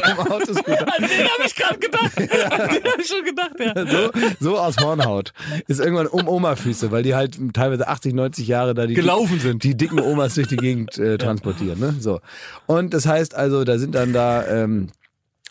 [0.03, 0.87] am Autoscooter.
[0.97, 2.11] An den habe ich gerade gedacht.
[2.35, 2.49] Ja.
[2.49, 3.85] An den habe ich schon gedacht, ja.
[3.85, 5.33] So, so aus Hornhaut.
[5.67, 9.63] Ist irgendwann um Oma-Füße, weil die halt teilweise 80, 90 Jahre da die gelaufen sind.
[9.63, 11.79] Die dicken Omas durch die Gegend äh, transportieren.
[11.79, 11.95] Ne?
[11.99, 12.21] So.
[12.65, 14.89] Und das heißt also, da sind dann da, ähm,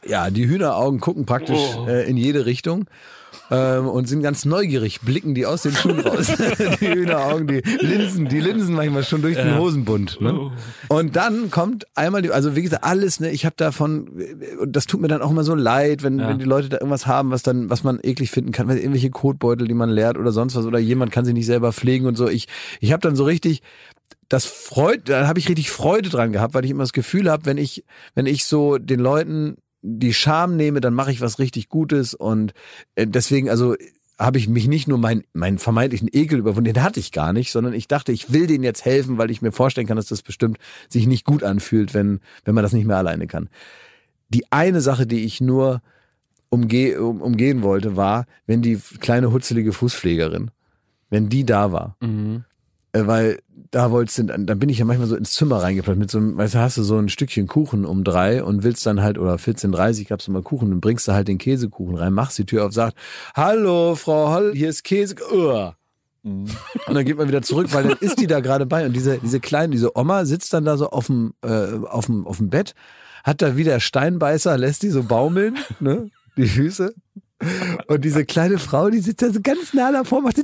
[0.06, 1.86] ja, die Hühneraugen gucken praktisch oh.
[1.86, 2.86] äh, in jede Richtung.
[3.50, 6.32] Ähm, und sind ganz neugierig, blicken die aus den Schuhen raus.
[6.80, 9.44] die Hühneraugen, die Linsen, die Linsen manchmal schon durch ja.
[9.44, 10.20] den Hosenbund.
[10.20, 10.32] Ne?
[10.32, 10.50] Oh.
[10.88, 14.08] Und dann kommt einmal die, also wie gesagt, alles, ne, ich habe davon,
[14.60, 16.28] und das tut mir dann auch immer so leid, wenn, ja.
[16.28, 19.10] wenn die Leute da irgendwas haben, was dann, was man eklig finden kann, weil irgendwelche
[19.10, 22.16] Kotbeutel, die man leert oder sonst was, oder jemand kann sie nicht selber pflegen und
[22.16, 22.28] so.
[22.28, 22.48] Ich,
[22.80, 23.62] ich habe dann so richtig,
[24.28, 27.46] das freut, da habe ich richtig Freude dran gehabt, weil ich immer das Gefühl habe,
[27.46, 27.84] wenn ich,
[28.14, 32.54] wenn ich so den Leuten die Scham nehme, dann mache ich was richtig Gutes und
[32.94, 33.76] äh, deswegen, also
[34.18, 37.50] habe ich mich nicht nur meinen mein vermeintlichen Ekel überwunden, den hatte ich gar nicht,
[37.50, 40.22] sondern ich dachte, ich will denen jetzt helfen, weil ich mir vorstellen kann, dass das
[40.22, 43.48] bestimmt sich nicht gut anfühlt, wenn, wenn man das nicht mehr alleine kann.
[44.28, 45.82] Die eine Sache, die ich nur
[46.48, 50.50] umge um, umgehen wollte, war, wenn die kleine hutzelige Fußpflegerin,
[51.10, 51.96] wenn die da war.
[52.00, 52.44] Mhm.
[52.94, 53.40] Äh, weil
[53.70, 56.36] da wolltest du, dann bin ich ja manchmal so ins Zimmer reingeplant mit so einem,
[56.36, 59.34] weißt du, hast du so ein Stückchen Kuchen um drei und willst dann halt, oder
[59.34, 62.72] 14.30 gab's mal Kuchen, dann bringst du halt den Käsekuchen rein, machst die Tür auf,
[62.72, 62.96] sagst,
[63.34, 65.76] hallo, Frau Holl, hier ist Käse, Uah.
[66.22, 66.46] Mhm.
[66.86, 69.18] Und dann geht man wieder zurück, weil dann ist die da gerade bei und diese,
[69.18, 72.50] diese kleine, diese Oma sitzt dann da so auf dem, äh, auf dem, auf dem
[72.50, 72.74] Bett,
[73.24, 76.94] hat da wieder Steinbeißer, lässt die so baumeln, ne, die Füße.
[77.88, 80.38] Und diese kleine Frau, die sitzt da so ganz nah davor, macht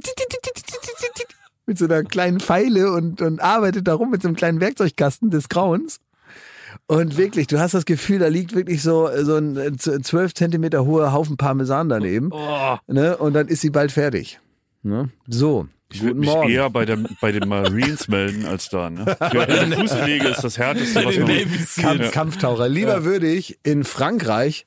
[1.70, 5.30] mit so einer kleinen Pfeile und, und arbeitet da rum mit so einem kleinen Werkzeugkasten
[5.30, 6.00] des Grauens.
[6.88, 11.12] Und wirklich, du hast das Gefühl, da liegt wirklich so, so ein zwölf Zentimeter hoher
[11.12, 12.30] Haufen Parmesan daneben.
[12.32, 12.76] Oh.
[12.88, 13.16] Ne?
[13.16, 14.40] Und dann ist sie bald fertig.
[14.82, 15.10] Ne?
[15.28, 15.68] So.
[15.92, 16.50] Ich würde mich Morgen.
[16.50, 18.90] eher bei, der, bei den Marines melden als da.
[18.90, 19.04] Ne?
[19.16, 22.68] Fußpflege ist das härteste, was man Kampf, Kampftaucher.
[22.68, 23.04] Lieber ja.
[23.04, 24.66] würde ich in Frankreich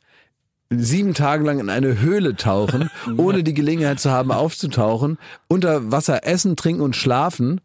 [0.80, 5.17] sieben Tage lang in eine Höhle tauchen, ohne die Gelegenheit zu haben, aufzutauchen,
[5.47, 7.61] unter Wasser essen, trinken und schlafen,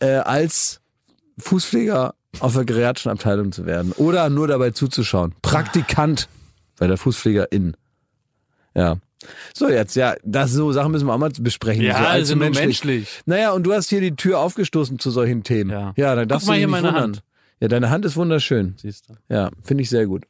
[0.00, 0.80] äh, als
[1.38, 5.34] Fußpfleger auf der Geriatrischen zu werden oder nur dabei zuzuschauen.
[5.42, 6.28] Praktikant
[6.78, 7.76] bei der Fußpflegerin.
[8.74, 8.96] Ja.
[9.54, 11.82] So, jetzt, ja, das so Sachen müssen wir auch mal besprechen.
[11.82, 12.66] Ja, so also menschlich.
[12.66, 13.22] menschlich.
[13.24, 15.70] Naja, und du hast hier die Tür aufgestoßen zu solchen Themen.
[15.70, 16.94] Ja, ja dann darfst Guck du dich nicht wundern.
[16.94, 17.22] Hand.
[17.60, 18.74] Ja, deine Hand ist wunderschön.
[18.76, 19.14] Siehst du.
[19.28, 20.24] Ja, finde ich sehr gut.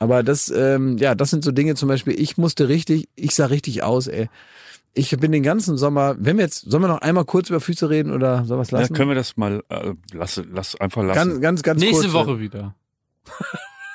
[0.00, 3.46] Aber das, ähm, ja, das sind so Dinge zum Beispiel, ich musste richtig, ich sah
[3.46, 4.28] richtig aus, ey.
[4.92, 7.88] Ich bin den ganzen Sommer, wenn wir jetzt, sollen wir noch einmal kurz über Füße
[7.90, 8.92] reden oder soll was lassen?
[8.92, 11.14] Ja, können wir das mal, äh, lass, lass einfach lassen.
[11.14, 12.74] Ganz, ganz, ganz Nächste kurz, Woche wieder.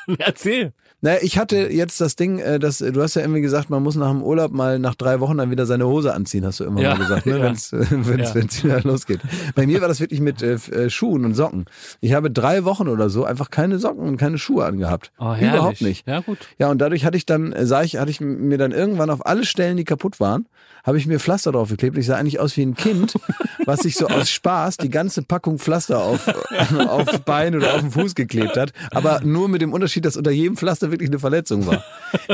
[0.20, 0.74] Erzähl.
[1.02, 3.96] Naja, ich hatte jetzt das Ding, äh, dass du hast ja irgendwie gesagt, man muss
[3.96, 6.82] nach dem Urlaub mal nach drei Wochen dann wieder seine Hose anziehen, hast du immer
[6.82, 7.38] ja, mal gesagt, ne?
[7.40, 7.44] ja.
[7.44, 8.36] wenn es wenn's, ja.
[8.36, 9.20] wenn's wieder losgeht.
[9.56, 11.66] Bei mir war das wirklich mit äh, äh, Schuhen und Socken.
[12.02, 15.12] Ich habe drei Wochen oder so einfach keine Socken und keine Schuhe angehabt.
[15.20, 15.54] Oh, herrlich.
[15.54, 16.08] Überhaupt nicht.
[16.08, 16.40] Ja, gut.
[16.58, 19.26] Ja, und dadurch hatte ich dann, äh, sah ich, hatte ich mir dann irgendwann auf
[19.26, 20.48] alle Stellen, die kaputt waren,
[20.86, 21.98] habe ich mir Pflaster drauf geklebt.
[21.98, 23.16] Ich sah eigentlich aus wie ein Kind,
[23.66, 26.28] was sich so aus Spaß die ganze Packung Pflaster auf,
[26.88, 28.72] auf Bein oder auf den Fuß geklebt hat.
[28.92, 31.84] Aber nur mit dem Unterschied, dass unter jedem Pflaster wirklich eine Verletzung war.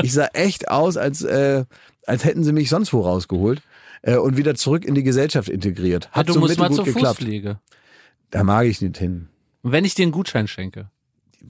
[0.02, 1.64] Ich sah echt aus, als, äh,
[2.06, 3.62] als hätten sie mich sonst wo rausgeholt
[4.02, 6.10] äh, und wieder zurück in die Gesellschaft integriert.
[6.12, 7.18] Hat ja, du so musst mal zur geklappt.
[7.18, 7.58] Fußpflege.
[8.30, 9.28] Da mag ich nicht hin.
[9.62, 10.90] Wenn ich dir einen Gutschein schenke?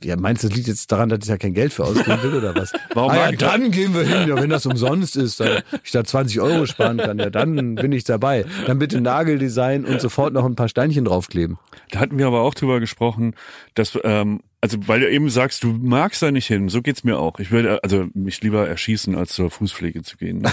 [0.04, 2.34] Ja, meinst du, das liegt jetzt daran, dass ich ja kein Geld für ausgeben will
[2.34, 2.72] oder was?
[2.94, 6.04] Warum ah, ja, dann gehen wir hin, ja, wenn das umsonst ist, da ich da
[6.04, 8.44] 20 Euro sparen kann, ja, dann bin ich dabei.
[8.66, 11.58] Dann bitte Nageldesign und sofort noch ein paar Steinchen draufkleben.
[11.90, 13.34] Da hatten wir aber auch drüber gesprochen,
[13.74, 16.68] dass ähm, Also weil du eben sagst, du magst da nicht hin.
[16.68, 17.40] So geht's mir auch.
[17.40, 20.48] Ich würde also mich lieber erschießen, als zur Fußpflege zu gehen.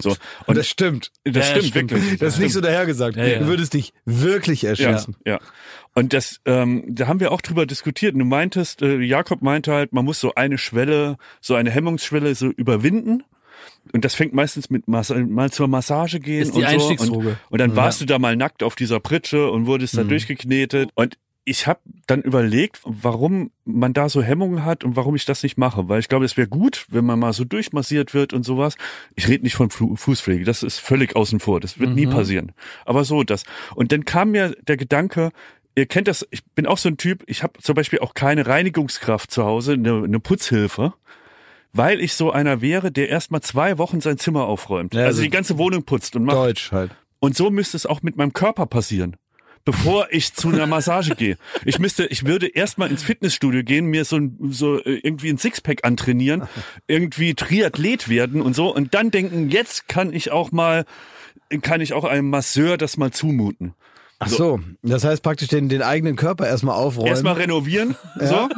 [0.00, 1.12] So und das stimmt.
[1.24, 2.18] Das ja, stimmt, stimmt wirklich.
[2.18, 3.16] Das ist nicht so dahergesagt.
[3.16, 3.38] Ja, ja.
[3.40, 5.16] Du würdest dich wirklich erschießen.
[5.26, 5.34] Ja.
[5.34, 5.40] ja.
[5.94, 8.14] Und das, ähm, da haben wir auch drüber diskutiert.
[8.14, 12.46] Du meintest, äh, Jakob meinte halt, man muss so eine Schwelle, so eine Hemmungsschwelle so
[12.46, 13.22] überwinden.
[13.92, 17.14] Und das fängt meistens mit Mas mal zur Massage gehen ist die und so.
[17.14, 20.08] Und, und dann warst du da mal nackt auf dieser Pritsche und wurdest da mhm.
[20.08, 20.90] durchgeknetet.
[20.94, 25.42] Und ich habe dann überlegt, warum man da so Hemmungen hat und warum ich das
[25.42, 25.88] nicht mache.
[25.88, 28.76] Weil ich glaube, es wäre gut, wenn man mal so durchmassiert wird und sowas.
[29.16, 31.58] Ich rede nicht von Fußpflege, das ist völlig außen vor.
[31.58, 31.96] Das wird mhm.
[31.96, 32.52] nie passieren.
[32.84, 33.44] Aber so das.
[33.74, 35.30] Und dann kam mir der Gedanke,
[35.74, 38.46] ihr kennt das, ich bin auch so ein Typ, ich habe zum Beispiel auch keine
[38.46, 40.94] Reinigungskraft zu Hause, eine, eine Putzhilfe
[41.74, 44.92] weil ich so einer wäre, der erst mal zwei Wochen sein Zimmer aufräumt.
[44.92, 46.36] Ja, also die ganze Wohnung putzt und macht.
[46.36, 46.90] Deutsch halt.
[47.18, 49.16] Und so müsste es auch mit meinem Körper passieren
[49.64, 51.36] bevor ich zu einer Massage gehe.
[51.64, 55.38] Ich müsste, ich würde erstmal ins Fitnessstudio gehen, mir so, ein, so äh, irgendwie ein
[55.38, 56.44] Sixpack antrainieren,
[56.86, 60.84] irgendwie Triathlet werden und so und dann denken, jetzt kann ich auch mal,
[61.62, 63.74] kann ich auch einem Masseur das mal zumuten.
[64.24, 67.08] Ach so, das heißt praktisch den, den eigenen Körper erstmal aufräumen.
[67.08, 68.26] Erstmal renovieren, ja.
[68.26, 68.48] so,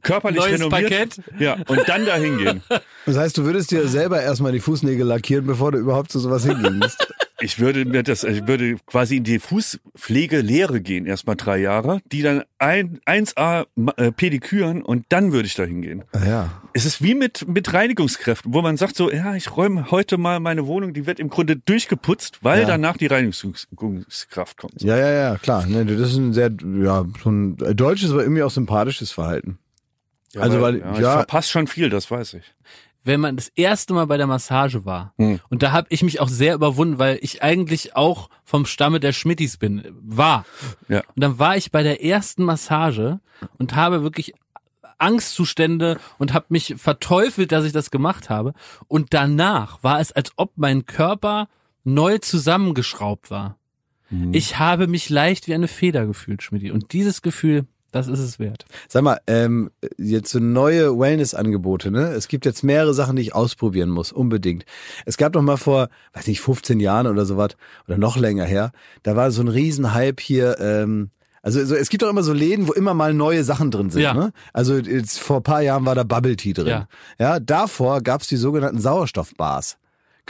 [0.00, 0.90] körperlich Neues renoviert.
[0.90, 1.20] Parkett.
[1.38, 2.62] Ja, und dann dahin gehen.
[3.04, 6.46] Das heißt, du würdest dir selber erstmal die Fußnägel lackieren, bevor du überhaupt zu sowas
[6.46, 7.06] hingehen musst.
[7.40, 12.22] Ich würde mir das, ich würde quasi in die Fußpflegelehre gehen, erstmal drei Jahre, die
[12.22, 13.66] dann ein, 1A
[13.96, 16.04] äh, pediküren und dann würde ich da hingehen.
[16.12, 16.62] Ah, ja.
[16.72, 20.40] Es ist wie mit, mit Reinigungskräften, wo man sagt so, ja, ich räume heute mal
[20.40, 22.66] meine Wohnung, die wird im Grunde durchgeputzt, weil ja.
[22.66, 24.82] danach die Reinigungskraft kommt.
[24.82, 25.66] Ja, ja, ja, klar.
[25.66, 26.50] Ne, das ist ein sehr,
[26.82, 29.58] ja, so ein deutsches, aber irgendwie auch sympathisches Verhalten.
[30.32, 32.44] Ja, also weil, ja, ja, ich verpasse schon viel, das weiß ich
[33.02, 35.14] wenn man das erste Mal bei der Massage war.
[35.16, 35.40] Hm.
[35.48, 39.12] Und da habe ich mich auch sehr überwunden, weil ich eigentlich auch vom Stamme der
[39.12, 40.44] Schmittis bin, war.
[40.88, 41.02] Ja.
[41.14, 43.20] Und dann war ich bei der ersten Massage
[43.58, 44.34] und habe wirklich
[44.98, 48.52] Angstzustände und habe mich verteufelt, dass ich das gemacht habe.
[48.86, 51.48] Und danach war es, als ob mein Körper
[51.84, 53.56] neu zusammengeschraubt war.
[54.08, 54.34] Hm.
[54.34, 56.70] Ich habe mich leicht wie eine Feder gefühlt, Schmidt.
[56.70, 58.64] Und dieses Gefühl, das ist es wert.
[58.88, 62.12] Sag mal, ähm, jetzt so neue Wellness-Angebote, ne?
[62.12, 64.64] Es gibt jetzt mehrere Sachen, die ich ausprobieren muss, unbedingt.
[65.06, 67.56] Es gab doch mal vor, weiß nicht, 15 Jahren oder so was,
[67.88, 68.72] oder noch länger her,
[69.02, 71.10] da war so ein Riesenhype hier, ähm,
[71.42, 74.02] also so, es gibt doch immer so Läden, wo immer mal neue Sachen drin sind.
[74.02, 74.12] Ja.
[74.12, 74.32] Ne?
[74.52, 76.66] Also jetzt vor ein paar Jahren war da Bubble Tea drin.
[76.66, 76.88] Ja,
[77.18, 79.78] ja davor gab's die sogenannten Sauerstoffbars.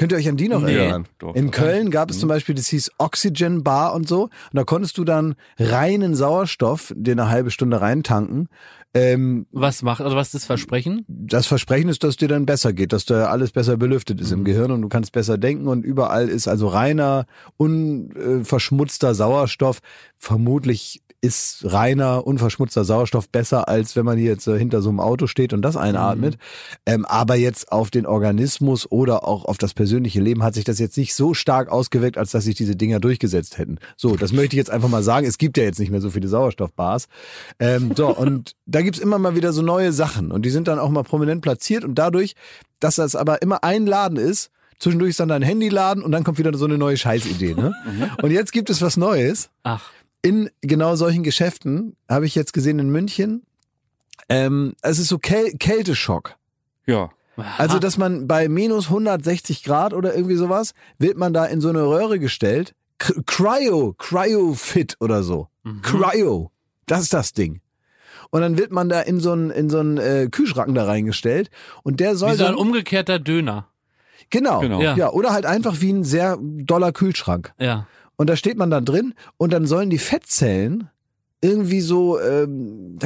[0.00, 1.06] Könnt ihr euch an die noch nee, erinnern?
[1.18, 2.20] Doch, in Köln gab es mhm.
[2.20, 4.22] zum Beispiel, das hieß Oxygen Bar und so.
[4.22, 8.48] Und da konntest du dann reinen Sauerstoff dir eine halbe Stunde reintanken.
[8.94, 11.04] Ähm, was macht, also was ist das Versprechen?
[11.06, 14.38] Das Versprechen ist, dass dir dann besser geht, dass da alles besser belüftet ist mhm.
[14.38, 17.26] im Gehirn und du kannst besser denken und überall ist also reiner,
[17.58, 19.80] unverschmutzter Sauerstoff.
[20.16, 25.00] Vermutlich ist reiner, unverschmutzter Sauerstoff besser, als wenn man hier jetzt äh, hinter so einem
[25.00, 26.36] Auto steht und das einatmet.
[26.36, 26.40] Mhm.
[26.86, 30.78] Ähm, aber jetzt auf den Organismus oder auch auf das persönliche Leben hat sich das
[30.78, 33.78] jetzt nicht so stark ausgewirkt, als dass sich diese Dinger durchgesetzt hätten.
[33.96, 35.26] So, das möchte ich jetzt einfach mal sagen.
[35.26, 37.06] Es gibt ja jetzt nicht mehr so viele Sauerstoffbars.
[37.58, 40.78] Ähm, so, und da gibt's immer mal wieder so neue Sachen und die sind dann
[40.78, 42.34] auch mal prominent platziert und dadurch,
[42.80, 46.38] dass das aber immer ein Laden ist, zwischendurch ist dann dein Handyladen und dann kommt
[46.38, 47.54] wieder so eine neue Scheißidee.
[47.54, 47.74] Ne?
[47.84, 48.10] Mhm.
[48.22, 49.50] Und jetzt gibt es was Neues.
[49.62, 49.90] Ach
[50.22, 53.42] in genau solchen Geschäften, habe ich jetzt gesehen in München,
[54.28, 56.36] ähm, es ist so Käl Kälteschock.
[56.86, 57.10] Ja.
[57.56, 61.68] Also, dass man bei minus 160 Grad oder irgendwie sowas, wird man da in so
[61.70, 62.74] eine Röhre gestellt.
[62.98, 65.48] K Cryo, Cryo Fit oder so.
[65.62, 65.80] Mhm.
[65.82, 66.50] Cryo.
[66.86, 67.60] Das ist das Ding.
[68.30, 71.50] Und dann wird man da in so einen, in so einen äh, Kühlschrank da reingestellt.
[71.82, 72.32] Und der soll.
[72.32, 73.68] Wie so ein umgekehrter Döner.
[74.28, 74.60] Genau.
[74.60, 74.80] genau.
[74.80, 74.96] Ja.
[74.96, 75.10] ja.
[75.10, 77.52] Oder halt einfach wie ein sehr doller Kühlschrank.
[77.58, 77.86] Ja.
[78.20, 80.90] Und da steht man dann drin und dann sollen die Fettzellen
[81.40, 82.98] irgendwie so ähm,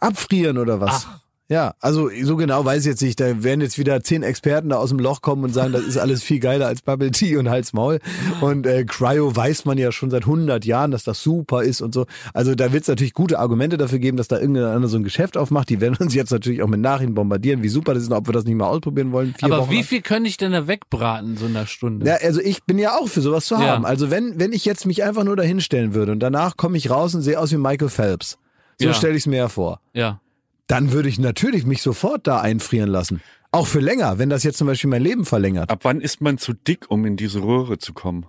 [0.00, 1.08] abfrieren oder was.
[1.08, 1.20] Ach.
[1.50, 3.18] Ja, also so genau weiß ich jetzt nicht.
[3.18, 5.96] Da werden jetzt wieder zehn Experten da aus dem Loch kommen und sagen, das ist
[5.96, 8.00] alles viel geiler als Bubble Tea und Hals Maul.
[8.42, 11.94] Und äh, Cryo weiß man ja schon seit 100 Jahren, dass das super ist und
[11.94, 12.04] so.
[12.34, 15.38] Also da wird es natürlich gute Argumente dafür geben, dass da irgendeiner so ein Geschäft
[15.38, 15.70] aufmacht.
[15.70, 18.28] Die werden uns jetzt natürlich auch mit Nachrichten bombardieren, wie super das ist und ob
[18.28, 19.34] wir das nicht mal ausprobieren wollen.
[19.38, 22.06] Vier Aber Wochen wie viel könnte ich denn da wegbraten so in einer Stunde?
[22.06, 23.84] Ja, also ich bin ja auch für sowas zu haben.
[23.84, 23.88] Ja.
[23.88, 27.14] Also wenn, wenn ich jetzt mich einfach nur dahinstellen würde und danach komme ich raus
[27.14, 28.36] und sehe aus wie Michael Phelps.
[28.78, 28.94] So ja.
[28.94, 29.80] stelle ich es mir ja vor.
[29.94, 30.20] Ja
[30.68, 33.20] dann würde ich natürlich mich sofort da einfrieren lassen.
[33.50, 35.70] Auch für länger, wenn das jetzt zum Beispiel mein Leben verlängert.
[35.70, 38.26] Ab wann ist man zu dick, um in diese Röhre zu kommen?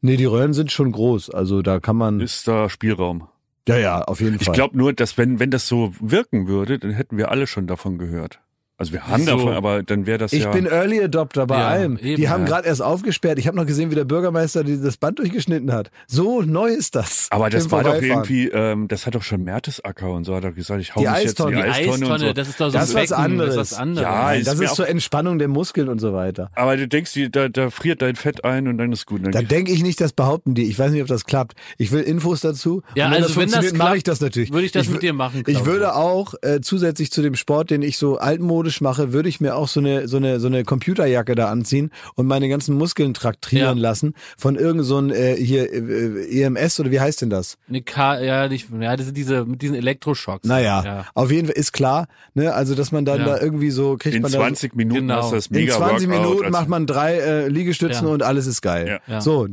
[0.00, 1.30] Nee, die Röhren sind schon groß.
[1.30, 2.20] Also da kann man.
[2.20, 3.28] Ist da Spielraum?
[3.68, 4.48] Ja, ja, auf jeden Fall.
[4.48, 7.66] Ich glaube nur, dass wenn, wenn das so wirken würde, dann hätten wir alle schon
[7.66, 8.40] davon gehört.
[8.82, 9.36] Also wir haben Wieso?
[9.36, 10.50] davon, aber dann wäre das Ich ja.
[10.50, 11.96] bin Early Adopter bei Ja, allem.
[11.98, 12.48] eben, die haben ja.
[12.48, 13.38] gerade erst aufgesperrt.
[13.38, 15.92] Ich habe noch gesehen, wie der Bürgermeister dieses Band durchgeschnitten hat.
[16.08, 17.28] So neu ist das.
[17.30, 20.50] aber das war doch irgendwie, ähm, das hat doch schon Mertesacker und so hat er
[20.50, 21.56] gesagt, ich hau Die mich Eistonne.
[21.56, 22.32] jetzt in Die die Eistonne, Eistonne, und so.
[22.32, 23.54] das ist doch so Das ein ist was Becken, anderes.
[23.54, 24.02] Das ist was anderes.
[24.08, 26.50] Ja, ist das ist zur Entspannung der Muskeln und so weiter.
[26.56, 29.22] Aber du denkst, da, da friert dein Fett ein und dann ist gut.
[29.24, 30.64] Dann Da denke ich nicht, das behaupten die.
[30.64, 31.54] Ich weiß nicht, ob das klappt.
[31.78, 32.82] Ich will Infos dazu.
[32.96, 34.52] Ja, Und wenn also das wenn das funktioniert, mache klappt, ich das natürlich.
[34.52, 35.66] würde ich das wür- mit dir machen, Ich Klaus.
[35.66, 39.54] würde auch äh, zusätzlich zu dem Sport, den ich so altmodisch mache, würde ich mir
[39.56, 43.76] auch so eine so eine so eine Computerjacke da anziehen und meine ganzen Muskeln traktieren
[43.78, 43.82] Ja.
[43.82, 47.58] lassen von irgend so ein äh, hier äh, EMS oder wie heißt denn das?
[47.68, 50.46] Eine K ja, nicht, ja, das sind diese, mit diesen Elektroschocks.
[50.48, 51.06] Naja, Ja.
[51.14, 53.26] auf jeden Fall ist klar, ne, also dass man dann Ja.
[53.26, 55.28] da irgendwie so kriegt in man 20 Minuten Genau.
[55.30, 56.22] du das da, in mega 20 Workout.
[56.24, 58.12] Minuten Also- macht man drei äh, Liegestützen Ja.
[58.12, 58.86] und alles ist geil.
[59.06, 59.14] Ja.
[59.14, 59.20] Ja.
[59.20, 59.48] So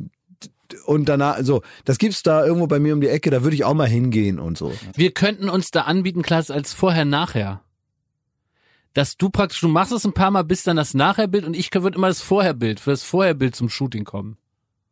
[0.86, 3.64] und danach so, das gibt's da irgendwo bei mir um die Ecke, da würde ich
[3.64, 4.72] auch mal hingehen und so.
[4.96, 7.62] Wir könnten uns da anbieten, Klaas, als vorher-nachher.
[8.94, 11.74] Dass du praktisch, du machst es ein paar Mal, bis dann das Nachherbild und ich
[11.74, 14.38] würde immer das Vorherbild, für das Vorherbild zum Shooting kommen.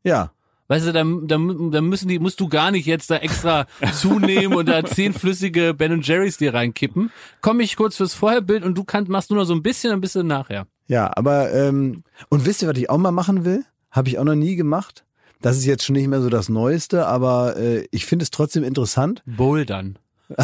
[0.03, 0.31] Ja.
[0.69, 4.57] Weißt du, dann, dann, dann müssen die, musst du gar nicht jetzt da extra zunehmen
[4.57, 7.09] und da zehn flüssige Ben Jerry's dir reinkippen.
[7.41, 10.01] Komm ich kurz fürs Vorherbild und du kannst, machst nur noch so ein bisschen, ein
[10.01, 10.67] bisschen nachher.
[10.87, 13.65] Ja, aber ähm, und wisst ihr, was ich auch mal machen will?
[13.91, 15.05] Habe ich auch noch nie gemacht.
[15.41, 18.63] Das ist jetzt schon nicht mehr so das Neueste, aber äh, ich finde es trotzdem
[18.63, 19.21] interessant.
[19.25, 19.99] Bouldern.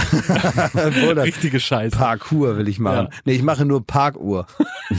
[1.24, 1.98] Richtige Scheiße.
[1.98, 3.08] Parkour will ich machen.
[3.12, 3.18] Ja.
[3.26, 4.48] Nee, ich mache nur Parkuhr.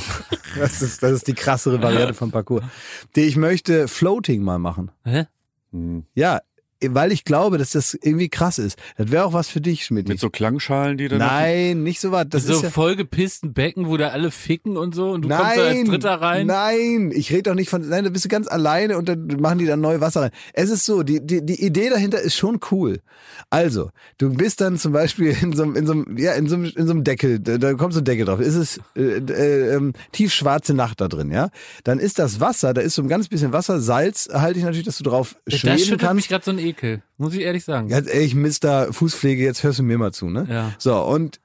[0.58, 2.62] das, ist, das ist die krassere Variante von Parkour.
[3.16, 4.90] Die ich möchte Floating mal machen.
[5.04, 5.24] Hä?
[6.14, 6.40] Ja,
[6.90, 8.78] weil ich glaube, dass das irgendwie krass ist.
[8.96, 10.08] Das wäre auch was für dich, Schmidt.
[10.08, 11.18] Mit so Klangschalen, die dann.
[11.18, 12.26] Nein, nicht so was.
[12.28, 15.56] Das so ist ja, vollgepissten Becken, wo da alle ficken und so und du kommst
[15.56, 16.46] da als Nein, Dritter rein.
[16.46, 19.58] nein, ich rede doch nicht von, nein, da bist du ganz alleine und dann machen
[19.58, 20.30] die dann neu Wasser rein.
[20.52, 23.00] Es ist so, die, die, die Idee dahinter ist schon cool.
[23.50, 26.56] Also, du bist dann zum Beispiel in so einem, in so einem, ja, in so
[26.56, 28.40] einem, in so einem Deckel, da, da kommt so ein Deckel drauf.
[28.40, 31.50] Ist es äh, äh, ähm, tiefschwarze Nacht da drin, ja?
[31.84, 34.86] Dann ist das Wasser, da ist so ein ganz bisschen Wasser, Salz halte ich natürlich,
[34.86, 36.28] dass du drauf das schweben schüttelt mich kannst.
[36.28, 37.88] gerade so ein Ekel, muss ich ehrlich sagen.
[37.88, 40.46] Ganz ehrlich, Mister Fußpflege, jetzt hörst du mir mal zu, ne?
[40.48, 40.72] Ja.
[40.78, 41.40] So, und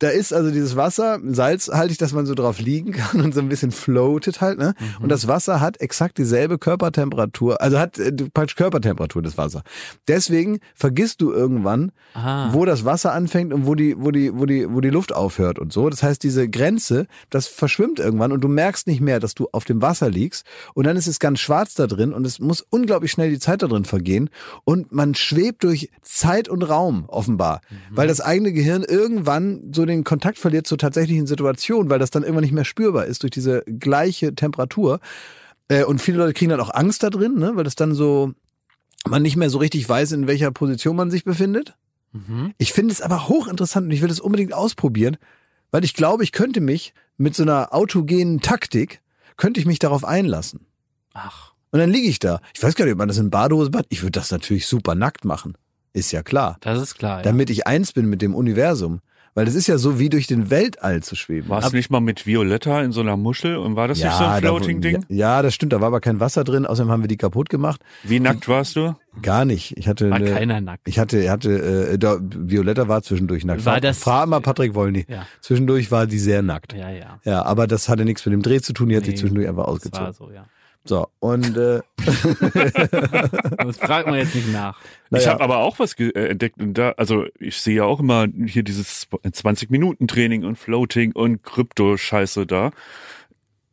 [0.00, 3.32] da ist also dieses Wasser, Salz halte ich, dass man so drauf liegen kann und
[3.32, 4.74] so ein bisschen floatet halt, ne?
[4.78, 5.04] Mhm.
[5.04, 9.62] Und das Wasser hat exakt dieselbe Körpertemperatur, also hat äh, praktisch Körpertemperatur das Wasser.
[10.08, 12.52] Deswegen vergisst du irgendwann, Aha.
[12.52, 15.58] wo das Wasser anfängt und wo die, wo die, wo die, wo die Luft aufhört
[15.60, 15.88] und so.
[15.88, 19.64] Das heißt, diese Grenze, das verschwimmt irgendwann und du merkst nicht mehr, dass du auf
[19.64, 20.44] dem Wasser liegst
[20.74, 23.62] und dann ist es ganz schwarz da drin und es muss unglaublich schnell die Zeit
[23.62, 24.28] da drin vergehen
[24.64, 27.60] und man schwebt durch Zeit und Raum offenbar,
[27.90, 32.22] weil das eigene Gehirn irgendwann so den Kontakt verliert zur tatsächlichen Situation, weil das dann
[32.22, 35.00] irgendwann nicht mehr spürbar ist durch diese gleiche Temperatur.
[35.68, 37.52] Äh, Und viele Leute kriegen dann auch Angst da drin, ne?
[37.54, 38.32] weil das dann so,
[39.06, 41.74] man nicht mehr so richtig weiß, in welcher Position man sich befindet.
[42.12, 42.54] Mhm.
[42.58, 45.16] Ich finde es aber hochinteressant und ich will es unbedingt ausprobieren,
[45.70, 49.00] weil ich glaube, ich könnte mich mit so einer autogenen Taktik,
[49.36, 50.66] könnte ich mich darauf einlassen.
[51.12, 51.52] Ach.
[51.70, 52.40] Und dann liege ich da.
[52.54, 53.86] Ich weiß gar nicht, ob man das in Badehose macht.
[53.88, 55.56] Ich würde das natürlich super nackt machen.
[55.92, 56.56] Ist ja klar.
[56.60, 57.18] Das ist klar.
[57.18, 57.22] Ja.
[57.22, 59.00] Damit ich eins bin mit dem Universum.
[59.36, 61.48] Weil das ist ja so wie durch den Weltall zu schweben.
[61.48, 64.22] Warst du nicht mal mit Violetta in so einer Muschel und war das nicht so
[64.24, 65.04] ein da- Floating-Ding?
[65.08, 65.72] Ja, ja, das stimmt.
[65.72, 66.66] Da war aber kein Wasser drin.
[66.66, 67.80] Außerdem haben wir die kaputt gemacht.
[68.04, 68.94] Wie nackt warst du?
[69.22, 69.76] Gar nicht.
[69.76, 70.86] Ich hatte War eine, keiner nackt.
[70.86, 71.50] Ich hatte, hatte,
[71.92, 73.64] äh, da, Violetta war zwischendurch nackt.
[73.66, 75.04] War das- Frag mal Patrick Wollny.
[75.08, 75.26] Ja.
[75.40, 76.72] Zwischendurch war die sehr nackt.
[76.72, 77.18] Ja, ja.
[77.24, 79.48] Ja, aber das hatte nichts mit dem Dreh zu tun, die hat sich Nee, zwischendurch
[79.48, 80.06] einfach Das ausgezogen.
[80.06, 80.46] war so, ja.
[80.86, 81.80] So, und äh,
[83.56, 84.78] Das fragt man jetzt nicht nach.
[85.06, 88.00] Ich naja, habe aber auch was äh, entdeckt und da, also ich sehe ja auch
[88.00, 92.70] immer hier dieses 20-Minuten-Training und Floating und Krypto-Scheiße da.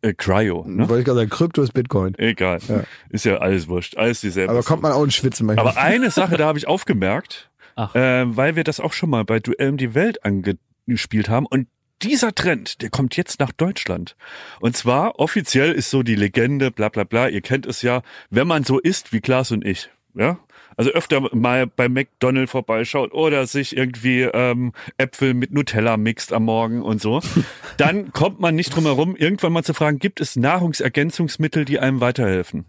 [0.02, 0.88] Äh, Cryo, ne?
[0.88, 2.18] wollte ich gerade sagen, Krypto ist Bitcoin.
[2.18, 2.60] Egal.
[2.68, 2.84] Ja.
[3.10, 3.98] Ist ja alles wurscht.
[3.98, 4.52] Alles dieselbe.
[4.52, 5.68] Aber kommt man auch in Schwitzen manchmal.
[5.68, 7.94] Aber eine Sache, da habe ich aufgemerkt, Ach.
[7.94, 11.68] äh, weil wir das auch schon mal bei Duell um die Welt angespielt haben und
[12.04, 14.16] dieser Trend, der kommt jetzt nach Deutschland.
[14.60, 18.48] Und zwar offiziell ist so die Legende, bla bla bla, ihr kennt es ja, wenn
[18.48, 20.40] man so isst wie Klaas und ich, ja,
[20.78, 26.46] also öfter mal bei McDonald's vorbeischaut oder sich irgendwie ähm, Äpfel mit Nutella mixt am
[26.46, 27.22] Morgen und so,
[27.78, 32.02] dann kommt man nicht drum herum, irgendwann mal zu fragen, gibt es Nahrungsergänzungsmittel, die einem
[32.02, 32.66] weiterhelfen?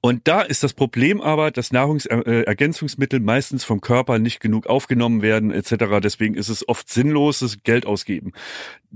[0.00, 5.50] Und da ist das Problem aber, dass Nahrungsergänzungsmittel meistens vom Körper nicht genug aufgenommen werden
[5.50, 6.00] etc.
[6.02, 8.32] Deswegen ist es oft sinnloses Geld ausgeben.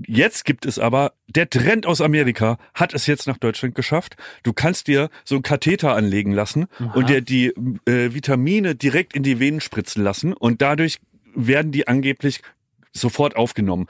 [0.07, 4.15] Jetzt gibt es aber, der Trend aus Amerika hat es jetzt nach Deutschland geschafft.
[4.43, 7.47] Du kannst dir so einen Katheter anlegen lassen und dir die
[7.85, 10.99] äh, Vitamine direkt in die Venen spritzen lassen und dadurch
[11.35, 12.41] werden die angeblich
[12.93, 13.87] sofort aufgenommen.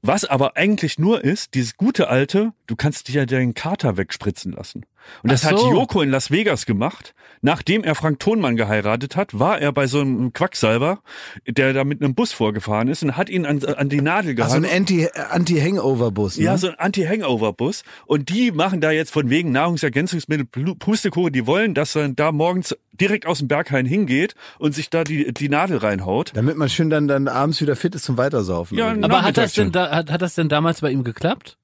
[0.00, 4.52] Was aber eigentlich nur ist, dieses gute alte, du kannst dir ja deinen Kater wegspritzen
[4.52, 4.86] lassen.
[5.22, 5.48] Und das so.
[5.48, 7.14] hat Joko in Las Vegas gemacht.
[7.40, 11.00] Nachdem er Frank Thonmann geheiratet hat, war er bei so einem Quacksalber,
[11.46, 14.64] der da mit einem Bus vorgefahren ist und hat ihn an, an die Nadel gehalten.
[14.64, 16.38] Also ein Anti-Hangover-Bus.
[16.38, 16.44] Ne?
[16.44, 17.84] Ja, so ein Anti-Hangover-Bus.
[18.06, 22.76] Und die machen da jetzt von wegen Nahrungsergänzungsmittel Pustekuchen, die wollen, dass er da morgens
[22.92, 26.32] direkt aus dem Berghain hingeht und sich da die, die Nadel reinhaut.
[26.34, 28.76] Damit man schön dann, dann abends wieder fit ist zum Weitersaufen.
[28.76, 31.56] Ja, aber hat das, denn da, hat, hat das denn damals bei ihm geklappt?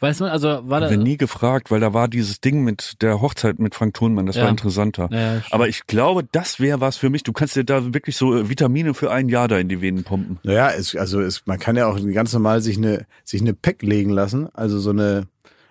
[0.00, 0.90] Weißt du, also war da.
[0.90, 4.36] Wir nie gefragt, weil da war dieses Ding mit der Hochzeit mit Frank Thunmann, das
[4.36, 4.42] ja.
[4.42, 5.08] war interessanter.
[5.12, 7.22] Ja, Aber ich glaube, das wäre was für mich.
[7.22, 10.02] Du kannst dir da wirklich so äh, Vitamine für ein Jahr da in die Venen
[10.04, 10.38] pumpen.
[10.42, 13.82] Naja, es, also es, man kann ja auch ganz normal sich eine, sich eine Pack
[13.82, 14.48] legen lassen.
[14.52, 15.28] Also so eine,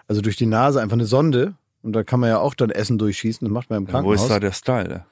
[0.08, 1.56] also durch die Nase einfach eine Sonde.
[1.82, 3.46] Und da kann man ja auch dann Essen durchschießen.
[3.46, 4.16] Das macht man im Krankenhaus.
[4.16, 5.06] Ja, wo ist da der Style?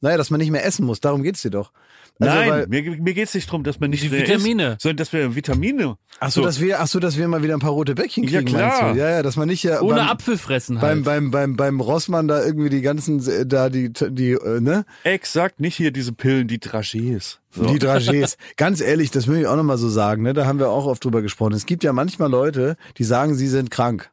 [0.00, 1.00] Naja, dass man nicht mehr essen muss.
[1.00, 1.70] Darum geht's dir doch.
[2.18, 5.12] Also, Nein, mir, mir geht's nicht drum, dass man nicht die Vitamine, isst, sondern dass
[5.12, 5.98] wir Vitamine.
[6.18, 8.24] Ach so, so, dass wir, ach so, dass wir mal wieder ein paar rote Bäckchen
[8.24, 8.46] kriegen.
[8.48, 8.96] Ja klar.
[8.96, 11.04] Ja, ja, dass man nicht ja ohne beim, Apfel fressen halt.
[11.04, 14.86] Beim beim beim beim Rossmann da irgendwie die ganzen da die die äh, ne?
[15.04, 17.36] Exakt, nicht hier diese Pillen, die Dragés.
[17.50, 17.66] So.
[17.66, 18.38] Die Dragés.
[18.56, 20.32] Ganz ehrlich, das will ich auch nochmal so sagen, ne?
[20.32, 21.52] Da haben wir auch oft drüber gesprochen.
[21.52, 24.10] Es gibt ja manchmal Leute, die sagen, sie sind krank.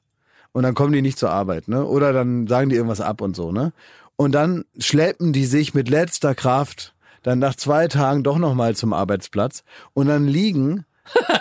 [0.51, 1.85] Und dann kommen die nicht zur Arbeit, ne?
[1.85, 3.71] Oder dann sagen die irgendwas ab und so, ne?
[4.17, 6.93] Und dann schleppen die sich mit letzter Kraft
[7.23, 9.63] dann nach zwei Tagen doch nochmal zum Arbeitsplatz
[9.93, 10.85] und dann liegen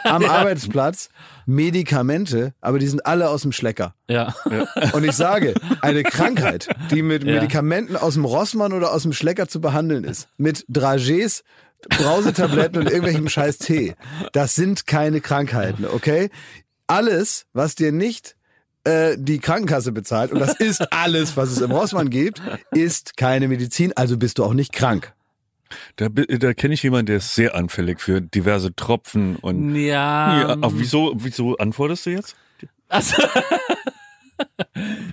[0.05, 0.31] am ja.
[0.31, 1.09] Arbeitsplatz
[1.47, 3.95] Medikamente, aber die sind alle aus dem Schlecker.
[4.09, 4.35] Ja.
[4.93, 7.35] Und ich sage, eine Krankheit, die mit ja.
[7.35, 11.43] Medikamenten aus dem Rossmann oder aus dem Schlecker zu behandeln ist, mit Dragés,
[11.89, 13.95] Brausetabletten und irgendwelchem scheiß Tee,
[14.33, 16.31] das sind keine Krankheiten, okay?
[16.87, 18.37] Alles, was dir nicht
[18.85, 22.41] äh, die Krankenkasse bezahlt, und das ist alles, was es im Rossmann gibt,
[22.71, 25.13] ist keine Medizin, also bist du auch nicht krank.
[25.97, 29.75] Da, da kenne ich jemanden, der ist sehr anfällig für diverse Tropfen und.
[29.75, 30.41] Ja.
[30.41, 32.37] ja aber wieso, wieso antwortest du jetzt?
[32.89, 33.23] Also,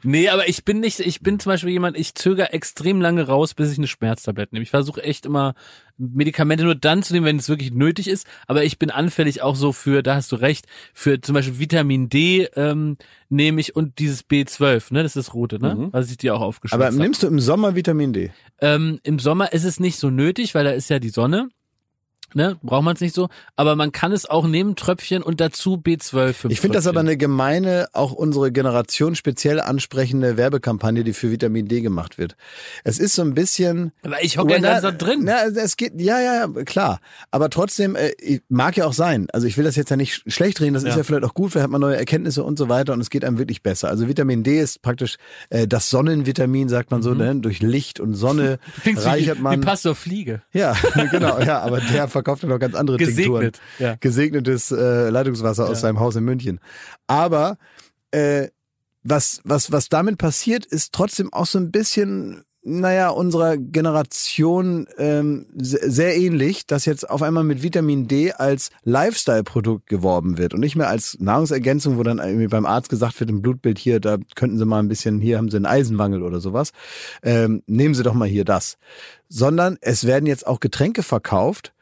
[0.03, 3.53] nee, aber ich bin nicht, ich bin zum Beispiel jemand, ich zögere extrem lange raus,
[3.53, 4.63] bis ich eine Schmerztablette nehme.
[4.63, 5.55] Ich versuche echt immer
[5.97, 8.25] Medikamente nur dann zu nehmen, wenn es wirklich nötig ist.
[8.47, 12.09] Aber ich bin anfällig auch so für, da hast du recht, für zum Beispiel Vitamin
[12.09, 12.97] D ähm,
[13.29, 15.93] nehme ich und dieses B12, ne, das ist das rote, ne, mhm.
[15.93, 16.95] was ich dir auch aufgeschrieben habe.
[16.95, 18.31] Aber nimmst du im Sommer Vitamin D?
[18.61, 21.49] Ähm, Im Sommer ist es nicht so nötig, weil da ist ja die Sonne
[22.33, 25.75] ne, braucht man es nicht so, aber man kann es auch nehmen, Tröpfchen und dazu
[25.75, 26.49] B12.
[26.49, 31.67] Ich finde das aber eine gemeine, auch unsere Generation speziell ansprechende Werbekampagne, die für Vitamin
[31.67, 32.35] D gemacht wird.
[32.83, 33.91] Es ist so ein bisschen.
[34.03, 35.21] Aber ich hocke ja ganz da drin.
[35.23, 36.99] Na, es geht, ja, ja, klar.
[37.31, 39.27] Aber trotzdem, äh, mag ja auch sein.
[39.31, 40.89] Also ich will das jetzt ja nicht schlecht reden, das ja.
[40.89, 43.09] ist ja vielleicht auch gut, vielleicht hat man neue Erkenntnisse und so weiter und es
[43.09, 43.89] geht einem wirklich besser.
[43.89, 45.17] Also Vitamin D ist praktisch
[45.49, 47.17] äh, das Sonnenvitamin, sagt man so, mhm.
[47.17, 47.35] ne?
[47.37, 49.61] durch Licht und Sonne reichert man.
[49.61, 50.41] Wie Pastor Fliege.
[50.53, 50.75] Ja,
[51.11, 53.51] genau, ja, aber der verkauft ja noch ganz andere Gesegnet, Tinkturen.
[53.79, 53.95] Ja.
[53.99, 55.71] Gesegnetes äh, Leitungswasser ja.
[55.71, 56.59] aus seinem Haus in München.
[57.07, 57.57] Aber
[58.11, 58.47] äh,
[59.03, 65.45] was, was, was damit passiert, ist trotzdem auch so ein bisschen naja, unserer Generation ähm,
[65.55, 70.75] sehr ähnlich, dass jetzt auf einmal mit Vitamin D als Lifestyle-Produkt geworben wird und nicht
[70.75, 74.57] mehr als Nahrungsergänzung, wo dann irgendwie beim Arzt gesagt wird im Blutbild hier, da könnten
[74.57, 76.71] Sie mal ein bisschen, hier haben Sie einen Eisenmangel oder sowas,
[77.23, 78.77] ähm, nehmen Sie doch mal hier das.
[79.29, 81.73] Sondern es werden jetzt auch Getränke verkauft,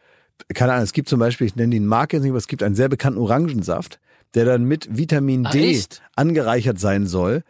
[0.53, 2.75] keine Ahnung, es gibt zum Beispiel, ich nenne die Marke nicht, aber es gibt einen
[2.75, 3.99] sehr bekannten Orangensaft,
[4.33, 7.43] der dann mit Vitamin D Ach, angereichert sein soll,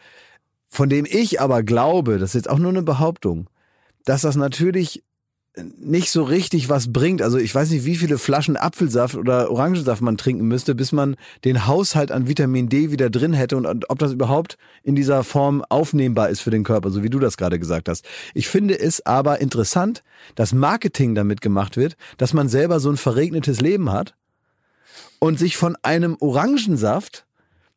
[0.68, 3.50] von dem ich aber glaube, das ist jetzt auch nur eine Behauptung,
[4.06, 5.04] dass das natürlich
[5.78, 7.22] nicht so richtig was bringt.
[7.22, 11.16] Also ich weiß nicht, wie viele Flaschen Apfelsaft oder Orangensaft man trinken müsste, bis man
[11.46, 15.64] den Haushalt an Vitamin D wieder drin hätte und ob das überhaupt in dieser Form
[15.68, 18.06] aufnehmbar ist für den Körper, so wie du das gerade gesagt hast.
[18.34, 20.04] Ich finde es aber interessant,
[20.36, 24.16] dass Marketing damit gemacht wird, dass man selber so ein verregnetes Leben hat
[25.20, 27.26] und sich von einem Orangensaft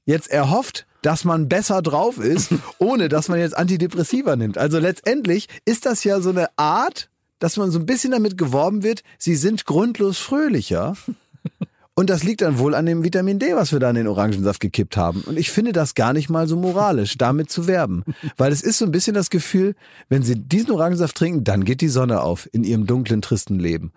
[0.04, 4.58] jetzt erhofft, dass man besser drauf ist, ohne dass man jetzt Antidepressiva nimmt.
[4.58, 7.10] Also letztendlich ist das ja so eine Art,
[7.40, 10.94] dass man so ein bisschen damit geworben wird, sie sind grundlos fröhlicher.
[11.94, 14.60] Und das liegt dann wohl an dem Vitamin D, was wir da in den Orangensaft
[14.60, 15.22] gekippt haben.
[15.22, 18.04] Und ich finde das gar nicht mal so moralisch, damit zu werben.
[18.36, 19.74] Weil es ist so ein bisschen das Gefühl,
[20.08, 23.92] wenn sie diesen Orangensaft trinken, dann geht die Sonne auf in ihrem dunklen, tristen Leben.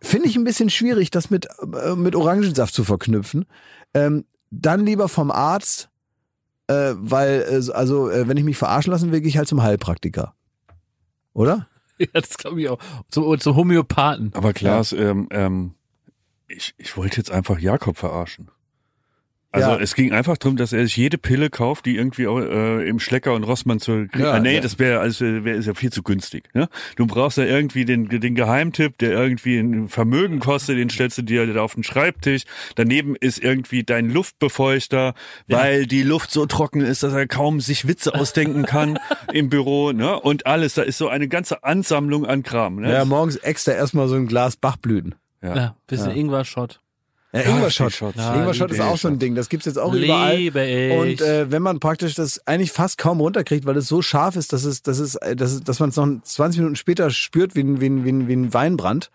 [0.00, 1.48] Finde ich ein bisschen schwierig, das mit,
[1.84, 3.46] äh, mit Orangensaft zu verknüpfen.
[3.94, 5.90] Ähm, dann lieber vom Arzt,
[6.66, 9.62] äh, weil, äh, also, äh, wenn ich mich verarschen lassen will, gehe ich halt zum
[9.62, 10.34] Heilpraktiker.
[11.34, 11.68] Oder?
[12.14, 12.78] Ja, das glaube ich auch.
[13.10, 14.32] Zu, zu Homöopathen.
[14.34, 15.10] Aber Klaas, ja.
[15.10, 15.74] ähm, ähm,
[16.48, 18.50] ich, ich wollte jetzt einfach Jakob verarschen.
[19.52, 19.78] Also ja.
[19.78, 23.34] es ging einfach darum, dass er sich jede Pille kauft, die irgendwie äh, im Schlecker
[23.34, 24.60] und Rossmann zu ja, ah, nee, ja.
[24.60, 26.44] das wäre also wäre ist ja viel zu günstig.
[26.54, 26.70] Ne?
[26.96, 31.22] Du brauchst ja irgendwie den den Geheimtipp, der irgendwie ein Vermögen kostet, den stellst du
[31.22, 32.44] dir da auf den Schreibtisch.
[32.76, 35.14] Daneben ist irgendwie dein Luftbefeuchter,
[35.48, 38.98] weil die Luft so trocken ist, dass er kaum sich Witze ausdenken kann
[39.32, 40.18] im Büro, ne?
[40.18, 42.76] Und alles, da ist so eine ganze Ansammlung an Kram.
[42.76, 42.90] Ne?
[42.90, 45.14] Ja, morgens extra erstmal so ein Glas Bachblüten.
[45.42, 46.16] Ja, ja bisschen ja.
[46.16, 46.81] Ingwer-Shot.
[47.32, 48.14] Ja, Ingwer-Shot.
[48.16, 49.34] Ja, Ingwer-Shot ist auch so ein Ding.
[49.34, 50.36] Das gibt's jetzt auch überall.
[50.36, 50.92] Liebe ich.
[50.92, 54.52] Und äh, wenn man praktisch das eigentlich fast kaum runterkriegt, weil es so scharf ist,
[54.52, 57.60] dass es, dass es, dass, es, dass man es noch 20 Minuten später spürt wie
[57.60, 59.10] ein, wie ein, wie ein, wie ein Weinbrand,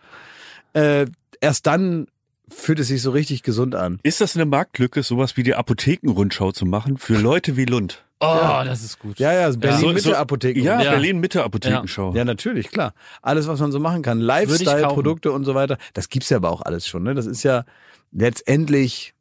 [0.73, 1.05] äh,
[1.41, 2.07] erst dann
[2.49, 3.99] fühlt es sich so richtig gesund an.
[4.03, 8.03] Ist das eine Marktlücke, sowas wie die Apothekenrundschau zu machen für Leute wie Lund?
[8.19, 8.63] Oh, ja.
[8.63, 9.19] das ist gut.
[9.19, 10.63] Ja, ja, Berlin Mitte so, Apotheken.
[10.63, 12.11] Ja, ja, Berlin Mitte Apothekenschau.
[12.11, 12.17] Ja.
[12.17, 12.93] ja, natürlich, klar.
[13.21, 14.19] Alles, was man so machen kann.
[14.19, 15.77] Lifestyle, Produkte und so weiter.
[15.93, 17.13] Das gibt's ja aber auch alles schon, ne?
[17.13, 17.63] Das ist ja,
[18.11, 19.13] letztendlich,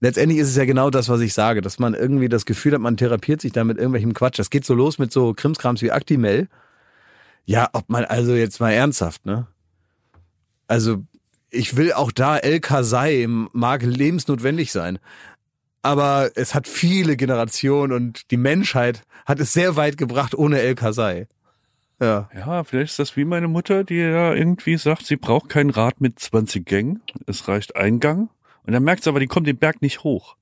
[0.00, 2.80] letztendlich ist es ja genau das, was ich sage, dass man irgendwie das Gefühl hat,
[2.80, 4.38] man therapiert sich da mit irgendwelchem Quatsch.
[4.38, 6.48] Das geht so los mit so Krimskrams wie Actimel.
[7.46, 9.46] Ja, ob man also jetzt mal ernsthaft, ne?
[10.68, 11.02] Also,
[11.50, 14.98] ich will auch da El Kasai mag lebensnotwendig sein.
[15.82, 20.74] Aber es hat viele Generationen und die Menschheit hat es sehr weit gebracht ohne El
[20.74, 21.26] Kasai.
[22.00, 22.28] Ja.
[22.34, 26.00] Ja, vielleicht ist das wie meine Mutter, die ja irgendwie sagt, sie braucht kein Rad
[26.00, 27.00] mit 20 Gängen.
[27.26, 28.28] Es reicht ein Gang.
[28.64, 30.36] Und dann merkt sie aber, die kommt den Berg nicht hoch.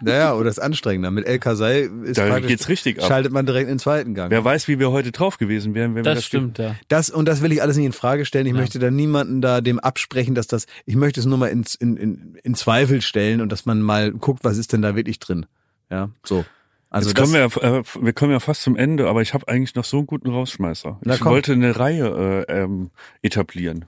[0.00, 1.10] Naja, oder ist anstrengender.
[1.10, 3.08] Mit El Kasai ist da geht's richtig ab.
[3.08, 4.30] schaltet man direkt in den zweiten Gang.
[4.30, 6.76] Wer weiß, wie wir heute drauf gewesen wären, wenn das wir das stimmt, ja.
[6.88, 8.46] Das und das will ich alles nicht in Frage stellen.
[8.46, 8.58] Ich ja.
[8.58, 10.66] möchte da niemanden da dem absprechen, dass das.
[10.84, 14.12] Ich möchte es nur mal in, in, in, in Zweifel stellen und dass man mal
[14.12, 15.46] guckt, was ist denn da wirklich drin.
[15.90, 16.44] Ja, so.
[16.90, 19.46] Also Jetzt kommen wir, ja, äh, wir kommen ja fast zum Ende, aber ich habe
[19.46, 21.00] eigentlich noch so einen guten Rausschmeißer.
[21.04, 22.90] ich wollte eine Reihe äh, ähm,
[23.20, 23.84] etablieren.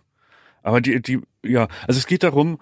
[0.63, 2.59] Aber die, die, ja, also es geht darum,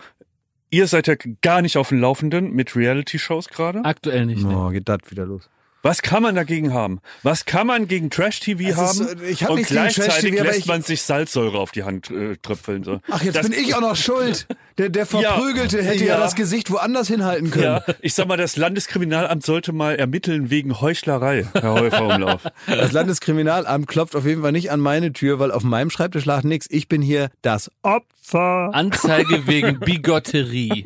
[0.70, 3.84] ihr seid ja gar nicht auf dem Laufenden mit Reality-Shows gerade.
[3.84, 4.44] Aktuell nicht.
[4.44, 4.74] Oh, nee.
[4.74, 5.48] geht das wieder los.
[5.82, 7.00] Was kann man dagegen haben?
[7.22, 9.00] Was kann man gegen Trash-TV haben?
[9.00, 12.82] Ist, ich hab und gleichzeitig lässt man sich Salzsäure auf die Hand äh, tröpfeln.
[12.82, 13.00] So.
[13.08, 14.48] Ach, jetzt das, bin ich auch noch schuld.
[14.76, 16.14] Der, der Verprügelte ja, hätte ja.
[16.14, 16.20] ja.
[16.20, 17.64] das Gesicht woanders hinhalten können.
[17.64, 22.42] Ja, ich sag mal, das Landeskriminalamt sollte mal ermitteln wegen Heuchlerei, Herr Häufer-Umlauf.
[22.66, 26.42] Das Landeskriminalamt klopft auf jeden Fall nicht an meine Tür, weil auf meinem Schreibtisch lag
[26.42, 26.66] nichts.
[26.70, 28.17] Ich bin hier das Opfer.
[28.36, 30.84] Anzeige wegen Bigotterie.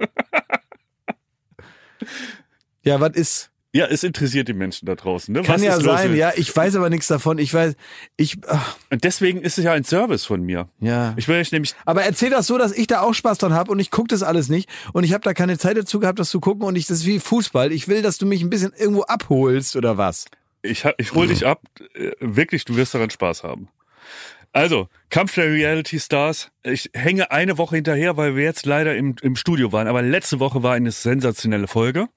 [2.83, 3.53] Ja, was ist?
[3.75, 5.33] Ja, es interessiert die Menschen da draußen.
[5.33, 5.43] Ne?
[5.43, 6.33] Kann Was ja sein, ja.
[6.37, 7.39] Ich weiß aber nichts davon.
[7.39, 7.75] Ich weiß,
[8.19, 8.37] ich.
[8.47, 8.77] Ach.
[8.91, 10.69] Und deswegen ist es ja ein Service von mir.
[10.79, 11.15] Ja.
[11.17, 11.75] Ich will euch nämlich.
[11.87, 14.23] Aber erzähl das so, dass ich da auch Spaß dran habe und ich gucke das
[14.23, 16.87] alles nicht und ich habe da keine Zeit dazu gehabt, das zu gucken und ich
[16.87, 17.73] das ist wie Fußball.
[17.73, 20.27] Ich will, dass du mich ein bisschen irgendwo abholst oder was.
[20.61, 21.63] Ich ich hol dich ab.
[21.95, 23.69] Äh, wirklich, du wirst daran Spaß haben.
[24.53, 26.51] Also, Kampf der Reality Stars.
[26.63, 29.89] Ich hänge eine Woche hinterher, weil wir jetzt leider im, im Studio waren.
[29.89, 32.09] Aber letzte Woche war eine sensationelle Folge.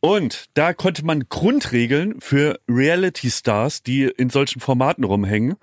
[0.00, 5.54] Und da konnte man Grundregeln für Reality Stars, die in solchen Formaten rumhängen,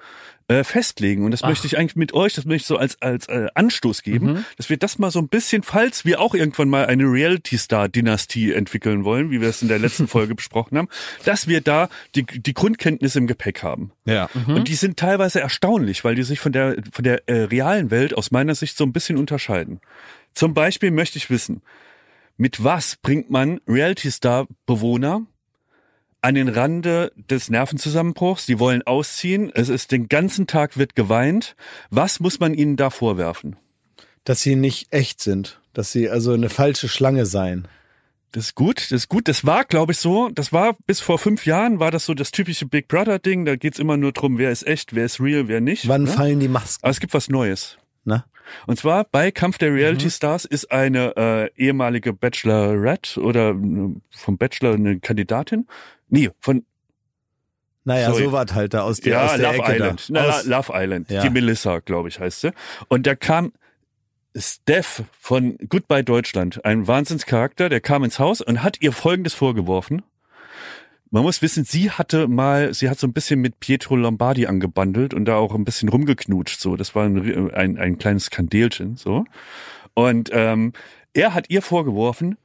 [0.52, 1.23] äh, festlegen.
[1.23, 1.49] Und das Ach.
[1.49, 4.45] möchte ich eigentlich mit euch, das möchte ich so als, als äh, Anstoß geben, mhm.
[4.57, 7.88] dass wir das mal so ein bisschen, falls wir auch irgendwann mal eine Reality Star
[7.88, 10.90] Dynastie entwickeln wollen, wie wir es in der letzten Folge besprochen haben,
[11.23, 13.91] dass wir da die, die Grundkenntnisse im Gepäck haben.
[14.06, 14.30] Ja.
[14.34, 14.56] Mhm.
[14.56, 18.14] Und die sind teilweise erstaunlich, weil die sich von der, von der äh, realen Welt
[18.14, 19.80] aus meiner Sicht so ein bisschen unterscheiden.
[20.34, 21.61] Zum Beispiel möchte ich wissen,
[22.38, 25.26] mit was bringt man Reality-Star-Bewohner
[26.22, 28.45] an den Rande des Nervenzusammenbruchs?
[28.45, 29.52] Die wollen ausziehen.
[29.53, 31.56] Es ist den ganzen Tag wird geweint.
[31.89, 33.57] Was muss man ihnen da vorwerfen?
[34.23, 35.60] Dass sie nicht echt sind.
[35.73, 37.68] Dass sie also eine falsche Schlange seien.
[38.34, 39.27] Das ist gut, das ist gut.
[39.27, 40.30] Das war, glaube ich, so.
[40.30, 43.43] Das war bis vor fünf Jahren war das so das typische Big Brother Ding.
[43.43, 45.88] Da geht's immer nur drum, wer ist echt, wer ist real, wer nicht.
[45.88, 46.11] Wann ne?
[46.11, 46.84] fallen die Masken?
[46.84, 47.77] Aber es gibt was Neues.
[48.03, 48.26] Na?
[48.68, 50.11] Und zwar bei Kampf der Reality mhm.
[50.11, 55.68] Stars ist eine äh, ehemalige Bachelorette oder äh, vom Bachelor eine Kandidatin.
[56.10, 56.65] Nee, von
[57.84, 58.26] naja, Sorry.
[58.26, 60.10] so was halt da aus der, ja, aus der Love Ecke Island.
[60.10, 60.41] Da.
[60.45, 61.10] Na, Love Island.
[61.10, 61.23] Ja.
[61.23, 62.52] Die Melissa, glaube ich, heißt sie.
[62.90, 63.53] Und da kam
[64.36, 70.03] Steph von Goodbye Deutschland, ein Wahnsinnscharakter, der kam ins Haus und hat ihr Folgendes vorgeworfen.
[71.14, 75.14] Man muss wissen, sie hatte mal, sie hat so ein bisschen mit Pietro Lombardi angebandelt
[75.14, 76.60] und da auch ein bisschen rumgeknutscht.
[76.60, 78.96] So, das war ein, ein, ein kleines Skandelchen.
[78.96, 79.26] So
[79.94, 80.74] und ähm,
[81.14, 82.38] er hat ihr vorgeworfen,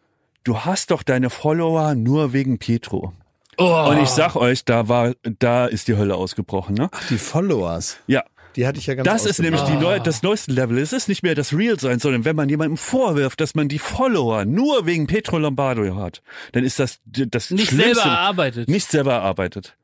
[0.45, 3.13] du hast doch deine Follower nur wegen Pietro.
[3.59, 3.87] Oh.
[3.89, 6.75] Und ich sag euch, da war, da ist die Hölle ausgebrochen.
[6.75, 6.89] Ne?
[6.93, 7.99] Ach, die Followers.
[8.07, 8.25] Ja,
[8.57, 10.79] die hatte ich ja ganz Das ist nämlich die neu, das neueste Level.
[10.79, 13.79] Es ist nicht mehr das Real sein, sondern wenn man jemandem vorwirft, dass man die
[13.79, 16.23] Follower nur wegen Petro Lombardo hat,
[16.53, 17.95] dann ist das das nicht Schlimmste.
[17.95, 18.69] selber erarbeitet.
[18.69, 19.77] Nicht selber erarbeitet.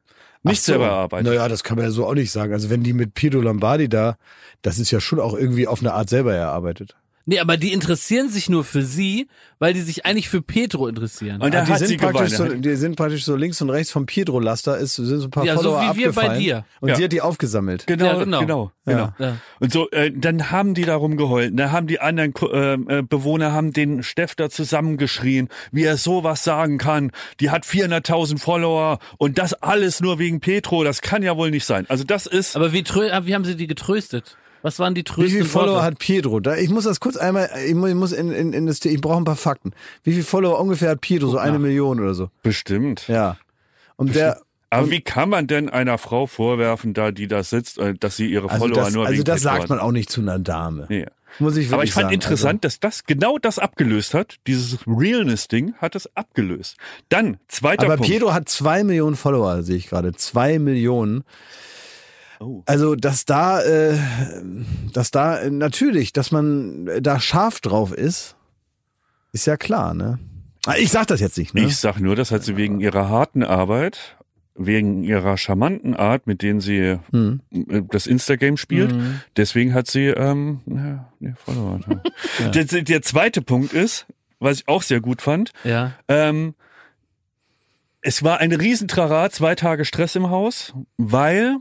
[0.43, 0.73] Nicht so.
[0.73, 1.27] selber erarbeitet.
[1.27, 2.53] Naja, das kann man ja so auch nicht sagen.
[2.53, 4.16] Also wenn die mit Pietro Lombardi da,
[4.62, 6.97] das ist ja schon auch irgendwie auf eine Art selber erarbeitet.
[7.24, 9.28] Nee, aber die interessieren sich nur für sie,
[9.61, 11.40] weil die sich eigentlich für Pedro interessieren.
[11.40, 14.07] Und da ah, die, sind praktisch so, die sind praktisch so links und rechts vom
[14.07, 16.65] Pedro-Laster, ist, sind so ein paar ja, Follower so wie wir bei dir.
[16.81, 16.97] Und ja.
[16.97, 17.86] sie hat die aufgesammelt.
[17.86, 18.40] Genau, ja, genau.
[18.40, 19.12] genau, genau.
[19.20, 19.36] Ja.
[19.61, 21.53] Und so, äh, dann haben die darum geheult.
[21.57, 26.43] Da haben die anderen äh, äh, Bewohner haben den Steff da zusammengeschrien, wie er sowas
[26.43, 27.12] sagen kann.
[27.39, 30.82] Die hat 400.000 Follower und das alles nur wegen Pedro.
[30.82, 31.86] Das kann ja wohl nicht sein.
[31.89, 32.57] Also das ist...
[32.57, 34.36] Aber wie, wie haben sie die getröstet?
[34.62, 35.86] Was waren die tröstenden Wie viele Follower Worte?
[35.86, 36.40] hat Pedro?
[36.40, 39.01] Da, ich muss das kurz einmal, ich muss, ich muss in, in, in das, ich
[39.01, 39.72] brauche ein paar Fakten.
[40.05, 41.28] Wie viele Follower ungefähr hat Pedro?
[41.28, 42.30] So eine Million oder so?
[42.43, 43.09] Bestimmt.
[43.09, 43.36] Ja.
[43.97, 44.36] Und Bestimmt.
[44.36, 48.16] der, aber wie kann man denn einer Frau vorwerfen, da die da sitzt, äh, dass
[48.16, 50.86] sie ihre also Follower das, nur Also das sagt man auch nicht zu einer Dame.
[50.89, 51.06] Nee.
[51.39, 52.14] Muss ich Aber ich fand sagen.
[52.14, 52.78] interessant, also.
[52.78, 54.36] dass das genau das abgelöst hat.
[54.47, 56.76] Dieses Realness-Ding hat es abgelöst.
[57.09, 58.10] Dann, zweiter Aber Punkt.
[58.10, 60.12] Aber Pedro hat zwei Millionen Follower, sehe ich gerade.
[60.12, 61.24] Zwei Millionen.
[62.43, 62.62] Oh.
[62.66, 63.97] Also, dass da, äh,
[64.93, 68.36] dass da äh, natürlich, dass man da scharf drauf ist,
[69.32, 70.19] ist ja klar, ne?
[70.66, 71.62] Ah, ich sag das jetzt nicht, ne?
[71.64, 74.16] Ich sag nur, das hat sie wegen ihrer harten Arbeit,
[74.55, 77.40] wegen ihrer charmanten Art, mit denen sie hm.
[77.51, 78.93] Äh, das Instagame spielt.
[78.93, 79.20] Hm.
[79.36, 81.81] Deswegen hat sie ähm, ja, nee, Follower.
[82.39, 82.48] ja.
[82.48, 84.06] der, der zweite Punkt ist,
[84.39, 85.52] was ich auch sehr gut fand.
[85.64, 85.94] Ja.
[86.09, 86.55] Ähm,
[88.02, 91.59] es war ein Riesentrara, zwei Tage Stress im Haus, weil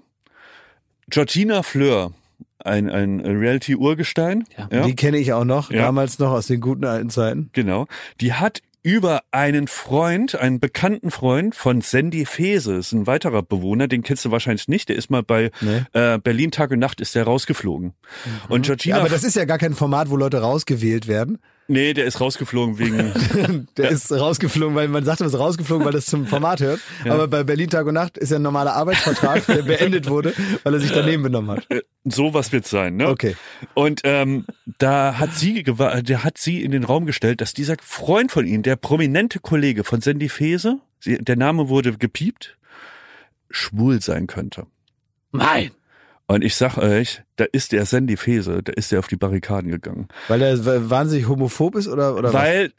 [1.11, 2.13] Georgina Fleur,
[2.59, 4.45] ein, ein Reality-Urgestein.
[4.57, 4.85] Ja, ja.
[4.85, 5.83] Die kenne ich auch noch, ja.
[5.83, 7.49] damals noch aus den guten alten Zeiten.
[7.53, 7.87] Genau.
[8.19, 13.87] Die hat über einen Freund, einen bekannten Freund von Sandy Fese, ist ein weiterer Bewohner,
[13.87, 15.83] den kennst du wahrscheinlich nicht, der ist mal bei nee.
[15.93, 17.89] äh, Berlin Tag und Nacht ist der rausgeflogen.
[17.89, 18.31] Mhm.
[18.49, 21.37] Und Georgina ja, aber das ist ja gar kein Format, wo Leute rausgewählt werden.
[21.71, 23.67] Nee, der ist rausgeflogen wegen.
[23.77, 26.81] der ist rausgeflogen, weil man sagt, er ist rausgeflogen, weil das zum Format hört.
[27.05, 27.13] Ja.
[27.13, 30.33] Aber bei Berlin Tag und Nacht ist ja ein normaler Arbeitsvertrag, der beendet wurde,
[30.63, 31.65] weil er sich daneben benommen hat.
[31.69, 33.07] Äh, so was wird's sein, ne?
[33.07, 33.37] Okay.
[33.73, 34.45] Und ähm,
[34.79, 38.63] da hat sie, der hat sie in den Raum gestellt, dass dieser Freund von ihnen,
[38.63, 42.57] der prominente Kollege von Sandy Fese, der Name wurde gepiept,
[43.49, 44.67] schwul sein könnte.
[45.31, 45.71] Nein.
[46.31, 49.69] Und ich sag euch, da ist der Sandy Fese, da ist er auf die Barrikaden
[49.69, 50.07] gegangen.
[50.29, 52.71] Weil er wahnsinnig homophob ist oder, oder Weil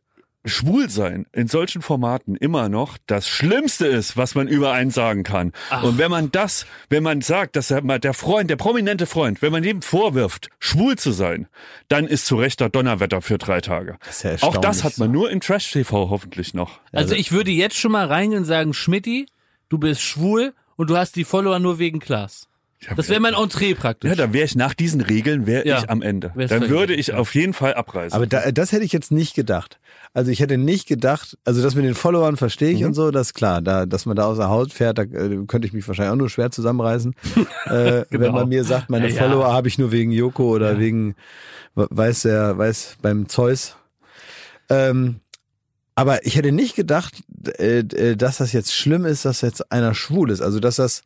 [0.45, 0.51] was?
[0.51, 5.23] schwul sein in solchen Formaten immer noch das Schlimmste ist, was man über einen sagen
[5.23, 5.53] kann.
[5.69, 5.83] Ach.
[5.83, 9.43] Und wenn man das, wenn man sagt, dass er mal der Freund, der prominente Freund,
[9.43, 11.47] wenn man ihm vorwirft, schwul zu sein,
[11.89, 13.99] dann ist zu rechter Donnerwetter für drei Tage.
[14.07, 16.81] Das ja Auch das hat man nur in Trash TV hoffentlich noch.
[16.91, 19.27] Also ich würde jetzt schon mal reingehen und sagen, Schmidti,
[19.69, 22.49] du bist schwul und du hast die Follower nur wegen Klaas.
[22.97, 24.11] Das wäre mein Entree praktisch.
[24.11, 26.33] Ja, dann wäre ich nach diesen Regeln, wäre ja, ich am Ende.
[26.35, 27.17] Dann würde ich ja.
[27.17, 28.15] auf jeden Fall abreisen.
[28.15, 29.79] Aber da, das hätte ich jetzt nicht gedacht.
[30.15, 32.89] Also ich hätte nicht gedacht, also das mit den Followern verstehe ich mhm.
[32.89, 33.63] und so, das ist klar.
[33.63, 36.17] Da, dass man da aus der Haut fährt, da äh, könnte ich mich wahrscheinlich auch
[36.17, 37.15] nur schwer zusammenreißen.
[37.67, 38.07] äh, genau.
[38.11, 41.15] Wenn man mir sagt, meine ja, Follower habe ich nur wegen Joko oder wegen,
[41.75, 43.77] weiß der, weiß beim Zeus.
[44.69, 45.21] Ähm,
[45.95, 47.23] aber ich hätte nicht gedacht,
[47.59, 50.41] äh, äh, dass das jetzt schlimm ist, dass jetzt einer schwul ist.
[50.41, 51.03] Also dass das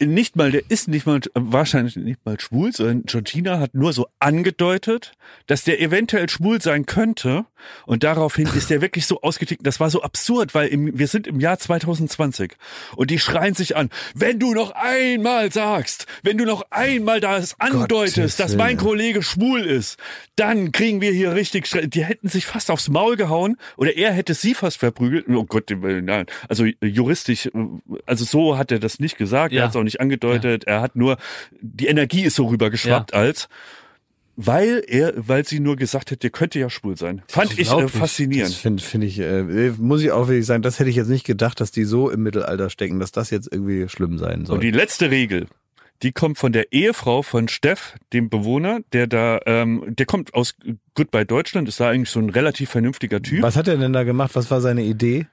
[0.00, 4.06] nicht mal, der ist nicht mal, wahrscheinlich nicht mal schwul, sondern Georgina hat nur so
[4.18, 5.12] angedeutet,
[5.46, 7.44] dass der eventuell schwul sein könnte.
[7.86, 9.66] Und daraufhin ist der wirklich so ausgetickt.
[9.66, 12.54] Das war so absurd, weil im, wir sind im Jahr 2020
[12.96, 17.58] und die schreien sich an, wenn du noch einmal sagst, wenn du noch einmal das
[17.60, 19.98] andeutest, dass mein Kollege schwul ist,
[20.36, 21.86] dann kriegen wir hier richtig Stress.
[21.88, 25.28] Die hätten sich fast aufs Maul gehauen oder er hätte sie fast verprügelt.
[25.28, 26.26] Oh Gott, nein.
[26.48, 27.50] Also juristisch,
[28.06, 29.52] also so hat er das nicht gesagt.
[29.52, 29.60] Ja.
[29.60, 30.64] Er hat es auch nicht angedeutet.
[30.66, 30.74] Ja.
[30.74, 31.16] Er hat nur,
[31.60, 33.18] die Energie ist so rübergeschwappt ja.
[33.18, 33.48] als,
[34.36, 37.22] weil er, weil sie nur gesagt hat, der könnte ja schwul sein.
[37.28, 38.52] Fand ich äh, faszinierend.
[38.52, 41.26] Das finde find ich, äh, muss ich auch wirklich sagen, das hätte ich jetzt nicht
[41.26, 44.56] gedacht, dass die so im Mittelalter stecken, dass das jetzt irgendwie schlimm sein soll.
[44.56, 45.46] Und die letzte Regel,
[46.02, 50.54] die kommt von der Ehefrau von Steff, dem Bewohner, der da, ähm, der kommt aus
[50.94, 53.42] Goodbye Deutschland, ist da eigentlich so ein relativ vernünftiger Typ.
[53.42, 54.32] Was hat er denn da gemacht?
[54.34, 55.26] Was war seine Idee?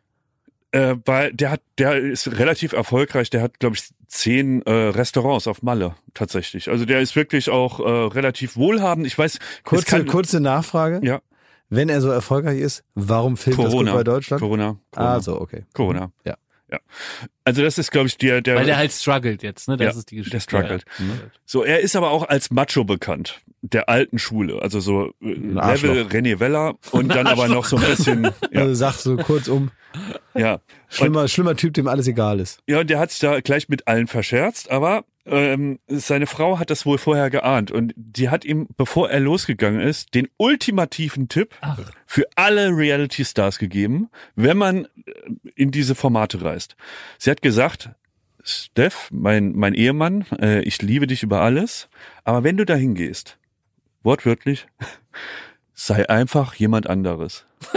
[0.71, 3.30] Äh, weil der hat, der ist relativ erfolgreich.
[3.31, 6.69] Der hat, glaube ich, zehn äh, Restaurants auf Malle tatsächlich.
[6.69, 9.07] Also der ist wirklich auch äh, relativ wohlhabend.
[9.07, 9.40] Ich weiß.
[9.64, 10.99] Kurze, kann, kurze Nachfrage.
[11.03, 11.22] Ja.
[11.69, 13.91] Wenn er so erfolgreich ist, warum filmt Corona.
[13.91, 14.41] das gut bei Deutschland?
[14.41, 14.77] Corona.
[14.91, 15.15] Corona.
[15.15, 15.65] Ah, so, okay.
[15.73, 16.11] Corona.
[16.26, 16.36] Ja.
[16.71, 16.79] Ja.
[17.43, 18.55] Also das ist, glaube ich, der, der.
[18.55, 19.77] Weil der halt struggelt jetzt, ne?
[19.77, 20.37] Das ja, ist die Geschichte.
[20.37, 20.85] Der struggelt.
[20.99, 21.05] Ja.
[21.45, 23.41] So, er ist aber auch als Macho bekannt.
[23.61, 24.61] Der alten Schule.
[24.61, 28.29] Also so Level René Weller und dann aber noch so ein bisschen.
[28.51, 28.61] Ja.
[28.61, 29.71] Also sag so kurz um.
[30.33, 30.59] Ja.
[30.87, 32.61] Schlimmer, und, schlimmer Typ, dem alles egal ist.
[32.67, 36.69] Ja, und der hat sich da gleich mit allen verscherzt, aber ähm, seine Frau hat
[36.69, 41.56] das wohl vorher geahnt und die hat ihm, bevor er losgegangen ist, den ultimativen Tipp
[41.61, 41.80] Ach.
[42.06, 44.89] für alle Reality Stars gegeben, wenn man äh,
[45.56, 46.76] in diese Formate reist.
[47.18, 47.89] Sie hat gesagt,
[48.43, 51.89] Steph, mein, mein Ehemann, äh, ich liebe dich über alles,
[52.23, 53.38] aber wenn du dahin gehst,
[54.03, 54.68] wortwörtlich,
[55.73, 57.45] sei einfach jemand anderes.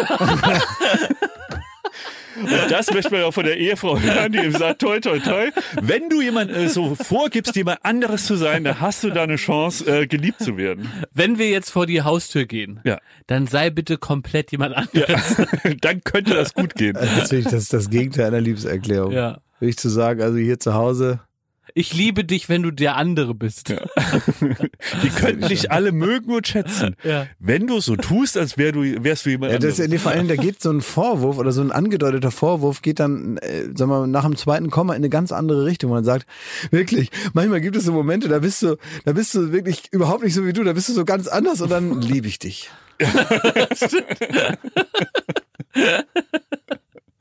[2.37, 5.53] Und das möchte man auch von der Ehefrau hören, die ihm sagt, toll, toll, toll.
[5.81, 9.37] Wenn du jemand äh, so vorgibst, jemand anderes zu sein, dann hast du da eine
[9.37, 10.91] Chance, äh, geliebt zu werden.
[11.13, 12.99] Wenn wir jetzt vor die Haustür gehen, ja.
[13.27, 15.37] dann sei bitte komplett jemand anderes.
[15.39, 15.75] Ja.
[15.81, 16.95] dann könnte das gut gehen.
[16.95, 19.13] Das ist das Gegenteil einer Liebeserklärung.
[19.13, 19.41] Ja.
[19.61, 21.21] Will zu sagen, also hier zu Hause,
[21.75, 23.69] ich liebe dich, wenn du der andere bist.
[23.69, 23.81] Ja.
[25.03, 26.97] Die könnten dich alle mögen und schätzen.
[27.05, 27.27] Ja.
[27.39, 29.91] Wenn du so tust, als wär du, wärst du jemand ja, das, anderes.
[29.91, 33.39] Nee, vor allem, da geht so ein Vorwurf oder so ein angedeuteter Vorwurf geht dann,
[33.39, 35.91] äh, sagen wir mal, nach dem zweiten Komma in eine ganz andere Richtung.
[35.91, 36.27] Man sagt,
[36.71, 40.35] wirklich, manchmal gibt es so Momente, da bist du, da bist du wirklich überhaupt nicht
[40.35, 42.71] so wie du, da bist du so ganz anders und dann liebe ich dich.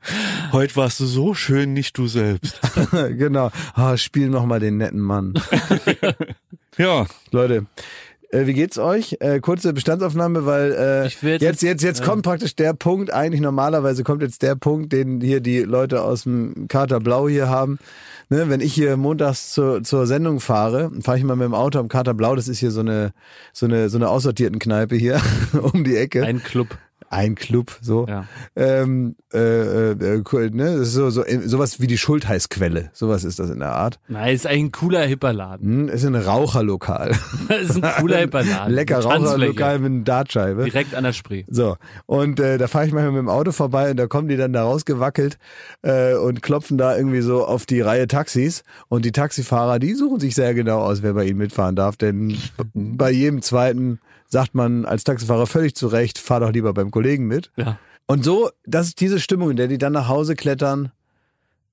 [0.52, 2.60] Heute warst du so schön, nicht du selbst.
[2.92, 3.50] genau.
[3.74, 5.34] Ah, spiel noch mal den netten Mann.
[6.76, 7.06] ja.
[7.30, 7.66] Leute,
[8.30, 9.16] äh, wie geht's euch?
[9.20, 12.06] Äh, kurze Bestandsaufnahme, weil äh, jetzt, jetzt, jetzt ja.
[12.06, 16.22] kommt praktisch der Punkt, eigentlich normalerweise kommt jetzt der Punkt, den hier die Leute aus
[16.22, 17.78] dem Kater Blau hier haben.
[18.30, 21.78] Ne, wenn ich hier montags zur, zur Sendung fahre, fahre ich mal mit dem Auto
[21.78, 23.12] am Kater Blau, das ist hier so eine,
[23.52, 25.20] so eine, so eine aussortierten Kneipe hier
[25.72, 26.22] um die Ecke.
[26.22, 26.78] Ein Club
[27.12, 28.06] ein Club, so.
[28.08, 28.24] Ja.
[28.56, 30.78] Ähm, äh, äh, ne?
[30.78, 32.90] Das ist so, so sowas wie die Schultheißquelle.
[32.92, 34.00] Sowas ist das in der Art.
[34.08, 35.66] Nein, ist eigentlich ein cooler Hipperladen.
[35.66, 37.10] Hm, ist ein Raucherlokal.
[37.62, 38.72] ist ein cooler Hipperladen.
[38.74, 40.64] Lecker Raucherlokal mit einer Dartscheibe.
[40.64, 41.44] Direkt an der Spree.
[41.48, 41.76] So.
[42.06, 44.52] Und äh, da fahre ich manchmal mit dem Auto vorbei und da kommen die dann
[44.52, 45.38] da rausgewackelt
[45.82, 48.64] äh, und klopfen da irgendwie so auf die Reihe Taxis.
[48.88, 51.96] Und die Taxifahrer, die suchen sich sehr genau aus, wer bei ihnen mitfahren darf.
[51.96, 52.38] Denn
[52.74, 53.98] bei jedem zweiten
[54.32, 57.52] sagt man als Taxifahrer völlig zu Recht, fahr doch lieber beim Kollegen mit.
[57.56, 57.78] Ja.
[58.06, 60.90] Und so, das ist diese Stimmung, in der die dann nach Hause klettern.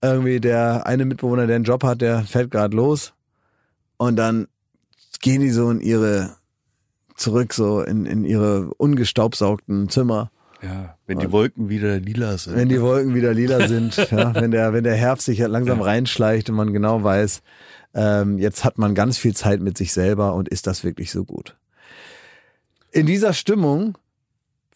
[0.01, 3.13] Irgendwie der eine Mitbewohner, der einen Job hat, der fährt gerade los.
[3.97, 4.47] Und dann
[5.21, 6.35] gehen die so in ihre,
[7.15, 10.29] zurück so in, in ihre ungestaubsaugten Zimmer.
[10.61, 12.57] Ja, wenn die Wolken wieder lila sind.
[12.57, 15.85] Wenn die Wolken wieder lila sind, ja, wenn der, wenn der Herbst sich langsam ja.
[15.85, 17.41] reinschleicht und man genau weiß,
[17.93, 21.23] ähm, jetzt hat man ganz viel Zeit mit sich selber und ist das wirklich so
[21.23, 21.55] gut?
[22.91, 23.97] In dieser Stimmung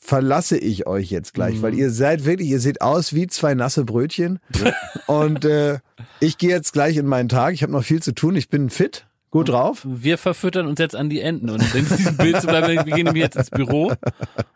[0.03, 1.61] verlasse ich euch jetzt gleich, mhm.
[1.61, 4.39] weil ihr seid wirklich, ihr seht aus wie zwei nasse Brötchen.
[5.07, 5.79] Und äh,
[6.19, 7.53] ich gehe jetzt gleich in meinen Tag.
[7.53, 8.35] Ich habe noch viel zu tun.
[8.35, 9.07] Ich bin fit.
[9.31, 9.81] Gut drauf.
[9.83, 13.15] Wir verfüttern uns jetzt an die Enten und in diesem Bild zu bleiben, wir gehen
[13.15, 13.91] jetzt ins Büro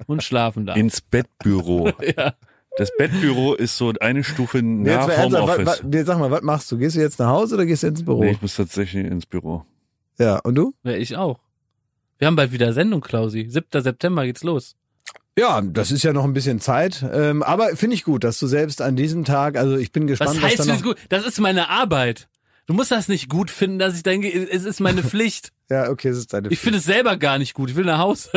[0.06, 0.76] und schlafen da.
[0.76, 1.94] Ins Bettbüro.
[2.16, 2.36] ja.
[2.78, 5.84] Das Bettbüro ist so eine Stufe nach jetzt, Homeoffice.
[5.92, 6.78] Jetzt sag mal, was machst du?
[6.78, 8.24] Gehst du jetzt nach Hause oder gehst du ins Büro?
[8.24, 9.66] Nee, ich muss tatsächlich ins Büro.
[10.20, 10.76] Ja, und du?
[10.84, 11.40] Ja, ich auch.
[12.20, 13.48] Wir haben bald wieder Sendung, Klausi.
[13.50, 13.82] 7.
[13.82, 14.76] September geht's los.
[15.38, 17.06] Ja, das ist ja noch ein bisschen Zeit.
[17.14, 20.38] Ähm, aber finde ich gut, dass du selbst an diesem Tag, also ich bin gespannt.
[20.38, 20.98] Was heißt was da noch gut?
[21.10, 22.28] Das ist meine Arbeit.
[22.66, 25.52] Du musst das nicht gut finden, dass ich denke, es ist meine Pflicht.
[25.70, 26.60] ja, okay, es ist deine Pflicht.
[26.60, 27.70] Ich finde es selber gar nicht gut.
[27.70, 28.30] Ich will nach Hause.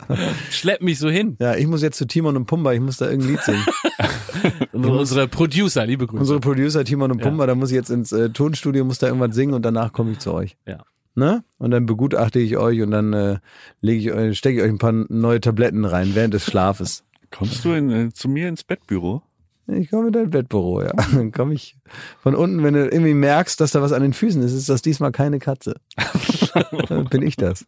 [0.52, 1.36] Schlepp mich so hin.
[1.40, 3.64] Ja, ich muss jetzt zu Timon und Pumba, ich muss da irgendein Lied singen.
[4.72, 6.20] unsere Producer, liebe Grüße.
[6.20, 7.48] Unsere Producer Timon und Pumba, ja.
[7.48, 10.20] da muss ich jetzt ins äh, Tonstudio, muss da irgendwas singen und danach komme ich
[10.20, 10.56] zu euch.
[10.64, 10.84] Ja
[11.16, 11.44] ne?
[11.58, 13.38] Und dann begutachte ich euch und dann äh,
[13.80, 17.04] lege ich euch, stecke ich euch ein paar neue Tabletten rein während des Schlafes.
[17.30, 19.22] Kommst du in, äh, zu mir ins Bettbüro?
[19.68, 20.92] Ich komme in dein Bettbüro, ja.
[21.12, 21.76] Dann komme ich
[22.20, 24.82] von unten, wenn du irgendwie merkst, dass da was an den Füßen ist, ist das
[24.82, 25.80] diesmal keine Katze.
[26.88, 27.66] dann bin ich das.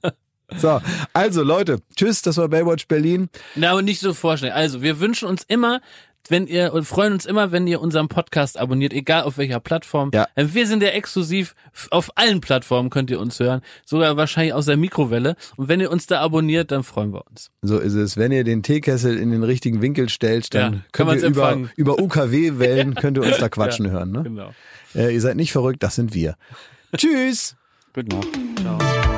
[0.57, 0.81] So,
[1.13, 3.29] also Leute, tschüss, das war Baywatch Berlin.
[3.55, 4.53] Na, und nicht so vorschnell.
[4.53, 5.81] Also, wir wünschen uns immer,
[6.29, 10.11] wenn ihr und freuen uns immer, wenn ihr unseren Podcast abonniert, egal auf welcher Plattform.
[10.13, 10.27] Ja.
[10.37, 11.55] Wir sind ja exklusiv
[11.91, 15.37] auf allen Plattformen könnt ihr uns hören, sogar wahrscheinlich aus der Mikrowelle.
[15.57, 17.51] Und wenn ihr uns da abonniert, dann freuen wir uns.
[17.63, 18.17] So ist es.
[18.17, 21.99] Wenn ihr den Teekessel in den richtigen Winkel stellt, dann ja, könnt ihr über, über
[22.01, 24.13] UKW-Wellen könnt ihr uns da quatschen ja, hören.
[24.13, 24.23] Ne?
[24.23, 24.51] Genau.
[24.95, 26.37] Äh, ihr seid nicht verrückt, das sind wir.
[26.97, 27.57] Tschüss.
[27.93, 28.29] Gute Nacht.
[28.61, 29.18] Ciao.